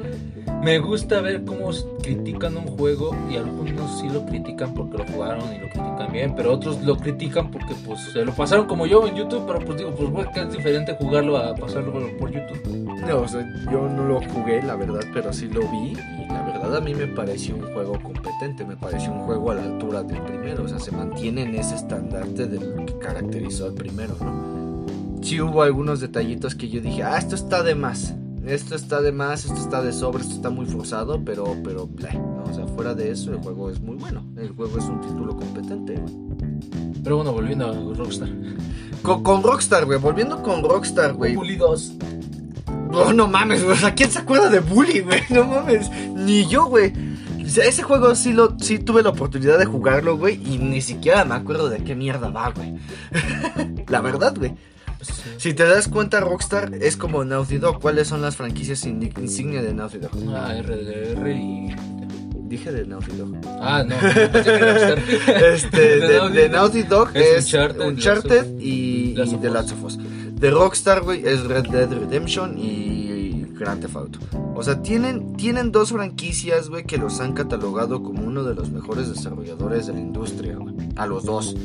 [0.61, 1.71] Me gusta ver cómo
[2.03, 6.35] critican un juego y algunos sí lo critican porque lo jugaron y lo critican bien,
[6.35, 9.77] pero otros lo critican porque pues se lo pasaron como yo en YouTube, pero pues
[9.77, 12.84] digo, pues güey, que es diferente jugarlo a pasarlo por YouTube.
[13.01, 15.93] No, o sea, yo no lo jugué, la verdad, pero sí lo vi.
[15.93, 18.65] Y la verdad a mí me pareció un juego competente.
[18.65, 20.63] Me pareció un juego a la altura del primero.
[20.63, 24.85] O sea, se mantiene en ese estandarte de lo que caracterizó al primero, ¿no?
[25.21, 28.13] Sí hubo algunos detallitos que yo dije, ah, esto está de más.
[28.45, 32.13] Esto está de más, esto está de sobra, esto está muy forzado, pero, pero, bleh,
[32.13, 32.43] ¿no?
[32.43, 34.23] O sea, fuera de eso, el juego es muy bueno.
[34.37, 35.99] El juego es un título competente.
[37.03, 38.29] Pero bueno, volviendo a Rockstar.
[39.01, 41.35] Con, con Rockstar, güey, volviendo con Rockstar, güey.
[41.35, 41.57] Bully
[42.95, 43.07] 2.
[43.07, 43.75] No, no mames, güey.
[43.75, 45.21] O sea, ¿quién se acuerda de Bully, güey?
[45.29, 45.89] No mames.
[46.15, 46.91] Ni yo, güey.
[47.45, 50.35] O sea, ese juego sí, lo, sí tuve la oportunidad de jugarlo, güey.
[50.43, 52.73] Y ni siquiera me acuerdo de qué mierda va, güey.
[53.87, 54.53] la verdad, güey.
[55.37, 57.79] Si te das cuenta, Rockstar es como Naughty Dog.
[57.79, 60.11] ¿Cuáles son las franquicias in- insignia de Naughty Dog?
[60.35, 61.75] Ah, RDR y.
[62.47, 63.35] Dije de Naughty Dog.
[63.61, 63.95] Ah, no.
[64.01, 64.99] Rockstar.
[65.43, 69.49] Este, de, de Naughty Dog Es Uncharted, Uncharted, y, y The.
[69.49, 69.99] Last of Us.
[70.39, 74.19] De Rockstar, güey, es Red Dead Redemption y Grand Theft Auto.
[74.53, 78.69] O sea, tienen, tienen dos franquicias, güey, que los han catalogado como uno de los
[78.69, 80.75] mejores desarrolladores de la industria, güey.
[80.97, 81.55] A los dos.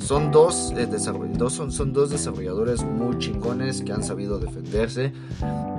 [0.00, 5.12] Son dos, eh, desarroll- son, son dos desarrolladores muy chingones que han sabido defenderse.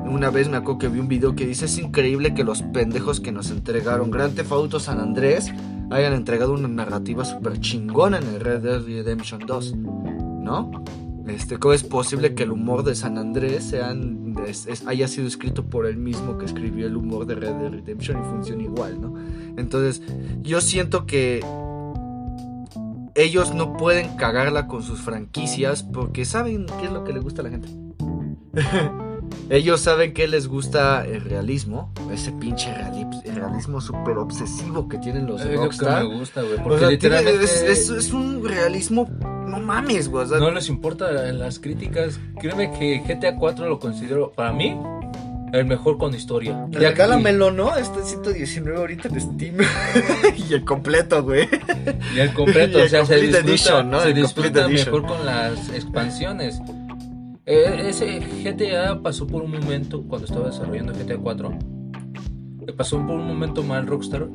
[0.05, 3.19] Una vez me acuerdo que vi un video que dice, es increíble que los pendejos
[3.21, 5.51] que nos entregaron Grand Theft Auto San Andrés
[5.91, 10.71] hayan entregado una narrativa súper chingona en el Red Dead Redemption 2, ¿no?
[11.27, 13.75] Este, ¿Cómo es posible que el humor de San Andrés
[14.85, 18.63] haya sido escrito por él mismo que escribió el humor de Red Redemption y funciona
[18.63, 19.13] igual, ¿no?
[19.57, 20.01] Entonces,
[20.41, 21.41] yo siento que
[23.15, 27.41] ellos no pueden cagarla con sus franquicias porque saben qué es lo que le gusta
[27.41, 27.69] a la gente.
[29.49, 35.25] Ellos saben que les gusta el realismo, ese pinche reali- realismo súper obsesivo que tienen
[35.25, 36.03] los Es de lo que Rockstar.
[36.03, 36.53] me gusta, güey.
[36.59, 37.43] O Porque sea, tiene- literalmente.
[37.45, 39.07] es, es- es un realismo,
[39.47, 40.25] no mames, güey.
[40.25, 42.19] o sea, No les importa las críticas.
[42.41, 44.77] Créeme que GTA 4 lo considero, para mí,
[45.53, 46.65] el mejor con historia.
[46.69, 47.77] Regálamelo, ¿no?
[47.77, 49.55] Está en 119 ahorita en Steam.
[50.49, 51.47] y el completo, güey.
[52.13, 54.01] Y el completo, Y o sea, se disfruta, Edition, ¿no?
[54.01, 56.59] se El disfruta mejor con las expansiones.
[57.49, 61.57] Eh, ese GTA pasó por un momento, cuando estaba desarrollando GTA 4,
[62.67, 64.27] eh, pasó por un momento mal Rockstar.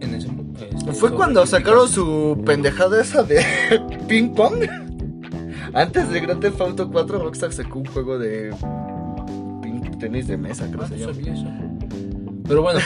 [0.00, 3.44] En ese, mo- este, Fue cuando sacaron su pendejada esa de
[4.08, 4.64] ping pong.
[5.74, 8.50] Antes de Grand Theft Auto 4, Rockstar sacó un juego de
[9.62, 11.71] ping- tenis de mesa, creo Ah, que se no llama.
[12.52, 12.80] Pero bueno,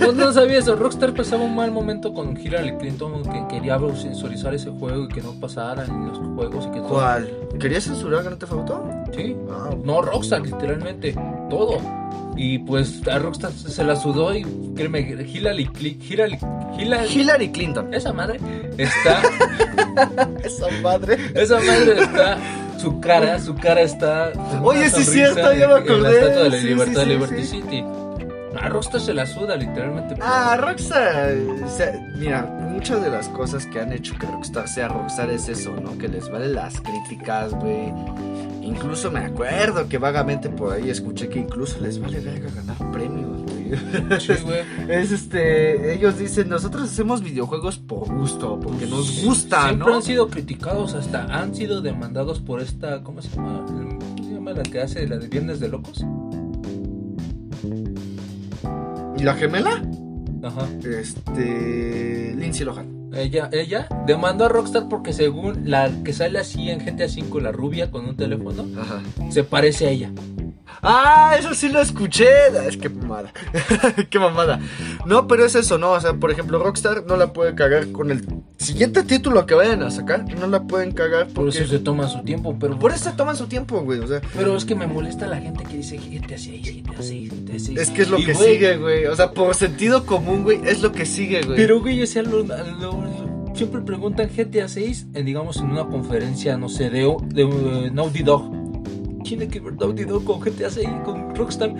[0.00, 0.74] no, no sabía eso.
[0.74, 5.22] Rockstar pasaba un mal momento con Hillary Clinton que quería censurizar ese juego y que
[5.22, 6.88] no pasara en los juegos y que todo.
[6.88, 7.30] ¿Cuál?
[7.60, 8.84] ¿Querías censurar Grand Theft Auto?
[9.14, 9.36] Sí.
[9.48, 11.14] Ah, No, Rockstar, literalmente.
[11.48, 11.78] Todo.
[12.36, 14.42] Y pues a Rockstar se la sudó y
[14.74, 15.70] créeme, Hillary.
[16.10, 16.38] Hillary,
[16.76, 17.94] Hillary, Hillary Clinton.
[17.94, 18.40] esa madre
[18.76, 19.22] está.
[20.42, 21.16] Esa madre.
[21.34, 22.38] Esa madre está.
[22.78, 24.32] Su cara, su cara está.
[24.64, 26.18] Oye, sí es cierto, ya me En la acordé.
[26.18, 27.44] estatua de la Sí, libertad, sí, sí, Liberty.
[27.44, 27.84] City.
[28.62, 30.14] A Rockstar se la suda, literalmente.
[30.20, 31.34] Ah, Rockstar.
[31.64, 35.48] o sea, mira, muchas de las cosas que han hecho que Rockstar sea Rockstar es
[35.48, 35.98] eso, ¿no?
[35.98, 37.92] Que les vale las críticas, güey.
[38.62, 43.42] Incluso me acuerdo que vagamente por ahí escuché que incluso les vale verga ganar premios,
[43.42, 44.20] güey.
[44.20, 44.62] Sí, güey.
[44.88, 49.96] Es este, ellos dicen, nosotros hacemos videojuegos por gusto, porque nos gusta, Siempre ¿no?
[49.96, 53.02] han sido criticados, hasta han sido demandados por esta.
[53.02, 53.64] ¿Cómo se llama?
[53.66, 56.04] ¿Cómo se llama la que hace la de Viernes de Locos?
[59.22, 59.80] ¿Y la gemela?
[60.42, 60.66] Ajá.
[60.84, 63.10] Este, Lindsay Lohan.
[63.14, 67.52] Ella, ella demandó a Rockstar porque según la que sale así en GTA V, la
[67.52, 69.00] rubia con un teléfono, Ajá.
[69.30, 70.10] se parece a ella.
[70.82, 72.28] Ah, eso sí lo escuché.
[72.58, 73.32] Ah, Es que mamada.
[74.10, 74.60] Qué mamada.
[75.06, 75.90] No, pero es eso, ¿no?
[75.92, 78.24] O sea, por ejemplo, Rockstar no la puede cagar con el
[78.58, 80.24] siguiente título que vayan a sacar.
[80.38, 81.58] No la pueden cagar Por porque...
[81.58, 82.78] eso se toman su tiempo, pero...
[82.78, 84.00] Por eso se toman su tiempo, güey.
[84.00, 87.30] O sea, Pero es que me molesta la gente que dice GTA 6, GTA 6,
[87.32, 87.78] GTA 6.
[87.78, 89.06] es que es lo Y, que güey, sigue, güey.
[89.06, 91.56] O sea, por sentido común, güey, es lo que sigue, güey.
[91.56, 96.56] Pero, güey, o sea, lo- lo- siempre preguntan GTA 6, en, digamos, en una conferencia,
[96.56, 98.61] no sé, de, de eh, Naughty Dog.
[99.32, 101.74] Tiene que ver Naughty Dog con GTA 6, con Rockstar.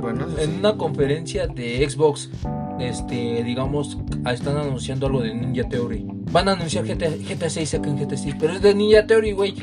[0.00, 0.44] Bueno, sí.
[0.44, 2.30] En una conferencia de Xbox,
[2.78, 3.98] este, digamos,
[4.32, 6.06] están anunciando algo de Ninja Theory.
[6.30, 9.56] Van a anunciar GTA, GTA 6, sacan GTA 6, pero es de Ninja Theory, güey.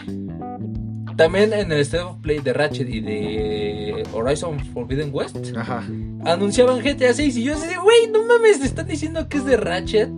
[1.15, 5.85] También en el State of Play de Ratchet y de Horizon Forbidden West Ajá.
[6.25, 9.55] anunciaban GTA 6 y yo así, güey, no mames, te están diciendo que es de
[9.55, 10.09] Ratchet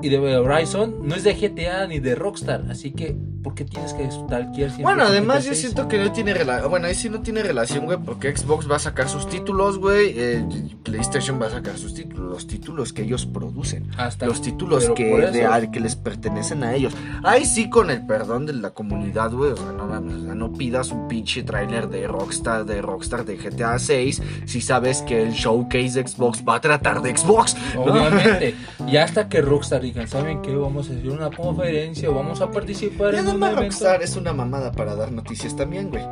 [0.00, 3.92] y de Horizon, no es de GTA ni de Rockstar, así que, ¿por qué tienes
[3.94, 5.60] que stalkear siempre Bueno, además yo 6?
[5.60, 6.70] siento que no tiene relación.
[6.70, 10.14] Bueno, ahí sí no tiene relación, güey, porque Xbox va a sacar sus títulos, güey.
[10.16, 10.44] eh,
[10.82, 13.88] PlayStation va a sacar sus títulos, los títulos que ellos producen.
[13.96, 16.94] Hasta Los títulos que, de- al que les pertenecen a ellos.
[17.24, 19.52] Ahí sí, con el perdón de la comunidad, güey.
[19.52, 23.24] O sea, no mames, o sea, no pidas un pinche tráiler de Rockstar, de Rockstar
[23.24, 27.56] de GTA 6 si sabes que el showcase de Xbox va a tratar de Xbox.
[27.76, 28.54] Obviamente,
[28.86, 30.54] y hasta que Rockstar digan, ¿saben qué?
[30.54, 33.54] Vamos a hacer una conferencia, vamos a participar en además.
[33.56, 36.04] Rockstar es una mamada para dar noticias también, güey.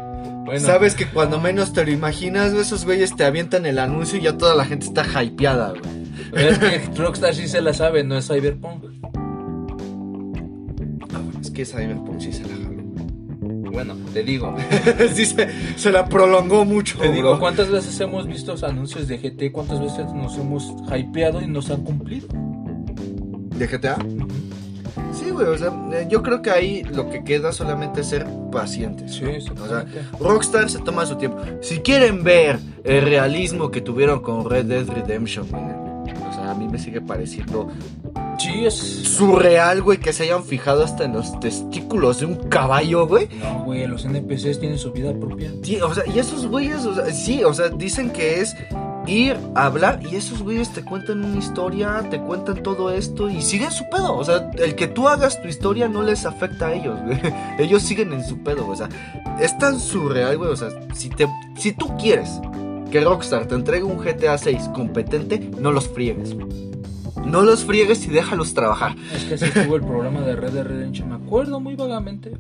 [0.45, 4.23] Bueno, Sabes que cuando menos te lo imaginas, esos güeyes te avientan el anuncio y
[4.23, 5.83] ya toda la gente está hypeada, güey.
[6.31, 8.85] pero es que Rockstar sí se la sabe, no es Cyberpunk.
[11.13, 12.77] Ah, bueno, es que Cyberpunk sí se la jaló.
[13.73, 14.57] Bueno, te digo,
[15.15, 17.39] sí, se, se la prolongó mucho, te digo.
[17.39, 19.53] ¿cuántas veces hemos visto los anuncios de GT?
[19.53, 22.29] ¿Cuántas veces nos hemos hypeado y nos han cumplido?
[22.31, 23.99] ¿De GTA?
[25.27, 28.25] Sí, güey, o sea, eh, yo creo que ahí lo que queda solamente es ser
[28.53, 29.17] pacientes.
[29.17, 29.25] Sí,
[29.57, 29.65] ¿no?
[29.65, 29.85] O sea,
[30.21, 31.39] Rockstar se toma su tiempo.
[31.63, 35.65] Si quieren ver el realismo que tuvieron con Red Dead Redemption, güey,
[36.29, 37.69] o sea, a mí me sigue pareciendo
[38.39, 38.75] Sí, es...
[38.75, 43.29] surreal, güey, que se hayan fijado hasta en los testículos de un caballo, güey.
[43.41, 45.51] No, güey, los NPCs tienen su vida propia.
[45.63, 48.55] Sí, o sea, y esos güeyes, o sea, sí, o sea, dicen que es
[49.07, 53.43] ir a hablar y esos güeyes te cuentan una historia, te cuentan todo esto y
[53.43, 54.17] siguen su pedo.
[54.17, 57.21] O sea, el que tú hagas tu historia no les afecta a ellos, güey.
[57.59, 58.89] Ellos siguen en su pedo, o sea,
[59.41, 60.51] es tan surreal, güey.
[60.51, 61.27] O sea, si, te,
[61.57, 62.41] si tú quieres
[62.91, 66.35] que Rockstar te entregue un GTA 6 competente, no los friegues.
[67.27, 68.95] No los friegues y déjalos trabajar.
[69.15, 71.09] Es que así estuvo el programa de Red Dead Redemption.
[71.09, 72.33] Me acuerdo muy vagamente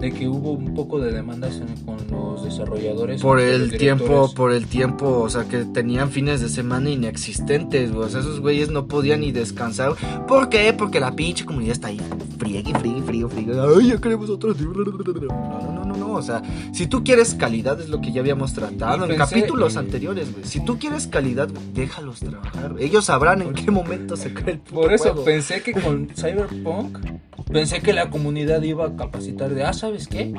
[0.00, 3.20] de que hubo un poco de demandas en- con los desarrolladores.
[3.22, 8.06] Por el tiempo, por el tiempo, o sea, que tenían fines de semana inexistentes, güey.
[8.06, 9.94] O sea, esos güeyes no podían ni descansar.
[10.28, 10.72] ¿Por qué?
[10.72, 12.00] Porque la pinche comunidad está ahí.
[12.38, 13.52] Friegue, friegue, friegue, friegue.
[13.60, 14.54] Ay, ya queremos otro.
[14.54, 16.12] No, no, no, no, no.
[16.12, 16.42] O sea,
[16.72, 19.78] si tú quieres calidad, es lo que ya habíamos tratado Y en pensé- capítulos y-
[19.78, 20.44] anteriores, güey.
[20.44, 22.76] Si tú quieres calidad, déjalos trabajar.
[22.78, 25.24] Ellos sabrán en qué momento el puto Por eso juego.
[25.24, 26.98] pensé que con Cyberpunk,
[27.52, 30.32] pensé que la comunidad iba a capacitar de, ah, ¿sabes qué?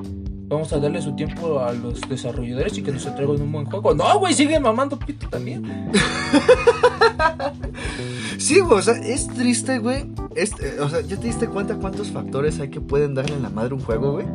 [0.48, 3.94] Vamos a darle su tiempo a los desarrolladores y que nos entreguen un buen juego.
[3.94, 5.92] No, güey, siguen mamando pito también.
[8.38, 10.06] Sí, güey, o sea, es triste, güey.
[10.36, 13.44] Es- eh, o sea, ¿ya te diste cuenta cuántos factores hay que pueden darle en
[13.44, 14.26] la madre un juego, güey?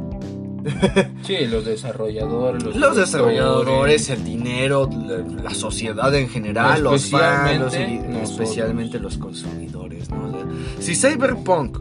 [1.22, 7.60] Sí, los desarrolladores, los, Los desarrolladores, el dinero, la, la sociedad en general, los fans,
[7.60, 7.74] los-
[8.22, 10.26] Especialmente los consumidores, ¿no?
[10.28, 10.46] O sea,
[10.80, 11.78] si Cyberpunk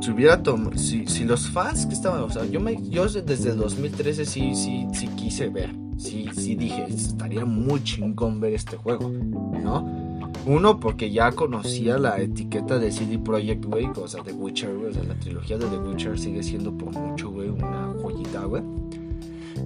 [0.00, 3.50] se hubiera tomado, si, si los fans que estaban, o sea, yo, me, yo desde
[3.50, 8.76] el 2013 sí, sí, sí quise ver, sí, sí dije, estaría muy chingón ver este
[8.78, 10.09] juego, ¿no?
[10.46, 14.90] Uno, porque ya conocía la etiqueta de CD Projekt, güey, o sea, de Witcher, güey,
[14.90, 18.62] o sea, la trilogía de The Witcher sigue siendo por mucho, güey, una joyita, güey.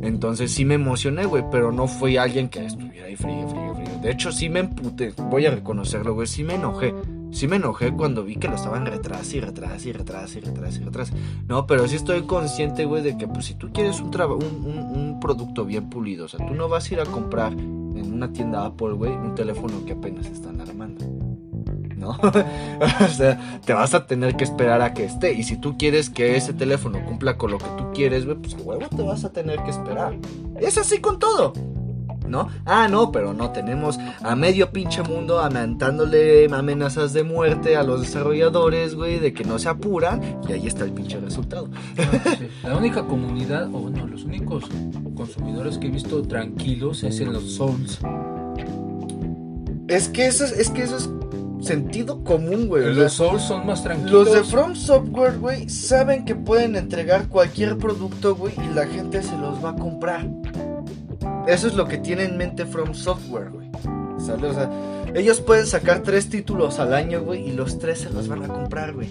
[0.03, 4.01] Entonces sí me emocioné, güey, pero no fui alguien que estuviera ahí frío, frío, frío.
[4.03, 6.95] De hecho, sí me emputé, voy a reconocerlo, güey, sí me enojé.
[7.31, 10.77] Sí me enojé cuando vi que lo estaban retrás y retrás y retrás y retrás
[10.77, 11.13] y retrás.
[11.49, 15.21] No, pero sí estoy consciente, güey, de que pues si tú quieres un, un, un
[15.21, 17.53] producto bien pulido, o sea, tú no vas a ir a comprar
[18.05, 21.05] en una tienda Apple, güey, un teléfono que apenas están armando.
[21.97, 22.11] ¿No?
[23.05, 25.33] o sea, te vas a tener que esperar a que esté.
[25.33, 28.55] Y si tú quieres que ese teléfono cumpla con lo que tú quieres, güey, pues
[28.55, 30.17] huevo te vas a tener que esperar.
[30.61, 31.53] Es así con todo.
[32.27, 32.49] ¿No?
[32.65, 38.01] Ah, no, pero no, tenemos a medio pinche mundo amentándole amenazas de muerte a los
[38.01, 41.69] desarrolladores, güey, de que no se apuran, y ahí está el pinche resultado.
[42.39, 44.65] Sí, La única comunidad, o bueno, los únicos
[45.15, 48.01] consumidores que he visto tranquilos es en los Souls.
[49.89, 51.11] Es que eso es, es que eso es
[51.61, 52.85] sentido común, güey.
[52.85, 54.13] o sea, Los Souls son más tranquilos.
[54.13, 59.23] Los de From Software, güey, saben que pueden entregar cualquier producto, güey, y la gente
[59.23, 60.27] se los va a comprar.
[61.47, 63.71] Eso es lo que tiene en mente From Software, güey.
[64.19, 64.49] ¿Sale?
[64.49, 64.71] O sea,
[65.15, 68.49] ellos pueden sacar tres títulos al año, güey, y los tres se los van a
[68.49, 69.09] comprar, güey.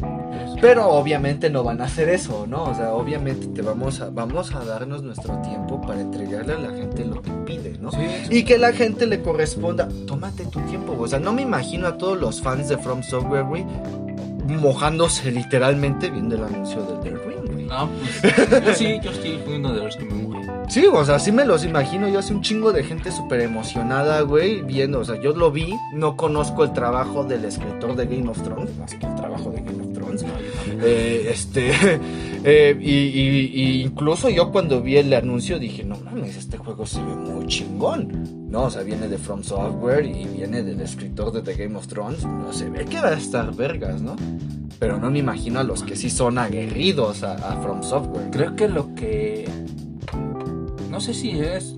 [0.59, 2.63] Pero obviamente no van a hacer eso, ¿no?
[2.63, 6.69] O sea, obviamente te vamos a, vamos a darnos nuestro tiempo para entregarle a la
[6.71, 7.91] gente lo que pide, ¿no?
[7.91, 7.99] Sí,
[8.29, 9.87] Y que la gente le corresponda.
[10.07, 11.05] Tómate tu tiempo, güey.
[11.05, 13.65] O sea, no me imagino a todos los fans de From Software, güey,
[14.47, 17.65] mojándose literalmente viendo el anuncio del The Ring, güey.
[17.65, 17.89] No,
[18.21, 20.32] pues yo sí, yo sí fui uno de los que me mojé.
[20.69, 22.07] Sí, o sea, sí me los imagino.
[22.07, 24.99] Yo hace un chingo de gente súper emocionada, güey, viendo.
[24.99, 25.75] O sea, yo lo vi.
[25.93, 29.61] No conozco el trabajo del escritor de Game of Thrones, más que el trabajo de
[29.61, 30.25] Game of Thrones.
[30.81, 31.71] Eh, este,
[32.43, 36.85] eh, y, y- y incluso yo cuando vi el anuncio dije, no mames, este juego
[36.85, 38.49] se ve muy chingón.
[38.49, 41.87] No, o sea, viene de From Software y viene del escritor de The Game of
[41.87, 42.23] Thrones.
[42.25, 44.15] No se ve que va a estar vergas, ¿no?
[44.79, 48.29] Pero no me imagino a los que sí son aguerridos a, a From Software.
[48.31, 49.47] Creo que lo que.
[51.03, 51.75] No sé si es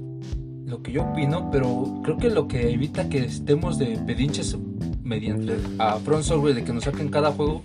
[0.67, 4.55] lo que yo opino, pero creo que lo que evita que estemos de pedinches
[5.01, 7.63] mediante a Front Software de que nos saquen cada juego,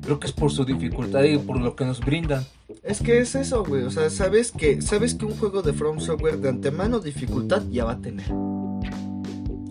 [0.00, 2.46] creo que es por su dificultad y por lo que nos brindan.
[2.82, 3.82] Es que es eso, güey.
[3.82, 7.84] O sea, sabes que, sabes que un juego de From Software de antemano dificultad ya
[7.84, 8.32] va a tener.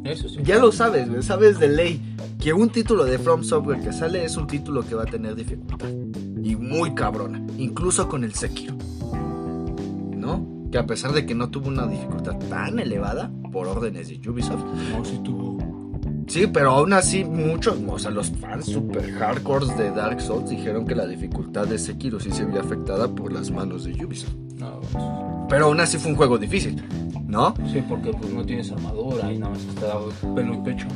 [0.03, 0.37] Eso sí.
[0.43, 1.23] Ya lo sabes, güey.
[1.23, 4.93] Sabes de ley que un título de From Software que sale es un título que
[4.93, 5.89] va a tener dificultad.
[6.43, 7.43] Y muy cabrona.
[7.57, 8.75] Incluso con el Sekiro.
[10.15, 10.50] ¿No?
[10.71, 14.63] Que a pesar de que no tuvo una dificultad tan elevada por órdenes de Ubisoft.
[14.91, 15.57] No, sí tuvo.
[16.27, 20.85] Sí, pero aún así muchos, o sea, los fans super hardcores de Dark Souls dijeron
[20.85, 24.33] que la dificultad de Sekiro sí se vio afectada por las manos de Ubisoft.
[24.57, 25.03] No, pues,
[25.49, 26.81] Pero aún así fue un juego difícil,
[27.27, 27.53] ¿no?
[27.69, 29.93] sí, porque pues no tienes armadura y nada más está
[30.33, 30.87] pelo y pecho.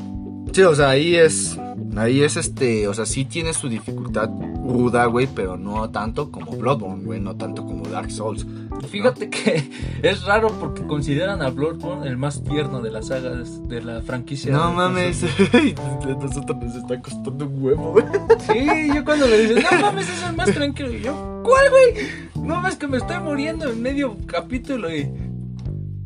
[0.51, 1.57] Sí, o sea, ahí es.
[1.95, 2.87] Ahí es este.
[2.87, 4.29] O sea, sí tiene su dificultad
[4.65, 8.45] ruda, güey, pero no tanto como Bloodborne, güey, no tanto como Dark Souls.
[8.89, 9.69] Fíjate que
[10.01, 14.51] es raro porque consideran a Bloodborne el más tierno de las sagas de la franquicia.
[14.51, 15.23] No mames,
[16.21, 18.05] nosotros nos está costando un huevo, güey.
[18.47, 20.93] Sí, yo cuando le dices, no mames, es el más tranquilo.
[20.93, 22.07] Y yo, ¿cuál, güey?
[22.45, 25.09] No ves que me estoy muriendo en medio capítulo y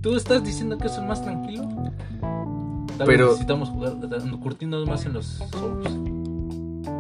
[0.02, 1.68] tú estás diciendo que es el más tranquilo.
[3.00, 3.94] Tal vez Pero- necesitamos jugar,
[4.42, 5.98] curtirnos más en los Souls.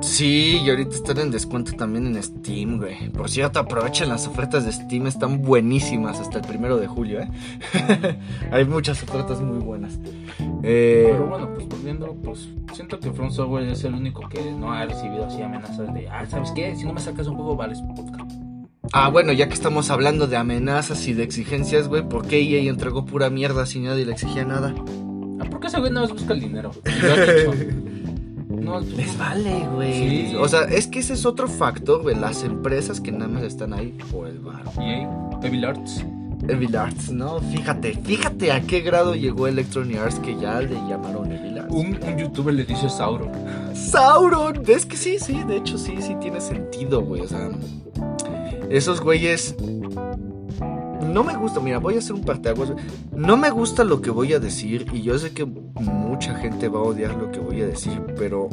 [0.02, 3.10] Sí, y ahorita están en descuento también en Steam, güey.
[3.10, 7.30] Por cierto, aprovechen las ofertas de Steam, están buenísimas hasta el primero de julio, ¿eh?
[8.52, 10.00] Hay muchas ofertas muy buenas.
[10.64, 14.72] Eh, Pero bueno, pues volviendo, pues siento que From Software es el único que no
[14.72, 16.76] ha recibido así amenazas de, ah, ¿sabes qué?
[16.78, 18.32] Si no me sacas un juego, vales podcast.
[18.94, 22.70] Ah, bueno, ya que estamos hablando de amenazas y de exigencias, güey, ¿por qué EA
[22.70, 24.74] entregó pura mierda si nadie le exigía nada?
[25.40, 26.72] Ah, ¿por qué ese güey nada más busca el dinero?
[26.86, 27.90] Y.
[28.50, 29.94] No, pues, Les vale, güey.
[30.30, 30.36] Sí.
[30.36, 32.16] O sea, es que ese es otro factor, güey.
[32.16, 34.64] Las empresas que nada más están ahí por el bar.
[34.80, 35.10] EA,
[35.44, 36.04] Evil Arts.
[36.48, 37.40] Evil Arts, ¿no?
[37.40, 41.74] Fíjate, fíjate a qué grado llegó Electronic Arts que ya le llamaron Evil Arts.
[41.74, 43.32] Un, un youtuber le dice Sauron.
[43.76, 44.64] Sauron.
[44.68, 47.22] Es que sí, sí, de hecho sí, sí tiene sentido, güey.
[47.22, 47.50] O sea,
[48.70, 49.56] esos güeyes.
[51.10, 52.72] No me gusta, mira, voy a hacer un parteaguas.
[53.12, 56.80] No me gusta lo que voy a decir y yo sé que mucha gente va
[56.80, 58.50] a odiar lo que voy a decir, pero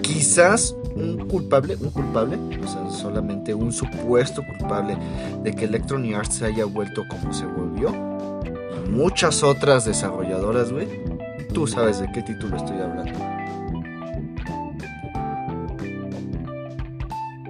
[0.00, 4.96] quizás un culpable, un culpable, o sea, solamente un supuesto culpable
[5.42, 7.90] de que Electronic Arts se haya vuelto como se volvió.
[8.86, 10.88] Y muchas otras desarrolladoras, güey.
[11.52, 13.18] Tú sabes de qué título estoy hablando.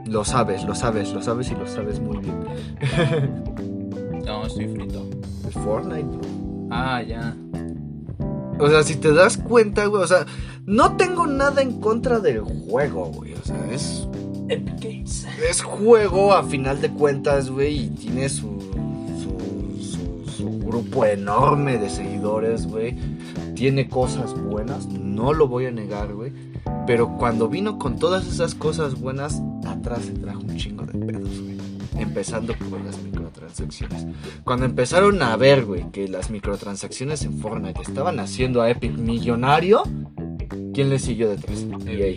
[0.06, 3.44] Lo sabes, lo sabes, lo sabes y lo sabes muy bien.
[4.51, 5.09] Estoy frito.
[5.47, 6.20] El Fortnite, bro.
[6.70, 7.36] Ah, ya.
[8.59, 10.27] O sea, si te das cuenta, güey, o sea,
[10.66, 13.35] no tengo nada en contra del juego, güey.
[13.35, 14.09] O sea, es,
[14.48, 15.27] Epic Games.
[15.48, 18.60] es juego a final de cuentas, güey, y tiene su,
[19.22, 22.97] su, su, su grupo enorme de seguidores, güey.
[23.55, 26.32] Tiene cosas buenas, no lo voy a negar, güey.
[26.86, 31.40] Pero cuando vino con todas esas cosas buenas, atrás se trajo un chingo de pedos,
[31.40, 31.56] güey.
[31.97, 32.97] Empezando por las
[33.31, 34.07] microtransacciones.
[34.44, 39.82] Cuando empezaron a ver, güey, que las microtransacciones en Fortnite estaban haciendo a Epic millonario,
[40.74, 41.65] ¿quién le siguió detrás?
[41.86, 42.16] EA.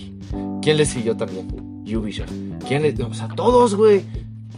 [0.61, 1.47] ¿Quién le siguió también?
[1.83, 2.31] Ubisoft.
[2.67, 2.95] ¿Quién le...
[3.03, 4.03] O sea, todos, güey.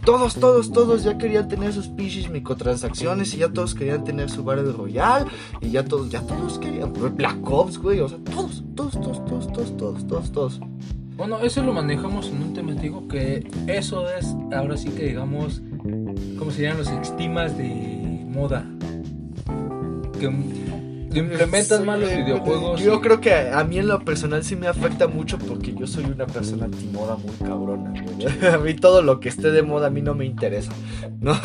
[0.04, 4.44] Todos, todos, todos ya querían tener sus pinches microtransacciones y ya todos querían tener su
[4.44, 5.26] Battle Royale
[5.60, 6.92] y ya todos, ya todos querían.
[6.92, 7.98] Black Ops, güey.
[8.00, 10.32] O sea, todos, todos, todos, todos, todos, todos, todos.
[10.32, 10.60] todos.
[11.16, 15.62] Bueno, eso lo manejamos en un tema, digo que eso es ahora sí que digamos
[16.38, 18.64] ¿cómo se llaman los estimas de moda?
[20.18, 20.26] Que
[21.18, 22.80] implementan Soy mal los de- videojuegos.
[22.80, 25.86] Yo y- creo que a mí en lo personal sí me afecta mucho porque yo
[25.86, 27.90] soy una persona antimoda muy cabrona.
[27.90, 28.46] güey.
[28.54, 30.72] A mí todo lo que esté de moda a mí no me interesa,
[31.20, 31.34] ¿no?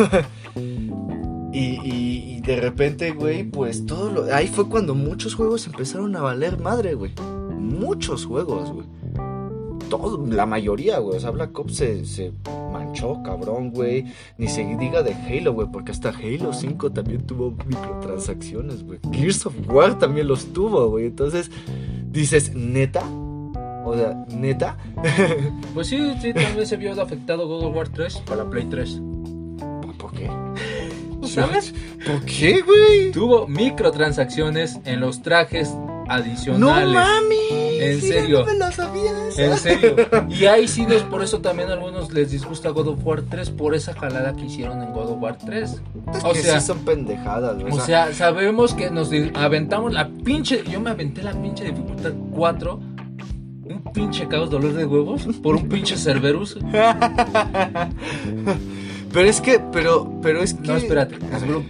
[1.53, 4.33] Y, y- y de repente, güey, pues todo lo...
[4.33, 7.11] Ahí fue cuando muchos juegos empezaron a valer madre, güey.
[7.59, 8.85] Muchos juegos, güey.
[9.91, 11.17] Todo, la mayoría, güey.
[11.17, 12.31] O sea, Black Ops se, se
[12.71, 14.05] manchó, cabrón, güey.
[14.37, 18.99] Ni se diga de Halo, güey, porque hasta Halo 5 también tuvo microtransacciones, güey.
[19.11, 21.07] Gears of War también los tuvo, güey.
[21.07, 21.51] Entonces,
[22.09, 23.03] dices, ¿neta?
[23.85, 24.77] O sea, ¿neta?
[25.73, 29.01] Pues sí, sí, también se vio afectado God of War 3 para Play 3.
[29.97, 30.29] ¿Por qué?
[31.23, 31.73] ¿Sabes?
[32.05, 33.11] ¿Por qué, güey?
[33.11, 35.75] Tuvo microtransacciones en los trajes
[36.57, 37.35] ¡No mami!
[37.79, 38.39] En serio.
[38.39, 39.39] No me lo sabías.
[39.39, 39.95] En serio.
[40.29, 43.49] Y ahí sí, nos- por eso también a algunos les disgusta God of War 3
[43.51, 45.71] por esa jalada que hicieron en God of War 3.
[45.71, 45.81] Es
[46.23, 47.55] O que sea- sí son pendejadas.
[47.71, 50.63] O sea, sabemos que nos aventamos la pinche.
[50.69, 52.79] Yo me aventé la pinche dificultad 4.
[53.63, 56.57] Un pinche caos dolor de huevos por un pinche Cerberus.
[59.13, 60.67] pero es que, pero, pero es que.
[60.67, 61.15] No, espérate.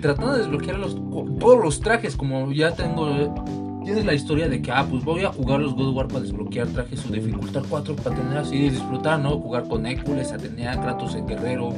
[0.01, 0.95] Tratando de desbloquear los,
[1.39, 3.05] todos los trajes, como ya tengo.
[3.83, 6.19] Tienes la historia de que, ah, pues voy a jugar los God of War para
[6.21, 9.39] desbloquear trajes, su dificultad 4 para tener así, disfrutar, ¿no?
[9.39, 11.73] Jugar con Hércules, Atenea, Kratos en guerrero,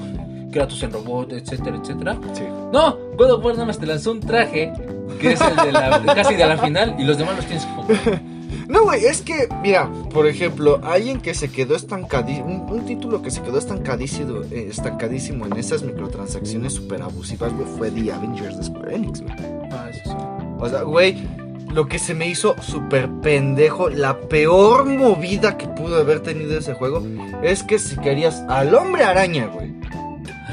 [0.51, 2.19] Kratos en robot, etcétera, etcétera.
[2.33, 2.43] Sí.
[2.73, 4.73] No, God of War nada más te lanzó un traje,
[5.21, 7.71] que es el de la, casi de la final, y los demás los tienes que
[7.71, 8.21] jugar.
[8.67, 13.21] No, güey, es que, mira, por ejemplo, alguien que se quedó estancadísimo, un, un título
[13.21, 18.57] que se quedó estancadísimo, eh, estancadísimo en esas microtransacciones super abusivas, güey, fue The Avengers
[18.57, 19.33] de Square Enix, güey.
[19.71, 20.15] Ah, eso sí.
[20.59, 21.27] O sea, güey,
[21.73, 26.73] lo que se me hizo súper pendejo, la peor movida que pudo haber tenido ese
[26.73, 27.03] juego,
[27.41, 29.73] es que si querías al hombre araña, güey.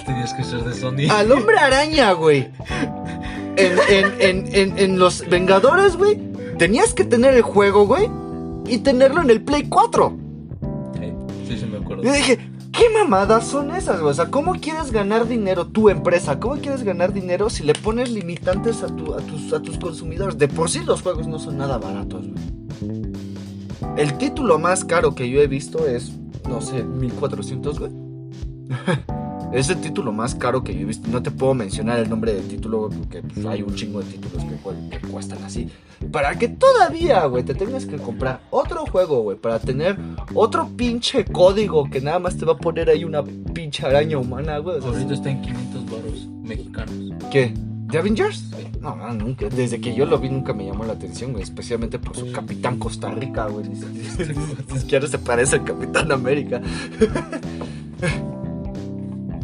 [0.06, 1.08] Tenías que ser de Sony.
[1.10, 2.50] Al hombre araña, güey.
[3.56, 6.18] En, en, en, en, en los Vengadores, güey.
[6.58, 8.08] Tenías que tener el juego, güey.
[8.66, 10.16] Y tenerlo en el Play 4.
[10.94, 11.12] Sí,
[11.46, 12.02] sí, sí me acuerdo.
[12.02, 12.38] Yo dije,
[12.72, 14.10] ¿qué mamadas son esas, güey?
[14.10, 16.38] O sea, ¿cómo quieres ganar dinero tu empresa?
[16.40, 20.38] ¿Cómo quieres ganar dinero si le pones limitantes a, tu- a, tus, a tus consumidores?
[20.38, 23.02] De por sí los juegos no son nada baratos, güey.
[23.96, 26.12] El título más caro que yo he visto es,
[26.48, 27.92] no sé, 1400, güey.
[29.52, 31.08] es el título más caro que yo he visto.
[31.10, 34.44] No te puedo mencionar el nombre del título, porque pues, hay un chingo de títulos
[34.44, 35.68] que, cu- que cuestan así.
[36.12, 39.98] Para que todavía, güey, te tengas que comprar otro juego, güey, para tener
[40.34, 44.58] otro pinche código que nada más te va a poner ahí una pinche araña humana,
[44.58, 44.78] güey.
[44.78, 46.94] O sea, Ahorita está en 500 baros mexicanos.
[47.30, 47.52] ¿Qué?
[47.90, 48.44] ¿The Avengers?
[48.80, 49.48] No, no, nunca.
[49.48, 51.42] Desde que yo lo vi nunca me llamó la atención, güey.
[51.42, 53.66] Especialmente por su Capitán Costa Rica, güey.
[54.72, 56.60] Ni siquiera se parece al Capitán América.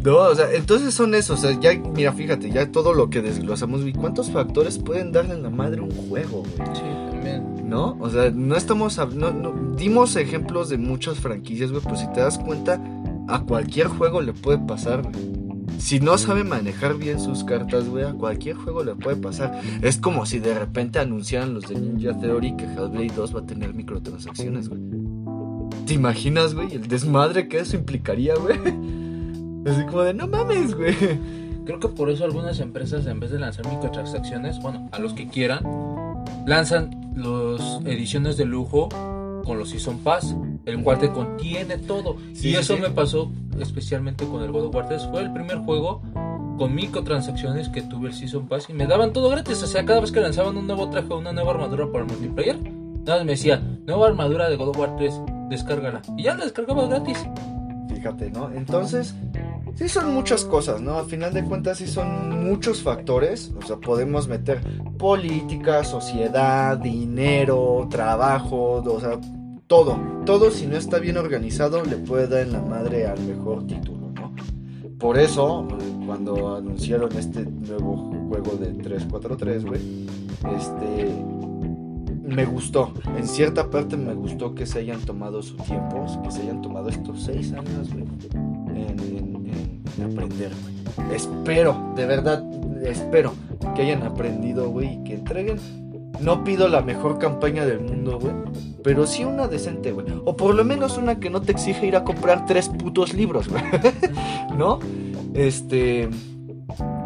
[0.07, 1.39] No, o sea, entonces son esos.
[1.39, 3.91] O sea, ya, mira, fíjate, ya todo lo que desglosamos, güey.
[3.91, 6.69] ¿Cuántos factores pueden darle en la madre un juego, güey?
[6.73, 6.81] Sí,
[7.11, 7.67] también.
[7.67, 7.97] ¿No?
[7.99, 8.97] O sea, no estamos.
[9.13, 11.83] No, no- dimos ejemplos de muchas franquicias, güey.
[11.83, 12.81] Pues si te das cuenta,
[13.27, 15.13] a cualquier juego le puede pasar, güey.
[15.77, 19.59] Si no sabe manejar bien sus cartas, güey, a cualquier juego le puede pasar.
[19.81, 23.45] Es como si de repente anunciaran los de Ninja Theory que Hellblade 2 va a
[23.45, 24.79] tener microtransacciones, güey.
[25.85, 26.73] ¿Te imaginas, güey?
[26.73, 28.57] El desmadre que eso implicaría, güey.
[29.67, 30.95] Así como de, no mames, güey.
[31.65, 35.27] Creo que por eso algunas empresas, en vez de lanzar microtransacciones, bueno, a los que
[35.27, 35.63] quieran,
[36.45, 38.87] lanzan las ediciones de lujo
[39.43, 40.35] con los Season Pass,
[40.65, 42.17] el cual te contiene todo.
[42.33, 42.81] Sí, y eso sí.
[42.81, 45.07] me pasó especialmente con el God of War 3.
[45.11, 46.01] Fue el primer juego
[46.57, 49.61] con microtransacciones que tuve el Season Pass y me daban todo gratis.
[49.63, 52.11] O sea, cada vez que lanzaban un nuevo traje o una nueva armadura para el
[52.11, 56.01] multiplayer, nada más me decía, nueva armadura de God of War 3, descárgala.
[56.17, 57.17] Y ya la descargaba gratis.
[57.93, 58.51] Fíjate, ¿no?
[58.51, 59.15] Entonces,
[59.77, 60.97] sí son muchas cosas, ¿no?
[60.97, 63.53] Al final de cuentas, sí son muchos factores.
[63.57, 64.61] O sea, podemos meter
[64.97, 69.19] política, sociedad, dinero, trabajo, o sea,
[69.67, 69.99] todo.
[70.25, 74.11] Todo, si no está bien organizado, le puede dar en la madre al mejor título,
[74.15, 74.35] ¿no?
[74.97, 75.67] Por eso,
[76.05, 80.07] cuando anunciaron este nuevo juego de 343, güey,
[80.57, 81.23] este.
[82.23, 86.41] Me gustó, en cierta parte me gustó que se hayan tomado su tiempo, que se
[86.41, 88.03] hayan tomado estos seis años, güey,
[88.75, 89.36] en
[90.03, 91.15] aprender, güey.
[91.15, 92.43] Espero, de verdad,
[92.83, 93.33] espero
[93.75, 95.59] que hayan aprendido, güey, y que entreguen.
[96.19, 98.33] No pido la mejor campaña del mundo, güey,
[98.83, 100.07] pero sí una decente, güey.
[100.25, 103.47] O por lo menos una que no te exige ir a comprar tres putos libros,
[103.47, 103.63] güey.
[104.57, 104.79] ¿No?
[105.33, 106.09] Este.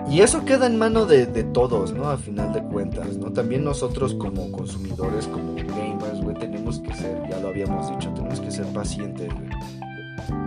[0.10, 2.10] Y eso queda en mano de, todos, ¿no?
[2.10, 3.32] A final de cuentas, ¿no?
[3.32, 8.42] También nosotros como consumidores, como gamers, güey, tenemos que ser, ya lo habíamos dicho, tenemos
[8.42, 9.48] que ser pacientes, güey.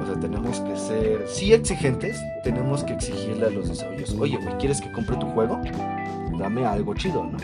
[0.02, 4.56] O sea, tenemos que ser, sí exigentes, tenemos que exigirle a los desarrollos, oye, güey,
[4.59, 5.61] ¿quieres que compre tu juego?
[6.39, 7.39] Dame algo chido, ¿no?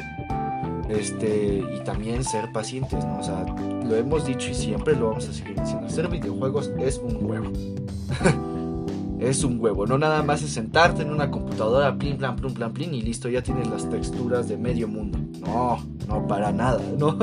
[0.89, 3.19] Este, y también ser pacientes, ¿no?
[3.19, 3.45] O sea,
[3.85, 5.87] lo hemos dicho y siempre lo vamos a seguir diciendo.
[5.87, 7.53] Hacer videojuegos es un huevo.
[9.21, 9.87] es un huevo.
[9.87, 13.29] No nada más es sentarte en una computadora, plin, plan, plum, plan, plin, y listo,
[13.29, 15.19] ya tienes las texturas de medio mundo.
[15.41, 17.17] No, no para nada, ¿no?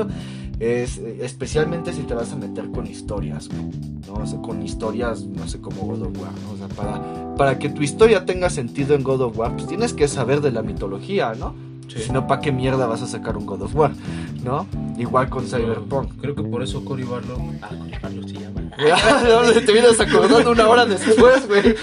[0.60, 4.14] Es, especialmente si te vas a meter con historias, ¿no?
[4.14, 6.52] O sea, con historias, no sé, como God of War, ¿no?
[6.52, 9.92] O sea, para, para que tu historia tenga sentido en God of War, pues tienes
[9.92, 11.54] que saber de la mitología, ¿no?
[11.88, 13.92] Si no, ¿para qué mierda vas a sacar un God of War?
[14.44, 14.66] ¿No?
[14.98, 16.20] Igual con Cyberpunk.
[16.20, 17.52] Creo que por eso Cory Barlow.
[17.62, 18.57] Ah, Cory Barlow se llama.
[19.66, 21.74] te vienes acordando una hora después, güey.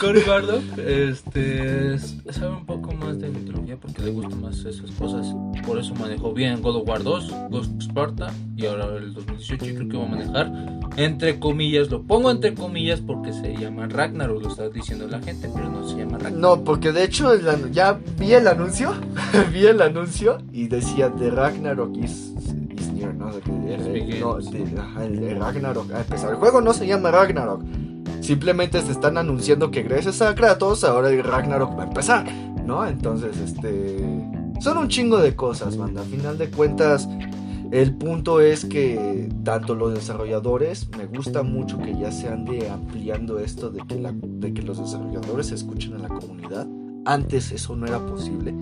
[0.00, 5.26] Cory Barlow este, sabe un poco más de mitología porque le gustan más esas cosas.
[5.66, 9.88] Por eso manejó bien God of War 2, Ghost Sparta y ahora el 2018 creo
[9.88, 14.48] que va a manejar entre comillas, lo pongo entre comillas porque se llama Ragnarok, lo
[14.48, 16.38] está diciendo la gente, pero no se llama Ragnarok.
[16.38, 17.32] No, porque de hecho
[17.70, 18.94] ya vi el anuncio,
[19.52, 22.32] vi el anuncio y decía de Ragnarok is,
[23.14, 23.30] ¿no?
[23.68, 26.30] el, Ragnarok a empezar.
[26.30, 27.62] El juego no se llama Ragnarok.
[28.20, 32.26] Simplemente se están anunciando que gracias a Kratos ahora el Ragnarok va a empezar,
[32.64, 32.86] ¿no?
[32.86, 34.04] Entonces, este
[34.60, 36.02] son un chingo de cosas, banda.
[36.02, 37.08] A final de cuentas,
[37.70, 43.38] el punto es que tanto los desarrolladores, me gusta mucho que ya se ande ampliando
[43.38, 46.66] esto de que, de que los desarrolladores escuchen a la comunidad.
[47.06, 48.54] Antes eso no era posible.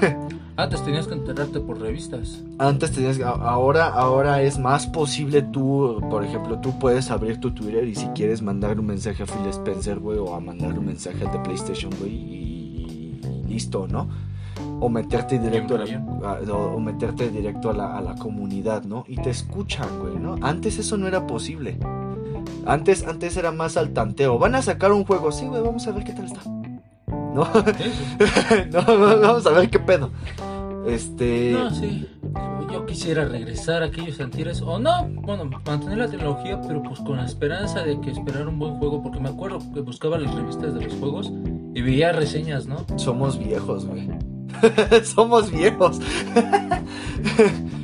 [0.56, 2.42] Antes tenías que enterarte por revistas.
[2.58, 7.86] Antes tenías ahora ahora es más posible tú, por ejemplo, tú puedes abrir tu Twitter
[7.86, 11.24] y si quieres mandar un mensaje a Phil Spencer, güey, o a mandar un mensaje
[11.24, 14.08] al de PlayStation, güey, y listo, ¿no?
[14.80, 19.04] o meterte directo a la, o, meterte directo a la, a la, comunidad, ¿no?
[19.06, 20.36] Y te escuchan, güey, ¿no?
[20.42, 21.78] Antes eso no era posible.
[22.66, 24.38] Antes, antes era más al tanteo.
[24.38, 26.42] Van a sacar un juego, sí, güey, vamos a ver qué tal está.
[28.72, 28.84] ¿No?
[28.84, 30.10] no, vamos a ver qué pedo.
[30.86, 31.52] Este.
[31.52, 32.08] No, sí.
[32.70, 34.60] Yo quisiera regresar a aquellos antires.
[34.62, 38.58] O no, bueno, mantener la tecnología, pero pues con la esperanza de que esperar un
[38.58, 39.02] buen juego.
[39.02, 41.32] Porque me acuerdo que buscaba las revistas de los juegos
[41.74, 42.84] y veía reseñas, ¿no?
[42.96, 44.08] Somos viejos, güey.
[45.04, 46.00] Somos viejos.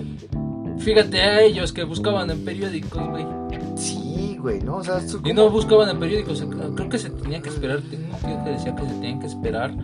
[0.78, 3.26] Fíjate a ellos que buscaban en periódicos, güey.
[3.76, 4.76] Sí, güey, ¿no?
[4.76, 6.44] O sea, Y no buscaban en periódicos.
[6.74, 7.80] Creo que se tenía que esperar.
[7.82, 9.74] Tengo un tío que decía que se tenían que esperar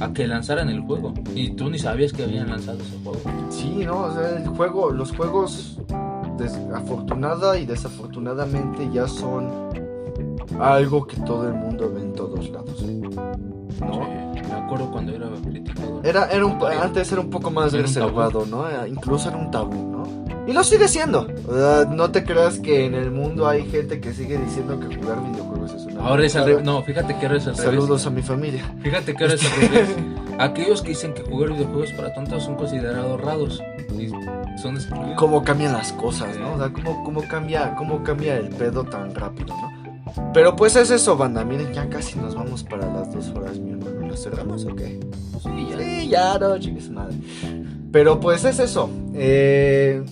[0.00, 1.14] a que lanzaran el juego.
[1.34, 3.20] Y tú ni sabías que habían lanzado ese juego.
[3.50, 5.78] Sí, no, o sea, el juego, los juegos,
[6.74, 9.50] afortunada y desafortunadamente, ya son
[10.60, 12.84] algo que todo el mundo ve en todos lados.
[13.80, 14.32] ¿No?
[14.90, 15.28] cuando era
[16.02, 18.64] Era, era un, antes era un poco más reservado, ¿no?
[18.86, 20.21] Incluso era un tabú, ¿no?
[20.46, 21.28] Y lo sigue siendo.
[21.90, 25.72] no te creas que en el mundo hay gente que sigue diciendo que jugar videojuegos
[25.72, 26.04] es una.
[26.04, 26.64] Ahora es al revés.
[26.64, 27.70] No, fíjate que ahora es al revés.
[27.70, 28.74] Saludos a mi familia.
[28.82, 29.88] Fíjate que ahora es al revés.
[30.38, 33.62] Aquellos que dicen que jugar videojuegos para tontos son considerados raros.
[34.60, 34.78] Son
[35.16, 36.54] Cómo cambian las cosas, ¿no?
[36.54, 40.32] O sea, cómo, cómo, cambia, cómo cambia el pedo tan rápido, ¿no?
[40.34, 41.44] Pero pues es eso, banda.
[41.44, 44.08] Miren, ya casi nos vamos para las dos horas, mi hermano.
[44.08, 45.00] ¿Lo cerramos o qué?
[45.42, 45.78] Sí, ya.
[45.78, 47.16] Sí, ya, no, chingues madre.
[47.90, 48.90] Pero pues es eso.
[49.14, 50.02] Eh,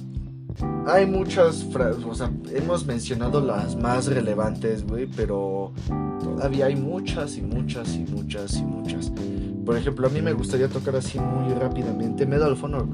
[0.90, 5.72] hay muchas frases, o sea, hemos mencionado las más relevantes, güey, pero
[6.22, 9.12] todavía hay muchas y muchas y muchas y muchas.
[9.64, 12.86] Por ejemplo, a mí me gustaría tocar así muy rápidamente Medal of Honor.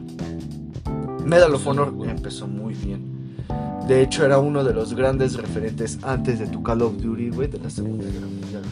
[1.25, 3.17] Medal of Honor empezó muy bien.
[3.89, 7.49] De hecho, era uno de los grandes referentes antes de tu Call of Duty, güey,
[7.49, 8.63] de la Segunda Guerra Mundial.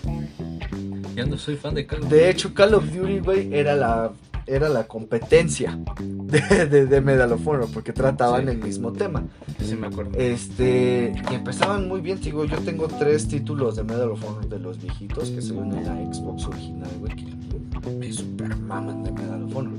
[1.14, 2.16] Ya no soy fan de Call of Duty.
[2.16, 4.12] De hecho, Call of Duty, güey, era la,
[4.46, 9.24] era la competencia de, de, Medal of Honor, porque trataban el mismo tema.
[9.62, 10.18] Sí, me acuerdo.
[10.18, 14.58] Este, y empezaban muy bien, digo, yo tengo tres títulos de Medal of Honor de
[14.58, 19.12] los viejitos que se ven en la Xbox original, güey, que me super maman de
[19.12, 19.72] Medal of Honor.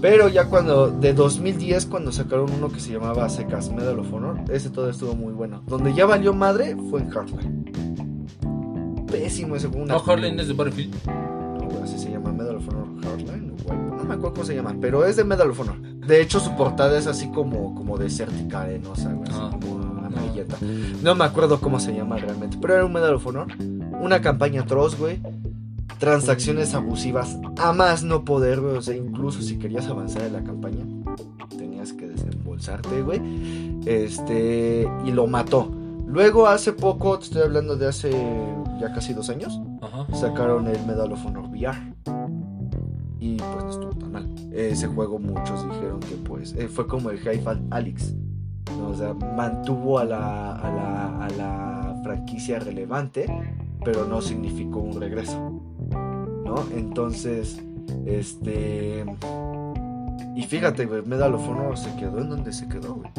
[0.00, 4.38] Pero ya cuando, de 2010, cuando sacaron uno que se llamaba Secas Medal of Honor,
[4.50, 5.62] ese todo estuvo muy bueno.
[5.66, 7.64] Donde ya valió madre fue en Heartline.
[9.06, 9.84] Pésimo ese juego.
[9.86, 10.94] ¿No Heartline es de Battlefield?
[11.80, 13.56] No, así se llama Medal of Honor Heartline.
[13.66, 15.80] No me acuerdo cómo se llama, pero es de Medal of Honor.
[15.80, 19.50] De hecho, su portada es así como, como desértica, arenosa, güey, ah.
[19.50, 20.56] como amarilleta.
[21.02, 23.48] No me acuerdo cómo se llama realmente, pero era un Medal of Honor.
[24.00, 25.20] Una campaña atroz, güey
[25.98, 28.74] transacciones abusivas a más no poder, güey.
[28.76, 30.84] O sea, incluso si querías avanzar en la campaña,
[31.56, 33.20] tenías que desembolsarte, güey.
[33.84, 35.70] Este, y lo mató.
[36.06, 38.10] Luego, hace poco, te estoy hablando de hace
[38.80, 39.60] ya casi dos años,
[40.12, 41.78] sacaron el Medal of Honor VR.
[43.18, 44.34] Y pues no estuvo tan mal.
[44.52, 48.14] Ese juego, muchos dijeron que pues eh, fue como el Hi-Fi Alex.
[48.82, 53.26] O sea, mantuvo a la, a la, a la franquicia relevante,
[53.84, 55.60] pero no significó un regreso.
[56.74, 57.62] Entonces,
[58.06, 59.04] este...
[60.34, 63.10] Y fíjate, güey, Medal of Honor se quedó en donde se quedó, güey.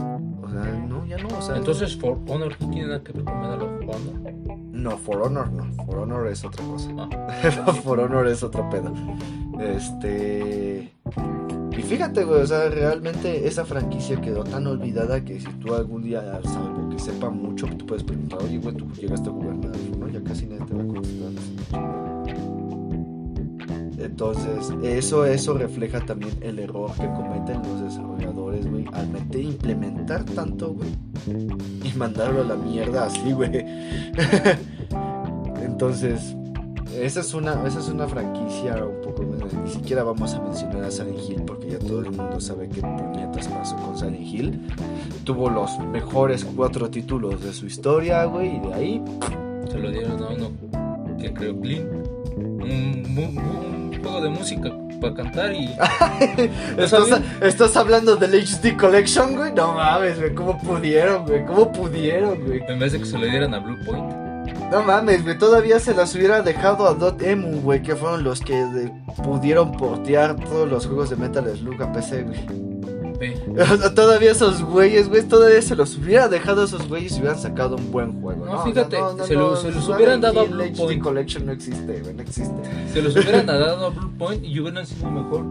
[0.41, 1.57] O sea, no, ya no, o sea.
[1.57, 4.33] Entonces, For Honor, ¿qué tiene nada que ver con Medal of Honor?
[4.81, 5.85] No, For Honor no.
[5.85, 6.89] For Honor es otra cosa.
[6.97, 7.73] Ah.
[7.83, 8.91] For Honor es otro pedo.
[9.59, 10.91] Este.
[11.71, 16.01] Y fíjate, güey, o sea, realmente esa franquicia quedó tan olvidada que si tú algún
[16.01, 19.93] día, salvo que sepa mucho, tú puedes preguntar, oye, güey, tú llegaste a jugar of
[19.93, 22.00] Honor, ya casi nadie te va a contestar.
[24.03, 30.23] Entonces, eso, eso refleja también el error que cometen los desarrolladores, güey, al meter, implementar
[30.23, 30.89] tanto, güey,
[31.83, 33.51] y mandarlo a la mierda así, güey.
[35.63, 36.35] Entonces,
[36.99, 39.23] esa es una, esa es una franquicia un poco
[39.63, 42.81] ni siquiera vamos a mencionar a Silent Hill porque ya todo el mundo sabe qué
[42.81, 44.67] puñetas pasó con Silent Hill.
[45.23, 49.03] Tuvo los mejores cuatro títulos de su historia, güey, y de ahí
[49.71, 50.51] Se lo dieron a uno
[51.19, 51.29] que
[53.07, 55.67] mu- un juego de música para cantar y.
[56.77, 59.53] ¿Estás, estás hablando del HD Collection, güey?
[59.53, 61.45] No mames, güey, ¿cómo pudieron, güey?
[61.45, 62.61] ¿Cómo pudieron, güey?
[62.67, 64.13] En vez de que se lo dieran a Blue Point.
[64.71, 68.55] No mames, güey, todavía se las hubiera dejado a Dotemu, güey, que fueron los que
[68.55, 68.91] de-
[69.23, 72.70] pudieron portear todos los juegos de Metal Slug a PC, güey.
[73.95, 77.75] Todavía esos güeyes, güey, todavía se los hubiera dejado a esos güeyes y hubieran sacado
[77.75, 78.45] un buen juego.
[78.45, 81.03] No, O sea, fíjate, se lo- se los hubieran dado a Blue Point.
[81.03, 82.55] Collection no existe, güey, no existe.
[82.93, 85.45] Se los hubieran dado a Blue Point y hubieran sido mejor.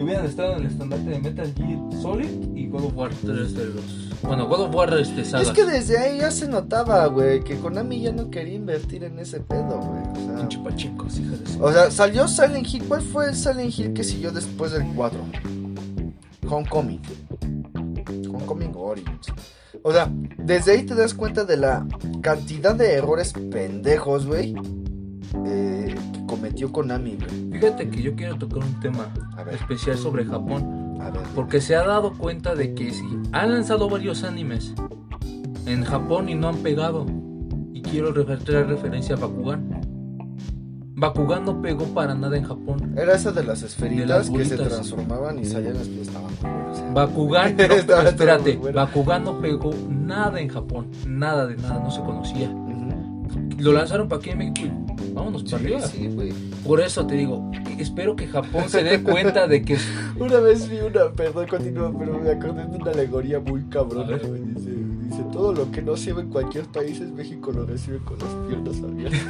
[0.00, 3.64] Hubieran estado en el estandarte de Metal Gear Solid y God of War 3 de
[3.66, 3.84] los.
[4.22, 5.42] Bueno, God of War este saga.
[5.42, 9.18] Es que desde ahí ya se notaba, güey, que Konami ya no quería invertir en
[9.18, 10.02] ese pedo, güey.
[10.02, 12.84] O sea, Pinche hija de O sea, salió Silent Hill.
[12.88, 15.18] ¿Cuál fue el Silent Hill que siguió después del 4?
[16.54, 17.00] Homecoming.
[18.28, 19.32] Homecoming Origins.
[19.82, 21.86] O sea, desde ahí te das cuenta de la
[22.22, 24.54] cantidad de errores pendejos, güey.
[25.46, 27.50] eh, que cometió Konami, güey.
[27.52, 29.12] Fíjate que yo quiero tocar un tema
[29.50, 30.96] especial sobre Japón.
[31.00, 31.22] A ver.
[31.34, 34.74] Porque se ha dado cuenta de que si han lanzado varios animes
[35.66, 37.06] en Japón y no han pegado.
[37.72, 39.83] Y quiero traer referencia a Bakugan.
[40.96, 42.94] Bakugan no pegó para nada en Japón.
[42.96, 45.88] Era esa de las esferitas De las que se transformaban y salían las.
[45.88, 46.94] Estaban buenas.
[46.94, 47.56] Bakugan,
[47.88, 48.76] no, espérate, bueno.
[48.76, 50.86] Bakugan no pegó nada en Japón.
[51.06, 52.54] Nada de nada, no se conocía.
[53.58, 55.80] Lo lanzaron para aquí en México y vámonos para arriba.
[55.82, 56.32] sí, güey.
[56.64, 59.76] Por eso te digo, espero que Japón se dé cuenta de que
[60.18, 64.16] Una vez vi una, perdón, continúa, pero me acordé de una alegoría muy cabrona.
[64.16, 64.73] dice,
[65.34, 68.80] todo lo que no sirve en cualquier país en México lo recibe con las piernas
[68.84, 69.26] abiertas.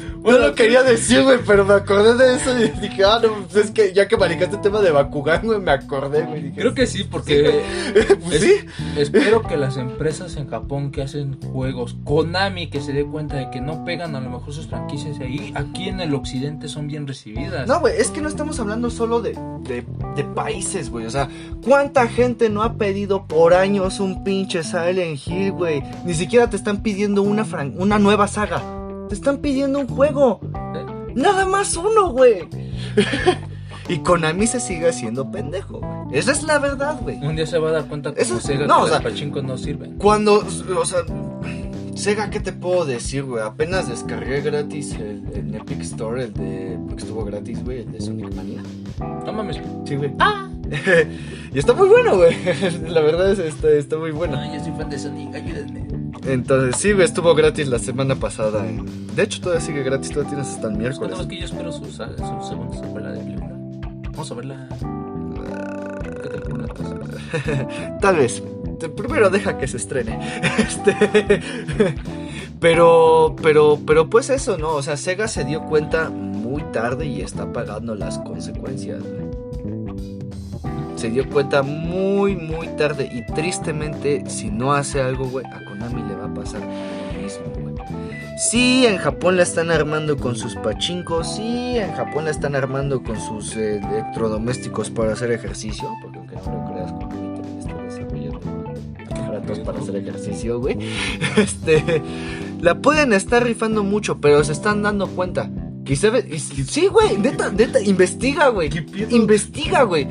[0.26, 3.66] no lo quería decir, güey, pero me acordé de eso y dije, ah, no, pues
[3.66, 6.42] es que ya que maricaste el tema de Bakugan, güey, me acordé, güey.
[6.42, 7.62] Dije, creo que sí, porque
[8.24, 8.66] pues es- sí.
[8.96, 13.50] espero que las empresas en Japón que hacen juegos, Konami que se dé cuenta de
[13.50, 17.06] que no pegan a lo mejor sus franquicias ahí, aquí en el occidente son bien
[17.06, 17.66] recibidas.
[17.68, 19.32] No, güey, es que no estamos hablando solo de,
[19.62, 19.84] de,
[20.16, 21.06] de países, güey.
[21.06, 21.28] O sea,
[21.64, 25.82] ¿cuánta gente no ha pedido por años un pinche Silent Hill, güey?
[26.04, 28.62] Ni siquiera te están pidiendo una, fran- una nueva saga.
[29.08, 30.40] Te están pidiendo un juego.
[31.14, 32.48] Nada más uno, güey.
[33.88, 36.18] y Konami se sigue haciendo pendejo, güey.
[36.18, 37.16] Esa es la verdad, güey.
[37.24, 39.12] Un día se va a dar cuenta como Eso- Sega no, que o sea- los
[39.12, 39.96] pachincos no sirven.
[39.98, 40.44] Cuando,
[40.78, 41.00] o sea,
[41.94, 43.42] Sega, ¿qué te puedo decir, güey?
[43.42, 46.78] Apenas descargué gratis el, el Epic Store, el de.
[46.86, 48.62] Porque estuvo gratis, güey, el de Sonic Mania.
[49.24, 49.58] No mames.
[49.86, 50.12] Sí, güey.
[51.54, 52.36] y está muy bueno, güey.
[52.88, 54.36] La verdad es está, está muy bueno.
[54.38, 55.86] Ay, yo soy fan de Sonic, ayúdenme.
[56.26, 58.66] Entonces, sí, estuvo gratis la semana pasada.
[58.66, 61.16] en- De hecho, todavía sigue gratis, todavía tienes hasta el Es miércoles.
[61.16, 63.52] no, es que yo espero su, su segunda secuela de película.
[64.12, 64.68] Vamos a verla.
[68.00, 68.42] Tal vez.
[68.96, 70.18] Primero deja que se estrene.
[70.58, 70.94] Este.
[72.58, 74.70] Pero, pero, pero pues eso, ¿no?
[74.76, 79.25] O sea, Sega se dio cuenta muy tarde y está pagando las consecuencias, güey.
[80.96, 86.02] Se dio cuenta muy, muy tarde y tristemente, si no hace algo, güey, a Konami
[86.08, 87.74] le va a pasar lo mismo, güey.
[88.38, 93.02] Sí, en Japón la están armando con sus pachincos, sí, en Japón la están armando
[93.02, 97.82] con sus eh, electrodomésticos para hacer ejercicio, porque aunque no lo creas, Konami también está
[97.82, 98.40] desarrollando
[99.14, 100.78] aparatos para hacer ejercicio, güey.
[101.36, 102.02] Este,
[102.60, 105.50] la pueden estar rifando mucho, pero se están dando cuenta.
[105.86, 108.70] Y- sí, güey, neta, neta, investiga, güey.
[109.10, 110.06] Investiga, güey.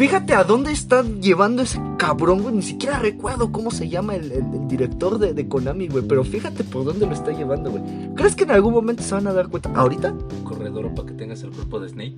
[0.00, 2.54] Fíjate a dónde está llevando ese cabrón, güey.
[2.54, 4.32] Ni siquiera recuerdo cómo se llama el,
[4.66, 6.02] director de, de Konami, güey.
[6.08, 7.84] Pero fíjate por dónde lo está llevando, güey.
[8.14, 9.70] ¿Crees que en algún momento se van a dar cuenta?
[9.74, 10.14] ¿Ahorita?
[10.42, 12.16] Corredor para que tengas el cuerpo de Snake.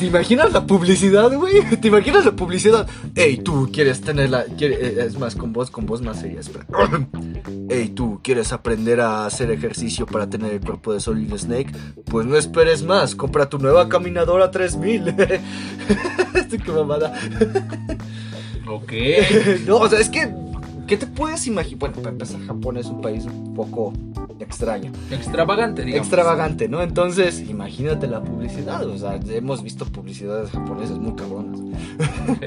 [0.00, 1.60] ¿Te imaginas la publicidad, güey?
[1.78, 2.88] ¿Te imaginas la publicidad?
[3.14, 4.44] Ey, tú quieres tener la.
[4.44, 6.66] quiere- eh, es más, con voz, con voz más seria, espera.
[7.68, 11.70] Ey, tú quieres aprender a hacer ejercicio para tener el cuerpo de Solid Snake.
[12.06, 15.14] Pues no esperes más, compra tu nueva caminadora 3000.
[16.64, 17.12] Qué mamada.
[18.66, 18.92] Ok.
[19.66, 20.32] no, o sea, es que.
[20.86, 21.78] ¿Qué te puedes imaginar?
[21.78, 23.92] Bueno, para empezar, Japón es un país un poco
[24.40, 24.92] extraño.
[25.10, 26.06] Extravagante, digamos.
[26.06, 26.82] extravagante, ¿no?
[26.82, 31.60] Entonces, imagínate la publicidad, o sea, hemos visto publicidades japonesas muy cabronas.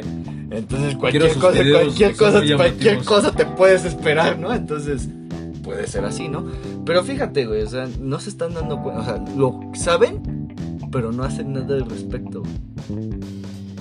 [0.51, 4.53] Entonces, cualquier cosa, cualquier cosa, cualquier cosa te puedes esperar, ¿no?
[4.53, 5.09] Entonces,
[5.63, 6.45] puede ser así, ¿no?
[6.85, 10.53] Pero fíjate, güey, o sea, no se están dando cuenta, o sea, lo saben,
[10.91, 12.43] pero no hacen nada al respecto.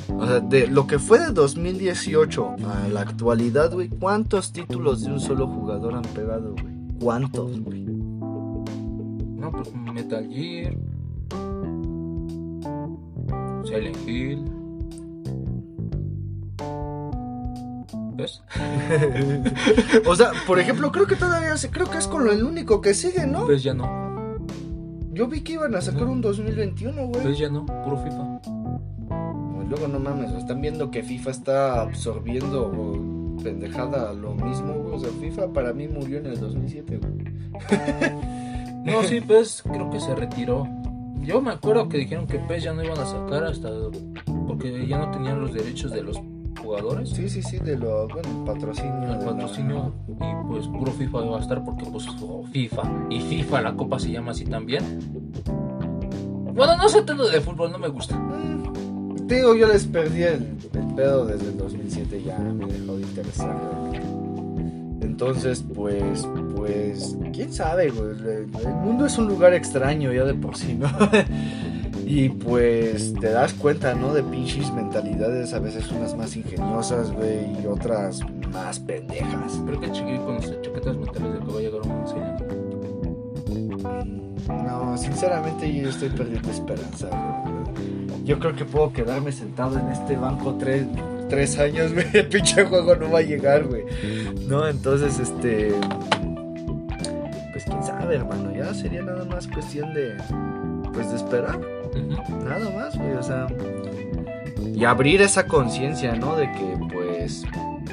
[0.09, 5.13] O sea, de lo que fue de 2018 a la actualidad, güey, ¿cuántos títulos de
[5.13, 6.75] un solo jugador han pegado, güey?
[7.01, 7.85] ¿Cuántos, güey?
[9.43, 10.77] No, pues Metal Gear.
[13.65, 14.45] Silent Hill.
[18.15, 18.41] ¿Ves?
[20.07, 22.81] o sea, por ejemplo, creo que todavía se, creo que es con lo el único
[22.81, 23.45] que sigue, ¿no?
[23.45, 24.39] ¿Ves ya no?
[25.13, 27.27] Yo vi que iban a sacar un 2021, güey.
[27.27, 27.67] ¿Ves ya no?
[27.67, 28.41] Puro FIFA.
[28.45, 34.95] Pues Luego no mames, están viendo que FIFA está absorbiendo oh, pendejada lo mismo, güey.
[34.95, 38.33] O sea, FIFA para mí murió en el 2007, güey.
[38.85, 40.67] No, sí, pues creo que se retiró.
[41.21, 43.71] Yo me acuerdo que dijeron que PES ya no iban a sacar hasta.
[44.47, 46.21] Porque ya no tenían los derechos de los
[46.61, 47.11] jugadores.
[47.11, 48.95] Sí, sí, sí, de lo, bueno, patrocinio.
[49.05, 52.83] el de la- patrocinio y pues puro FIFA va a estar porque pues oh, FIFA
[53.11, 54.85] y FIFA la copa se llama así también
[56.55, 60.23] bueno no sé tanto de fútbol no me gusta Mm, Te digo, yo les perdí
[60.23, 63.57] el, el pedo desde el 2007, ya me dejó de interesar.
[65.03, 66.27] Entonces, pues,
[66.57, 68.11] pues, quién sabe, güey.
[68.11, 70.89] El, mundo es un lugar extraño ya de por sí, ¿no?
[72.07, 74.15] y pues te das cuenta, ¿no?
[74.15, 78.21] De pinches mentalidades, a veces unas más ingeniosas, güey, y otras
[78.53, 79.61] más pendejas.
[79.67, 82.41] creo que chequé con las chaquetas mentales de que va a llegar un Silent
[84.49, 87.53] No, sinceramente yo estoy perdiendo esperanza, güey.
[88.25, 90.87] Yo creo que puedo quedarme sentado en este banco tres,
[91.33, 92.07] tres años, güey.
[92.13, 93.85] El pinche juego no va a llegar, güey.
[94.47, 95.73] No, entonces, este...
[97.53, 98.55] Pues quién sabe, hermano.
[98.55, 100.15] Ya sería nada más cuestión de...
[100.93, 101.59] Pues de esperar.
[102.45, 103.13] Nada más, güey.
[103.13, 103.47] O sea...
[104.75, 106.37] Y abrir esa conciencia, ¿no?
[106.37, 107.45] De que, pues...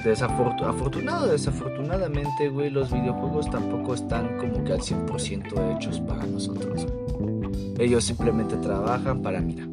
[0.04, 6.88] Desafortu afortunado, desafortunadamente, güey, los videojuegos tampoco están como que al 100% hechos para nosotros.
[7.78, 9.68] Ellos simplemente trabajan para, mira,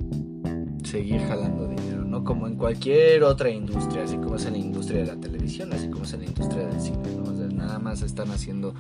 [0.83, 1.76] seguir jalando dinero,
[2.17, 2.25] ¿no?
[2.25, 5.89] Como en cualquier otra industria, así como es en la industria de la televisión, así
[5.89, 7.31] como es en la industria del cine, ¿no?
[7.31, 8.75] O sea, nada más están haciendo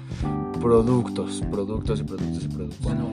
[0.60, 2.80] productos, productos y productos y productos.
[2.80, 3.10] bueno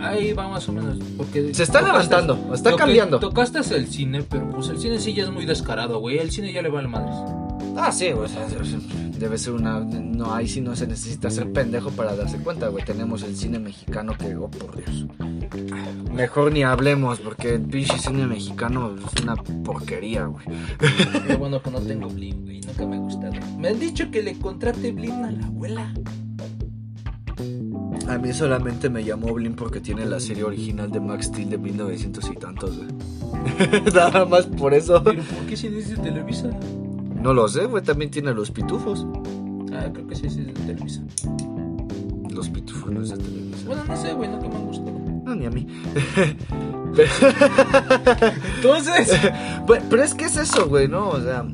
[0.00, 3.18] ahí va más o menos porque Se está levantando, está cambiando.
[3.20, 6.30] tocaste es el cine pero pues el cine sí ya es muy descarado güey el
[6.30, 7.16] cine ya le vale madres
[7.76, 8.46] Ah, sí, o sea,
[9.18, 9.80] debe ser una...
[9.80, 12.84] No, ahí sí no se necesita ser pendejo para darse cuenta, güey.
[12.84, 15.06] Tenemos el cine mexicano que, oh, por Dios.
[16.14, 20.46] Mejor ni hablemos, porque el pinche cine mexicano es una porquería, güey.
[21.26, 22.60] Qué bueno que no tengo bling, güey.
[22.60, 23.32] Nunca me ha gustado.
[23.58, 25.92] Me han dicho que le contrate bling a la abuela.
[28.08, 31.58] A mí solamente me llamó Blin porque tiene la serie original de Max Steel de
[31.58, 33.82] 1900 y tantos, güey.
[33.94, 35.02] Nada más por eso.
[35.02, 36.50] Pero ¿por qué si es de Televisa?
[37.20, 37.82] No lo sé, güey.
[37.82, 39.06] También tiene los pitufos.
[39.72, 41.02] Ah, creo que sí, sí es de Televisa.
[42.30, 43.66] Los pitufos no es de televisión.
[43.66, 45.03] Bueno, no sé, güey, nunca me han gustado.
[45.24, 45.66] No, ni a mí.
[48.56, 49.20] Entonces,
[49.66, 51.08] Pero, pero es que es eso, güey, ¿no?
[51.08, 51.46] O sea,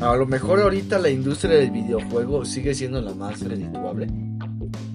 [0.00, 4.08] a lo mejor ahorita la industria del videojuego sigue siendo la más redituable.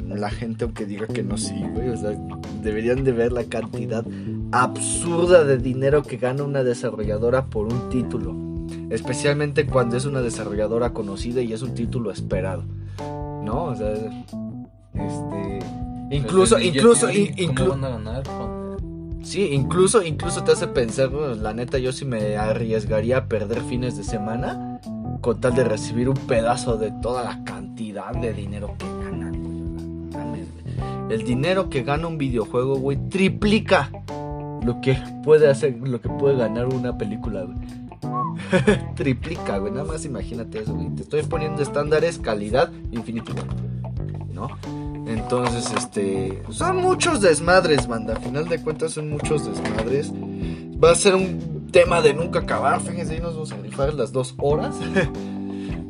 [0.07, 1.89] La gente, aunque diga que no, sí, güey.
[1.89, 2.11] O sea,
[2.63, 4.03] deberían de ver la cantidad
[4.51, 8.35] absurda de dinero que gana una desarrolladora por un título.
[8.89, 12.63] Especialmente cuando es una desarrolladora conocida y es un título esperado.
[13.43, 13.65] ¿No?
[13.65, 13.93] O sea,
[14.93, 15.59] este...
[16.11, 18.69] Incluso, Pues, incluso, ¿y in- ¿Cómo inclu- van a ganar con
[19.23, 23.61] Sí, incluso, incluso te hace pensar, bueno, la neta, yo sí me arriesgaría a perder
[23.61, 24.79] fines de semana
[25.21, 30.45] con tal de recibir un pedazo de toda la cantidad de dinero que ganan, güey.
[31.11, 33.91] El dinero que gana un videojuego, güey, triplica
[34.63, 37.57] lo que puede hacer, lo que puede ganar una película, güey.
[38.95, 39.71] triplica, güey.
[39.73, 40.89] Nada más imagínate eso, güey.
[40.95, 43.33] Te estoy poniendo estándares, calidad, infinito.
[44.33, 44.49] ¿No?
[45.09, 46.43] Entonces, este.
[46.51, 48.13] Son muchos desmadres, banda.
[48.13, 50.11] A final de cuentas, son muchos desmadres.
[50.13, 52.79] Va a ser un tema de nunca acabar.
[52.79, 54.75] Fíjense, ahí nos vamos a rifar las dos horas.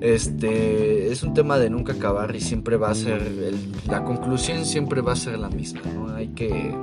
[0.01, 1.11] Este.
[1.11, 3.21] Es un tema de nunca acabar y siempre va a ser.
[3.85, 6.15] la conclusión siempre va a ser la misma, ¿no?
[6.15, 6.73] Hay que.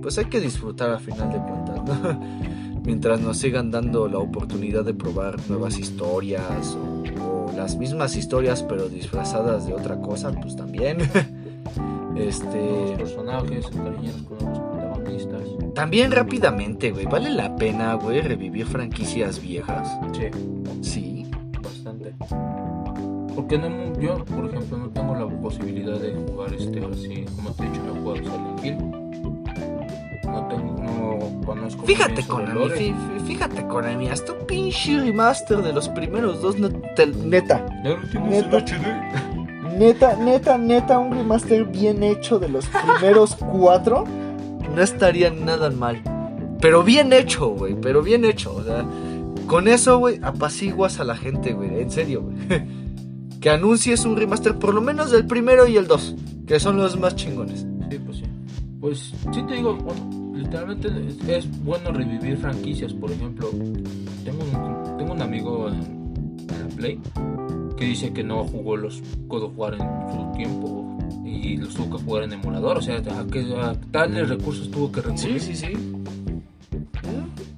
[0.00, 2.20] pues hay que disfrutar a final de cuentas, ¿no?
[2.86, 8.62] Mientras nos sigan dando la oportunidad de probar nuevas historias o, o las mismas historias
[8.62, 10.98] pero disfrazadas de otra cosa, pues también.
[12.14, 12.94] Los este.
[12.96, 15.42] personajes, encariñados con los protagonistas.
[15.74, 17.06] También rápidamente, güey.
[17.06, 19.88] ¿Vale la pena, güey, revivir franquicias viejas?
[20.12, 20.30] Sí,
[20.80, 21.26] Sí.
[21.60, 22.14] bastante.
[23.34, 23.68] Porque no,
[24.00, 27.82] yo, por ejemplo, no tengo la posibilidad de jugar este así, como te he dicho,
[27.82, 29.05] no Silent Hill.
[30.26, 31.84] No tengo, no conozco.
[31.86, 32.94] Fíjate, Konami,
[33.26, 36.56] fíjate, Konami, hasta un pinche remaster de los primeros dos,
[36.96, 38.58] te- neta, Ya lo tienes Neta.
[38.58, 39.78] HD.
[39.78, 44.04] neta, neta, neta, un remaster bien hecho de los primeros cuatro,
[44.74, 46.00] no estaría nada mal.
[46.60, 48.84] Pero bien hecho, güey, pero bien hecho, o sea,
[49.46, 52.36] con eso, güey, apaciguas a la gente, güey, en serio, güey.
[53.40, 56.16] Que anuncies un remaster por lo menos del primero y el dos,
[56.48, 57.64] que son los más chingones.
[57.90, 58.24] Sí, pues sí.
[58.86, 62.92] Pues sí te digo, bueno, literalmente es, es bueno revivir franquicias.
[62.92, 63.50] Por ejemplo,
[64.24, 65.74] tengo un, tengo un amigo en,
[66.48, 67.00] en la Play
[67.76, 71.96] que dice que no jugó los God of War en su tiempo y los tuvo
[71.96, 72.78] que jugar en emulador.
[72.78, 75.40] O sea, a, que, a tales recursos tuvo que recurrir.
[75.40, 75.72] sí, sí.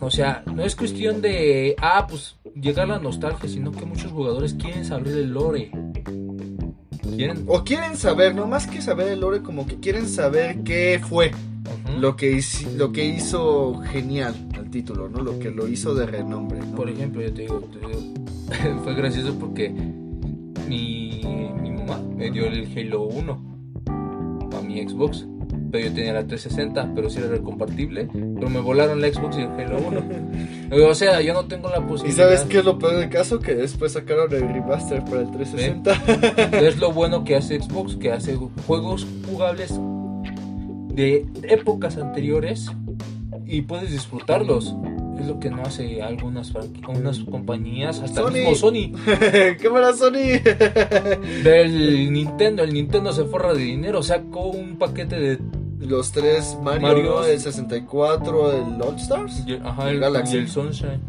[0.01, 4.11] O sea, no es cuestión de, ah, pues llegar a la nostalgia, sino que muchos
[4.13, 5.71] jugadores quieren saber el lore.
[7.17, 7.45] Quieren.
[7.47, 11.33] O quieren saber, no más que saber el lore, como que quieren saber qué fue
[11.99, 12.41] lo que,
[12.77, 15.21] lo que hizo genial al título, ¿no?
[15.21, 16.75] Lo que lo hizo de renombre, ¿no?
[16.75, 19.71] Por ejemplo, yo te digo, te digo, fue gracioso porque
[20.69, 21.21] mi,
[21.61, 23.43] mi mamá me dio el Halo 1
[24.57, 25.27] a mi Xbox.
[25.71, 28.09] Pero yo tenía la 360, pero sí era recompartible.
[28.13, 29.79] Pero me volaron la Xbox y el Halo
[30.71, 30.89] 1.
[30.89, 32.25] o sea, yo no tengo la ¿Y posibilidad.
[32.25, 33.39] sabes qué es lo peor del caso?
[33.39, 36.59] Que después sacaron el remaster para el 360.
[36.67, 38.37] Es lo bueno que hace Xbox, que hace
[38.67, 39.79] juegos jugables
[40.95, 42.71] de épocas anteriores
[43.47, 44.75] y puedes disfrutarlos.
[45.19, 46.53] Es lo que no hace algunas
[46.89, 48.31] unas compañías, hasta Sony.
[48.33, 48.93] mismo Sony.
[49.61, 50.39] ¿Qué mala Sony?
[51.45, 55.39] Del Nintendo, el Nintendo se forra de dinero, sacó un paquete de
[55.81, 57.21] Los tres Mario, Marios.
[57.21, 57.25] ¿no?
[57.25, 60.37] el 64, el All Stars, y- ajá, El el, Galaxy.
[60.37, 61.01] y el Sunshine.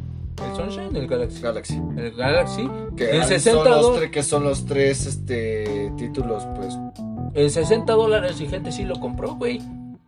[0.49, 0.95] ¿El Sunshine?
[0.95, 1.41] El Galaxy.
[1.41, 1.81] Galaxy.
[1.97, 2.69] El Galaxy.
[2.95, 6.75] Que En ahí 60 son los tres, que son los tres este, títulos, pues.
[7.35, 9.61] En 60 dólares y gente sí lo compró, güey.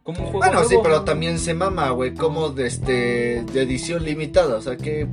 [0.04, 4.04] Como un juego Bueno, sí, pero también se mama, güey, como de, este, de edición
[4.04, 5.08] limitada, o sea, que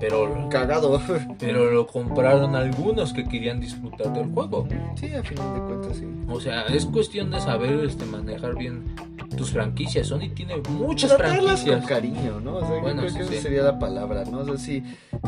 [0.00, 1.00] Pero, cagado.
[1.38, 4.68] pero lo compraron algunos que querían disfrutar del juego.
[4.94, 6.06] sí, a final de cuentas, sí.
[6.28, 8.84] O sea, es cuestión de saber este, manejar bien
[9.36, 10.06] tus franquicias.
[10.08, 11.86] Sony tiene muchas Tratarlas con franquicias.
[11.86, 12.56] cariño, ¿no?
[12.56, 13.34] O sea, yo Bueno, creo sí, que sí.
[13.34, 14.38] esa sería la palabra, ¿no?
[14.40, 14.82] O sea, si,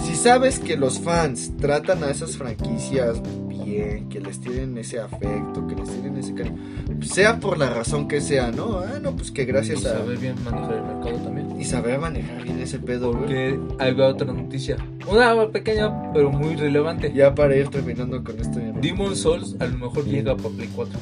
[0.04, 5.66] si sabes que los fans tratan a esas franquicias bien, que les tienen ese afecto,
[5.66, 6.56] que les tienen ese cariño,
[7.02, 8.78] sea por la razón que sea, ¿no?
[8.80, 9.98] Ah, no, pues que Y gracias a...
[9.98, 11.60] saber bien manejar el mercado también.
[11.60, 13.20] Y saber manejar bien ese pedo, güey.
[13.20, 14.76] Porque ahí va otra noticia.
[15.08, 17.12] Una pequeña, pero muy relevante.
[17.14, 18.58] Ya para ir terminando con esto.
[18.80, 21.00] Demon Souls a lo mejor llega para Play 4.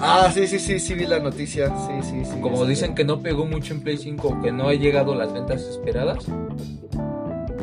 [0.00, 1.68] Ah, sí, sí, sí, sí vi la noticia.
[1.86, 2.40] Sí, sí, sí.
[2.40, 5.32] Como dicen que no pegó mucho en Play 5, que no ha llegado a las
[5.32, 6.18] ventas esperadas.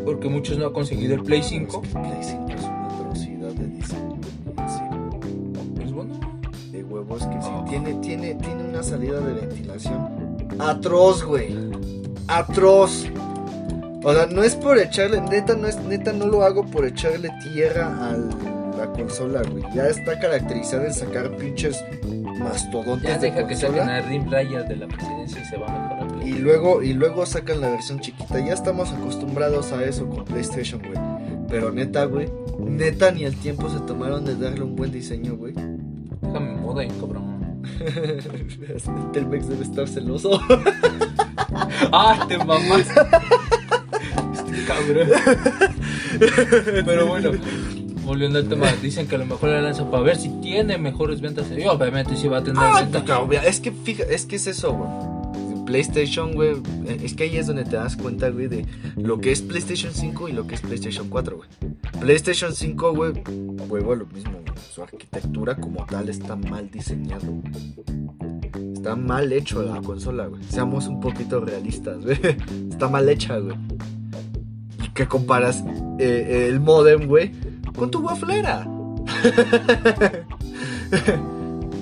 [0.03, 1.81] Porque muchos no han conseguido el Play Es 5.
[1.81, 4.19] que Play 5 es una atrocidad de diseño.
[4.67, 4.81] sí.
[5.75, 6.19] Pues bueno.
[6.71, 7.49] de huevos que sí.
[7.51, 7.65] Ah.
[7.69, 10.23] Tiene, tiene, tiene una salida de ventilación
[10.59, 11.55] atroz, güey.
[12.27, 13.05] Atroz.
[14.03, 17.29] O sea, no es por echarle, neta, no es, neta, no lo hago por echarle
[17.53, 19.63] tierra a la consola, güey.
[19.73, 21.81] Ya está caracterizada en sacar pinches
[22.43, 25.67] mastodontes Ya de deja que saquen a Rim Raya de la presidencia y se va
[25.67, 26.27] a mejorar.
[26.27, 28.39] Y luego, y luego sacan la versión chiquita.
[28.39, 30.97] Ya estamos acostumbrados a eso con PlayStation, güey.
[31.49, 32.29] Pero neta, güey.
[32.59, 35.53] Neta, ni el tiempo se tomaron de darle un buen diseño, güey.
[35.53, 37.33] Déjame moda, cabrón.
[39.13, 40.39] Telmex debe estar celoso.
[41.91, 42.87] ¡Ah, te mamás!
[44.33, 45.07] este cabrón.
[46.85, 47.31] Pero bueno,
[48.05, 51.21] volviendo al tema, dicen que a lo mejor la lanza para ver si tiene mejores
[51.21, 51.47] ventas.
[51.57, 53.45] Y obviamente sí va a tener Ah, ventas.
[53.45, 55.13] es que fija, es que es eso, güey.
[55.65, 56.51] PlayStation, güey,
[56.85, 58.65] eh, es que ahí es donde te das cuenta, güey, de
[58.97, 61.49] lo que es PlayStation 5 y lo que es PlayStation 4, güey.
[62.01, 63.13] PlayStation 5, güey,
[63.69, 64.43] vuelvo a lo mismo, güey.
[64.73, 68.73] Su arquitectura como tal está mal diseñado, güey.
[68.73, 70.43] Está mal hecho la consola, güey.
[70.49, 72.19] Seamos un poquito realistas, güey.
[72.69, 73.55] Está mal hecha, güey.
[74.85, 75.63] ¿Y qué comparas
[75.99, 77.31] eh, el modem, güey,
[77.75, 78.65] con tu waflera?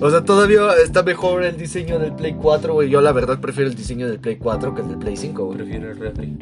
[0.03, 2.89] O sea, todavía está mejor el diseño del Play 4, güey.
[2.89, 5.57] Yo la verdad prefiero el diseño del Play 4 que el del Play 5, güey.
[5.59, 6.37] Prefiero el refri.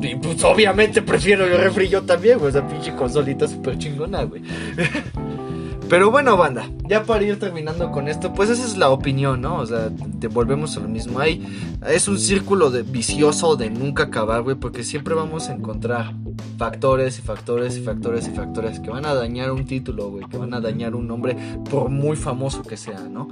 [0.00, 2.50] Y pues obviamente prefiero el refri yo también, güey.
[2.50, 4.42] Esa pinche consolita súper chingona, güey.
[5.88, 9.58] Pero bueno, banda, ya para ir terminando con esto, pues esa es la opinión, ¿no?
[9.58, 11.20] O sea, te volvemos a lo mismo.
[11.20, 11.46] Hay,
[11.86, 16.14] es un círculo de vicioso de nunca acabar, güey, porque siempre vamos a encontrar
[16.56, 20.38] factores y factores y factores y factores que van a dañar un título, güey, que
[20.38, 21.36] van a dañar un nombre,
[21.70, 23.28] por muy famoso que sea, ¿no?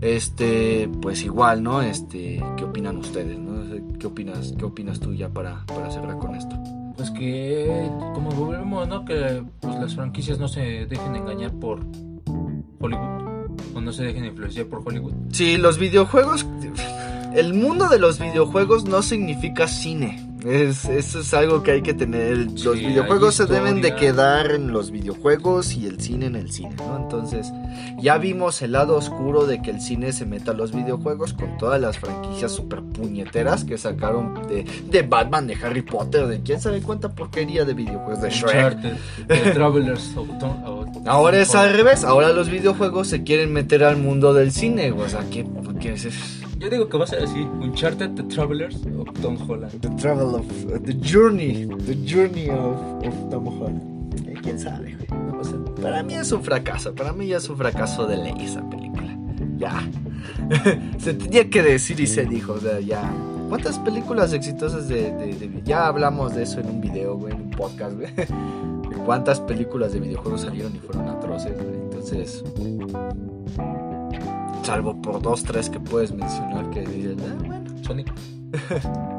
[0.00, 1.82] Este, pues igual, ¿no?
[1.82, 3.54] Este, ¿qué opinan ustedes, no?
[3.98, 6.56] ¿Qué opinas, qué opinas tú ya para, para cerrar con esto?
[6.96, 9.04] Pues que, como volvemos, ¿no?
[9.04, 11.80] Que pues, las franquicias no se dejen engañar por
[12.80, 13.34] Hollywood.
[13.74, 15.12] O no se dejen influenciar por Hollywood.
[15.32, 16.46] Sí, los videojuegos.
[17.34, 20.33] El mundo de los videojuegos no significa cine.
[20.44, 22.36] Es, eso es algo que hay que tener.
[22.36, 26.52] Los Sí, videojuegos se deben de quedar en los videojuegos y el cine en el
[26.52, 26.96] cine, ¿no?
[26.96, 27.50] Entonces,
[27.98, 31.56] ya vimos el lado oscuro de que el cine se meta a los videojuegos con
[31.56, 36.60] todas las franquicias super puñeteras que sacaron de, de Batman, de Harry Potter, de quién
[36.60, 39.26] sabe cuánta porquería de videojuegos, de Shrek.
[39.26, 40.14] The Travelers
[41.06, 45.08] Ahora es al revés, ahora los videojuegos se quieren meter al mundo del cine, o
[45.08, 45.46] sea, ¿qué,
[45.80, 46.44] qué es eso?
[46.58, 49.72] Yo digo que va a ser así: Uncharted, The Travelers of Tom Holland.
[49.80, 52.76] The travel of uh, the journey, the journey of,
[53.06, 54.14] of Tom Holland.
[54.28, 54.96] Eh, ¿Quién sabe?
[54.96, 55.20] güey?
[55.32, 55.54] No sé.
[55.82, 59.16] Para mí es un fracaso, para mí ya es un fracaso de ley esa película.
[59.58, 59.82] Ya.
[60.98, 63.02] se tenía que decir y se dijo, o sea, ya.
[63.48, 67.42] ¿Cuántas películas exitosas de, de- de- Ya hablamos de eso en un video, güey, en
[67.42, 68.08] un podcast, güey.
[69.04, 71.74] ¿Cuántas películas de videojuegos salieron y fueron atroces, güey?
[71.74, 72.42] Entonces...
[74.64, 78.12] Salvo por dos, tres que puedes mencionar que dices, ah, bueno, Sonic.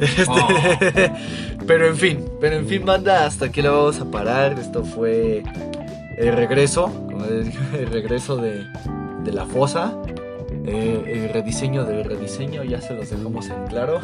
[0.00, 1.12] este,
[1.66, 4.58] pero en fin, pero en fin, banda, hasta aquí lo vamos a parar.
[4.58, 5.42] Esto fue
[6.18, 8.64] el regreso, como les el regreso de,
[9.24, 9.94] de la fosa.
[10.64, 14.00] eh, el rediseño del rediseño, ya se los dejamos en claro.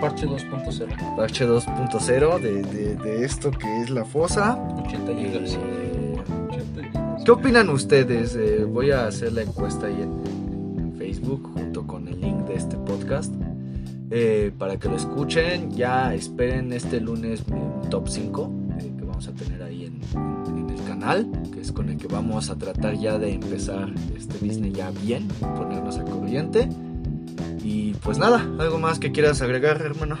[0.00, 1.16] Parche 2.0.
[1.16, 4.58] Parche 2.0 de, de, de esto que es la fosa.
[4.86, 5.58] 80 gigas.
[7.30, 7.42] 80 gigas.
[7.44, 8.34] ¿Qué opinan ustedes?
[8.34, 10.50] Eh, voy a hacer la encuesta ahí en,
[10.98, 13.32] Facebook junto con el link de este podcast.
[14.10, 18.50] eh, para que lo escuchen, ya esperen este lunes un top 5
[18.80, 20.00] eh, que vamos a tener ahí en,
[20.48, 24.44] en el canal, que es con el que vamos a tratar ya de empezar este
[24.44, 26.68] Disney ya bien, ponernos al corriente.
[27.62, 30.18] Y pues nada, algo más que quieras agregar, hermano.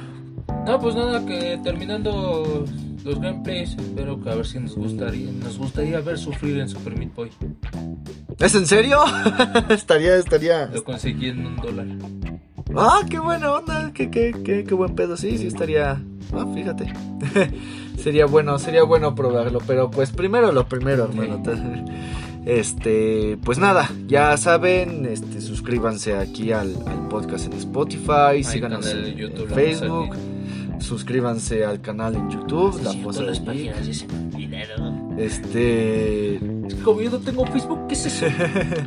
[0.64, 2.64] No, pues nada, que terminando
[3.04, 6.96] los gameplays, espero que a ver si nos gustaría, nos gustaría ver sufrir en Super
[6.96, 7.30] Meat Boy.
[8.38, 8.98] ¿Es en serio?
[9.70, 10.66] estaría, estaría.
[10.66, 11.86] Lo conseguí en un dólar.
[12.76, 16.00] Ah, qué buena onda, qué, qué, qué, qué buen pedo, sí, sí estaría.
[16.32, 16.92] Ah, fíjate.
[18.00, 21.42] sería bueno, sería bueno probarlo, pero pues primero lo primero, hermano.
[22.46, 29.14] Este, pues nada, ya saben, este, suscríbanse aquí al, al podcast en Spotify, síganos en,
[29.14, 30.16] YouTube, en Facebook,
[30.80, 33.74] suscríbanse al canal en YouTube, La Fosa Geek.
[35.18, 38.26] Este, Es como yo no tengo Facebook, ¿qué es eso?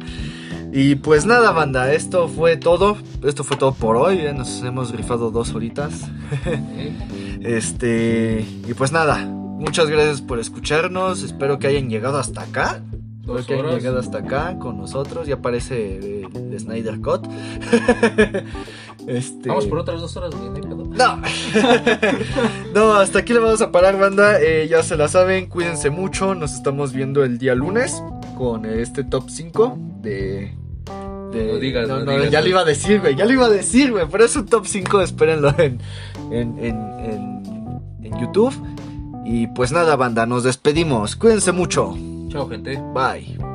[0.74, 2.98] y pues nada, banda, esto fue todo.
[3.24, 4.24] Esto fue todo por hoy.
[4.24, 6.10] ya nos hemos rifado dos horitas.
[6.46, 6.94] ¿Eh?
[7.44, 11.24] Este, y pues nada, muchas gracias por escucharnos.
[11.24, 12.82] Espero que hayan llegado hasta acá.
[13.26, 13.78] Dos que hayan horas.
[13.80, 15.28] llegado hasta acá con nosotros.
[15.28, 17.26] Ya aparece el Snyder Cut.
[19.08, 21.22] este, Vamos por otras dos horas, no no.
[22.74, 24.40] no, hasta aquí le vamos a parar, banda.
[24.42, 26.36] Eh, ya se la saben, cuídense mucho.
[26.36, 28.02] Nos estamos viendo el día lunes
[28.38, 30.54] con este top 5 de.
[31.32, 32.32] de- No digas, no, no no, digas.
[32.32, 33.16] ya lo iba a decir, güey.
[33.16, 34.06] Ya lo iba a decir, güey.
[34.12, 35.80] Pero es un top 5, espérenlo en,
[36.32, 38.54] en, en, en, en YouTube.
[39.26, 41.16] Y pues nada, banda, nos despedimos.
[41.16, 41.96] Cuídense mucho.
[42.34, 42.76] Chao, gente.
[42.96, 43.53] Bye.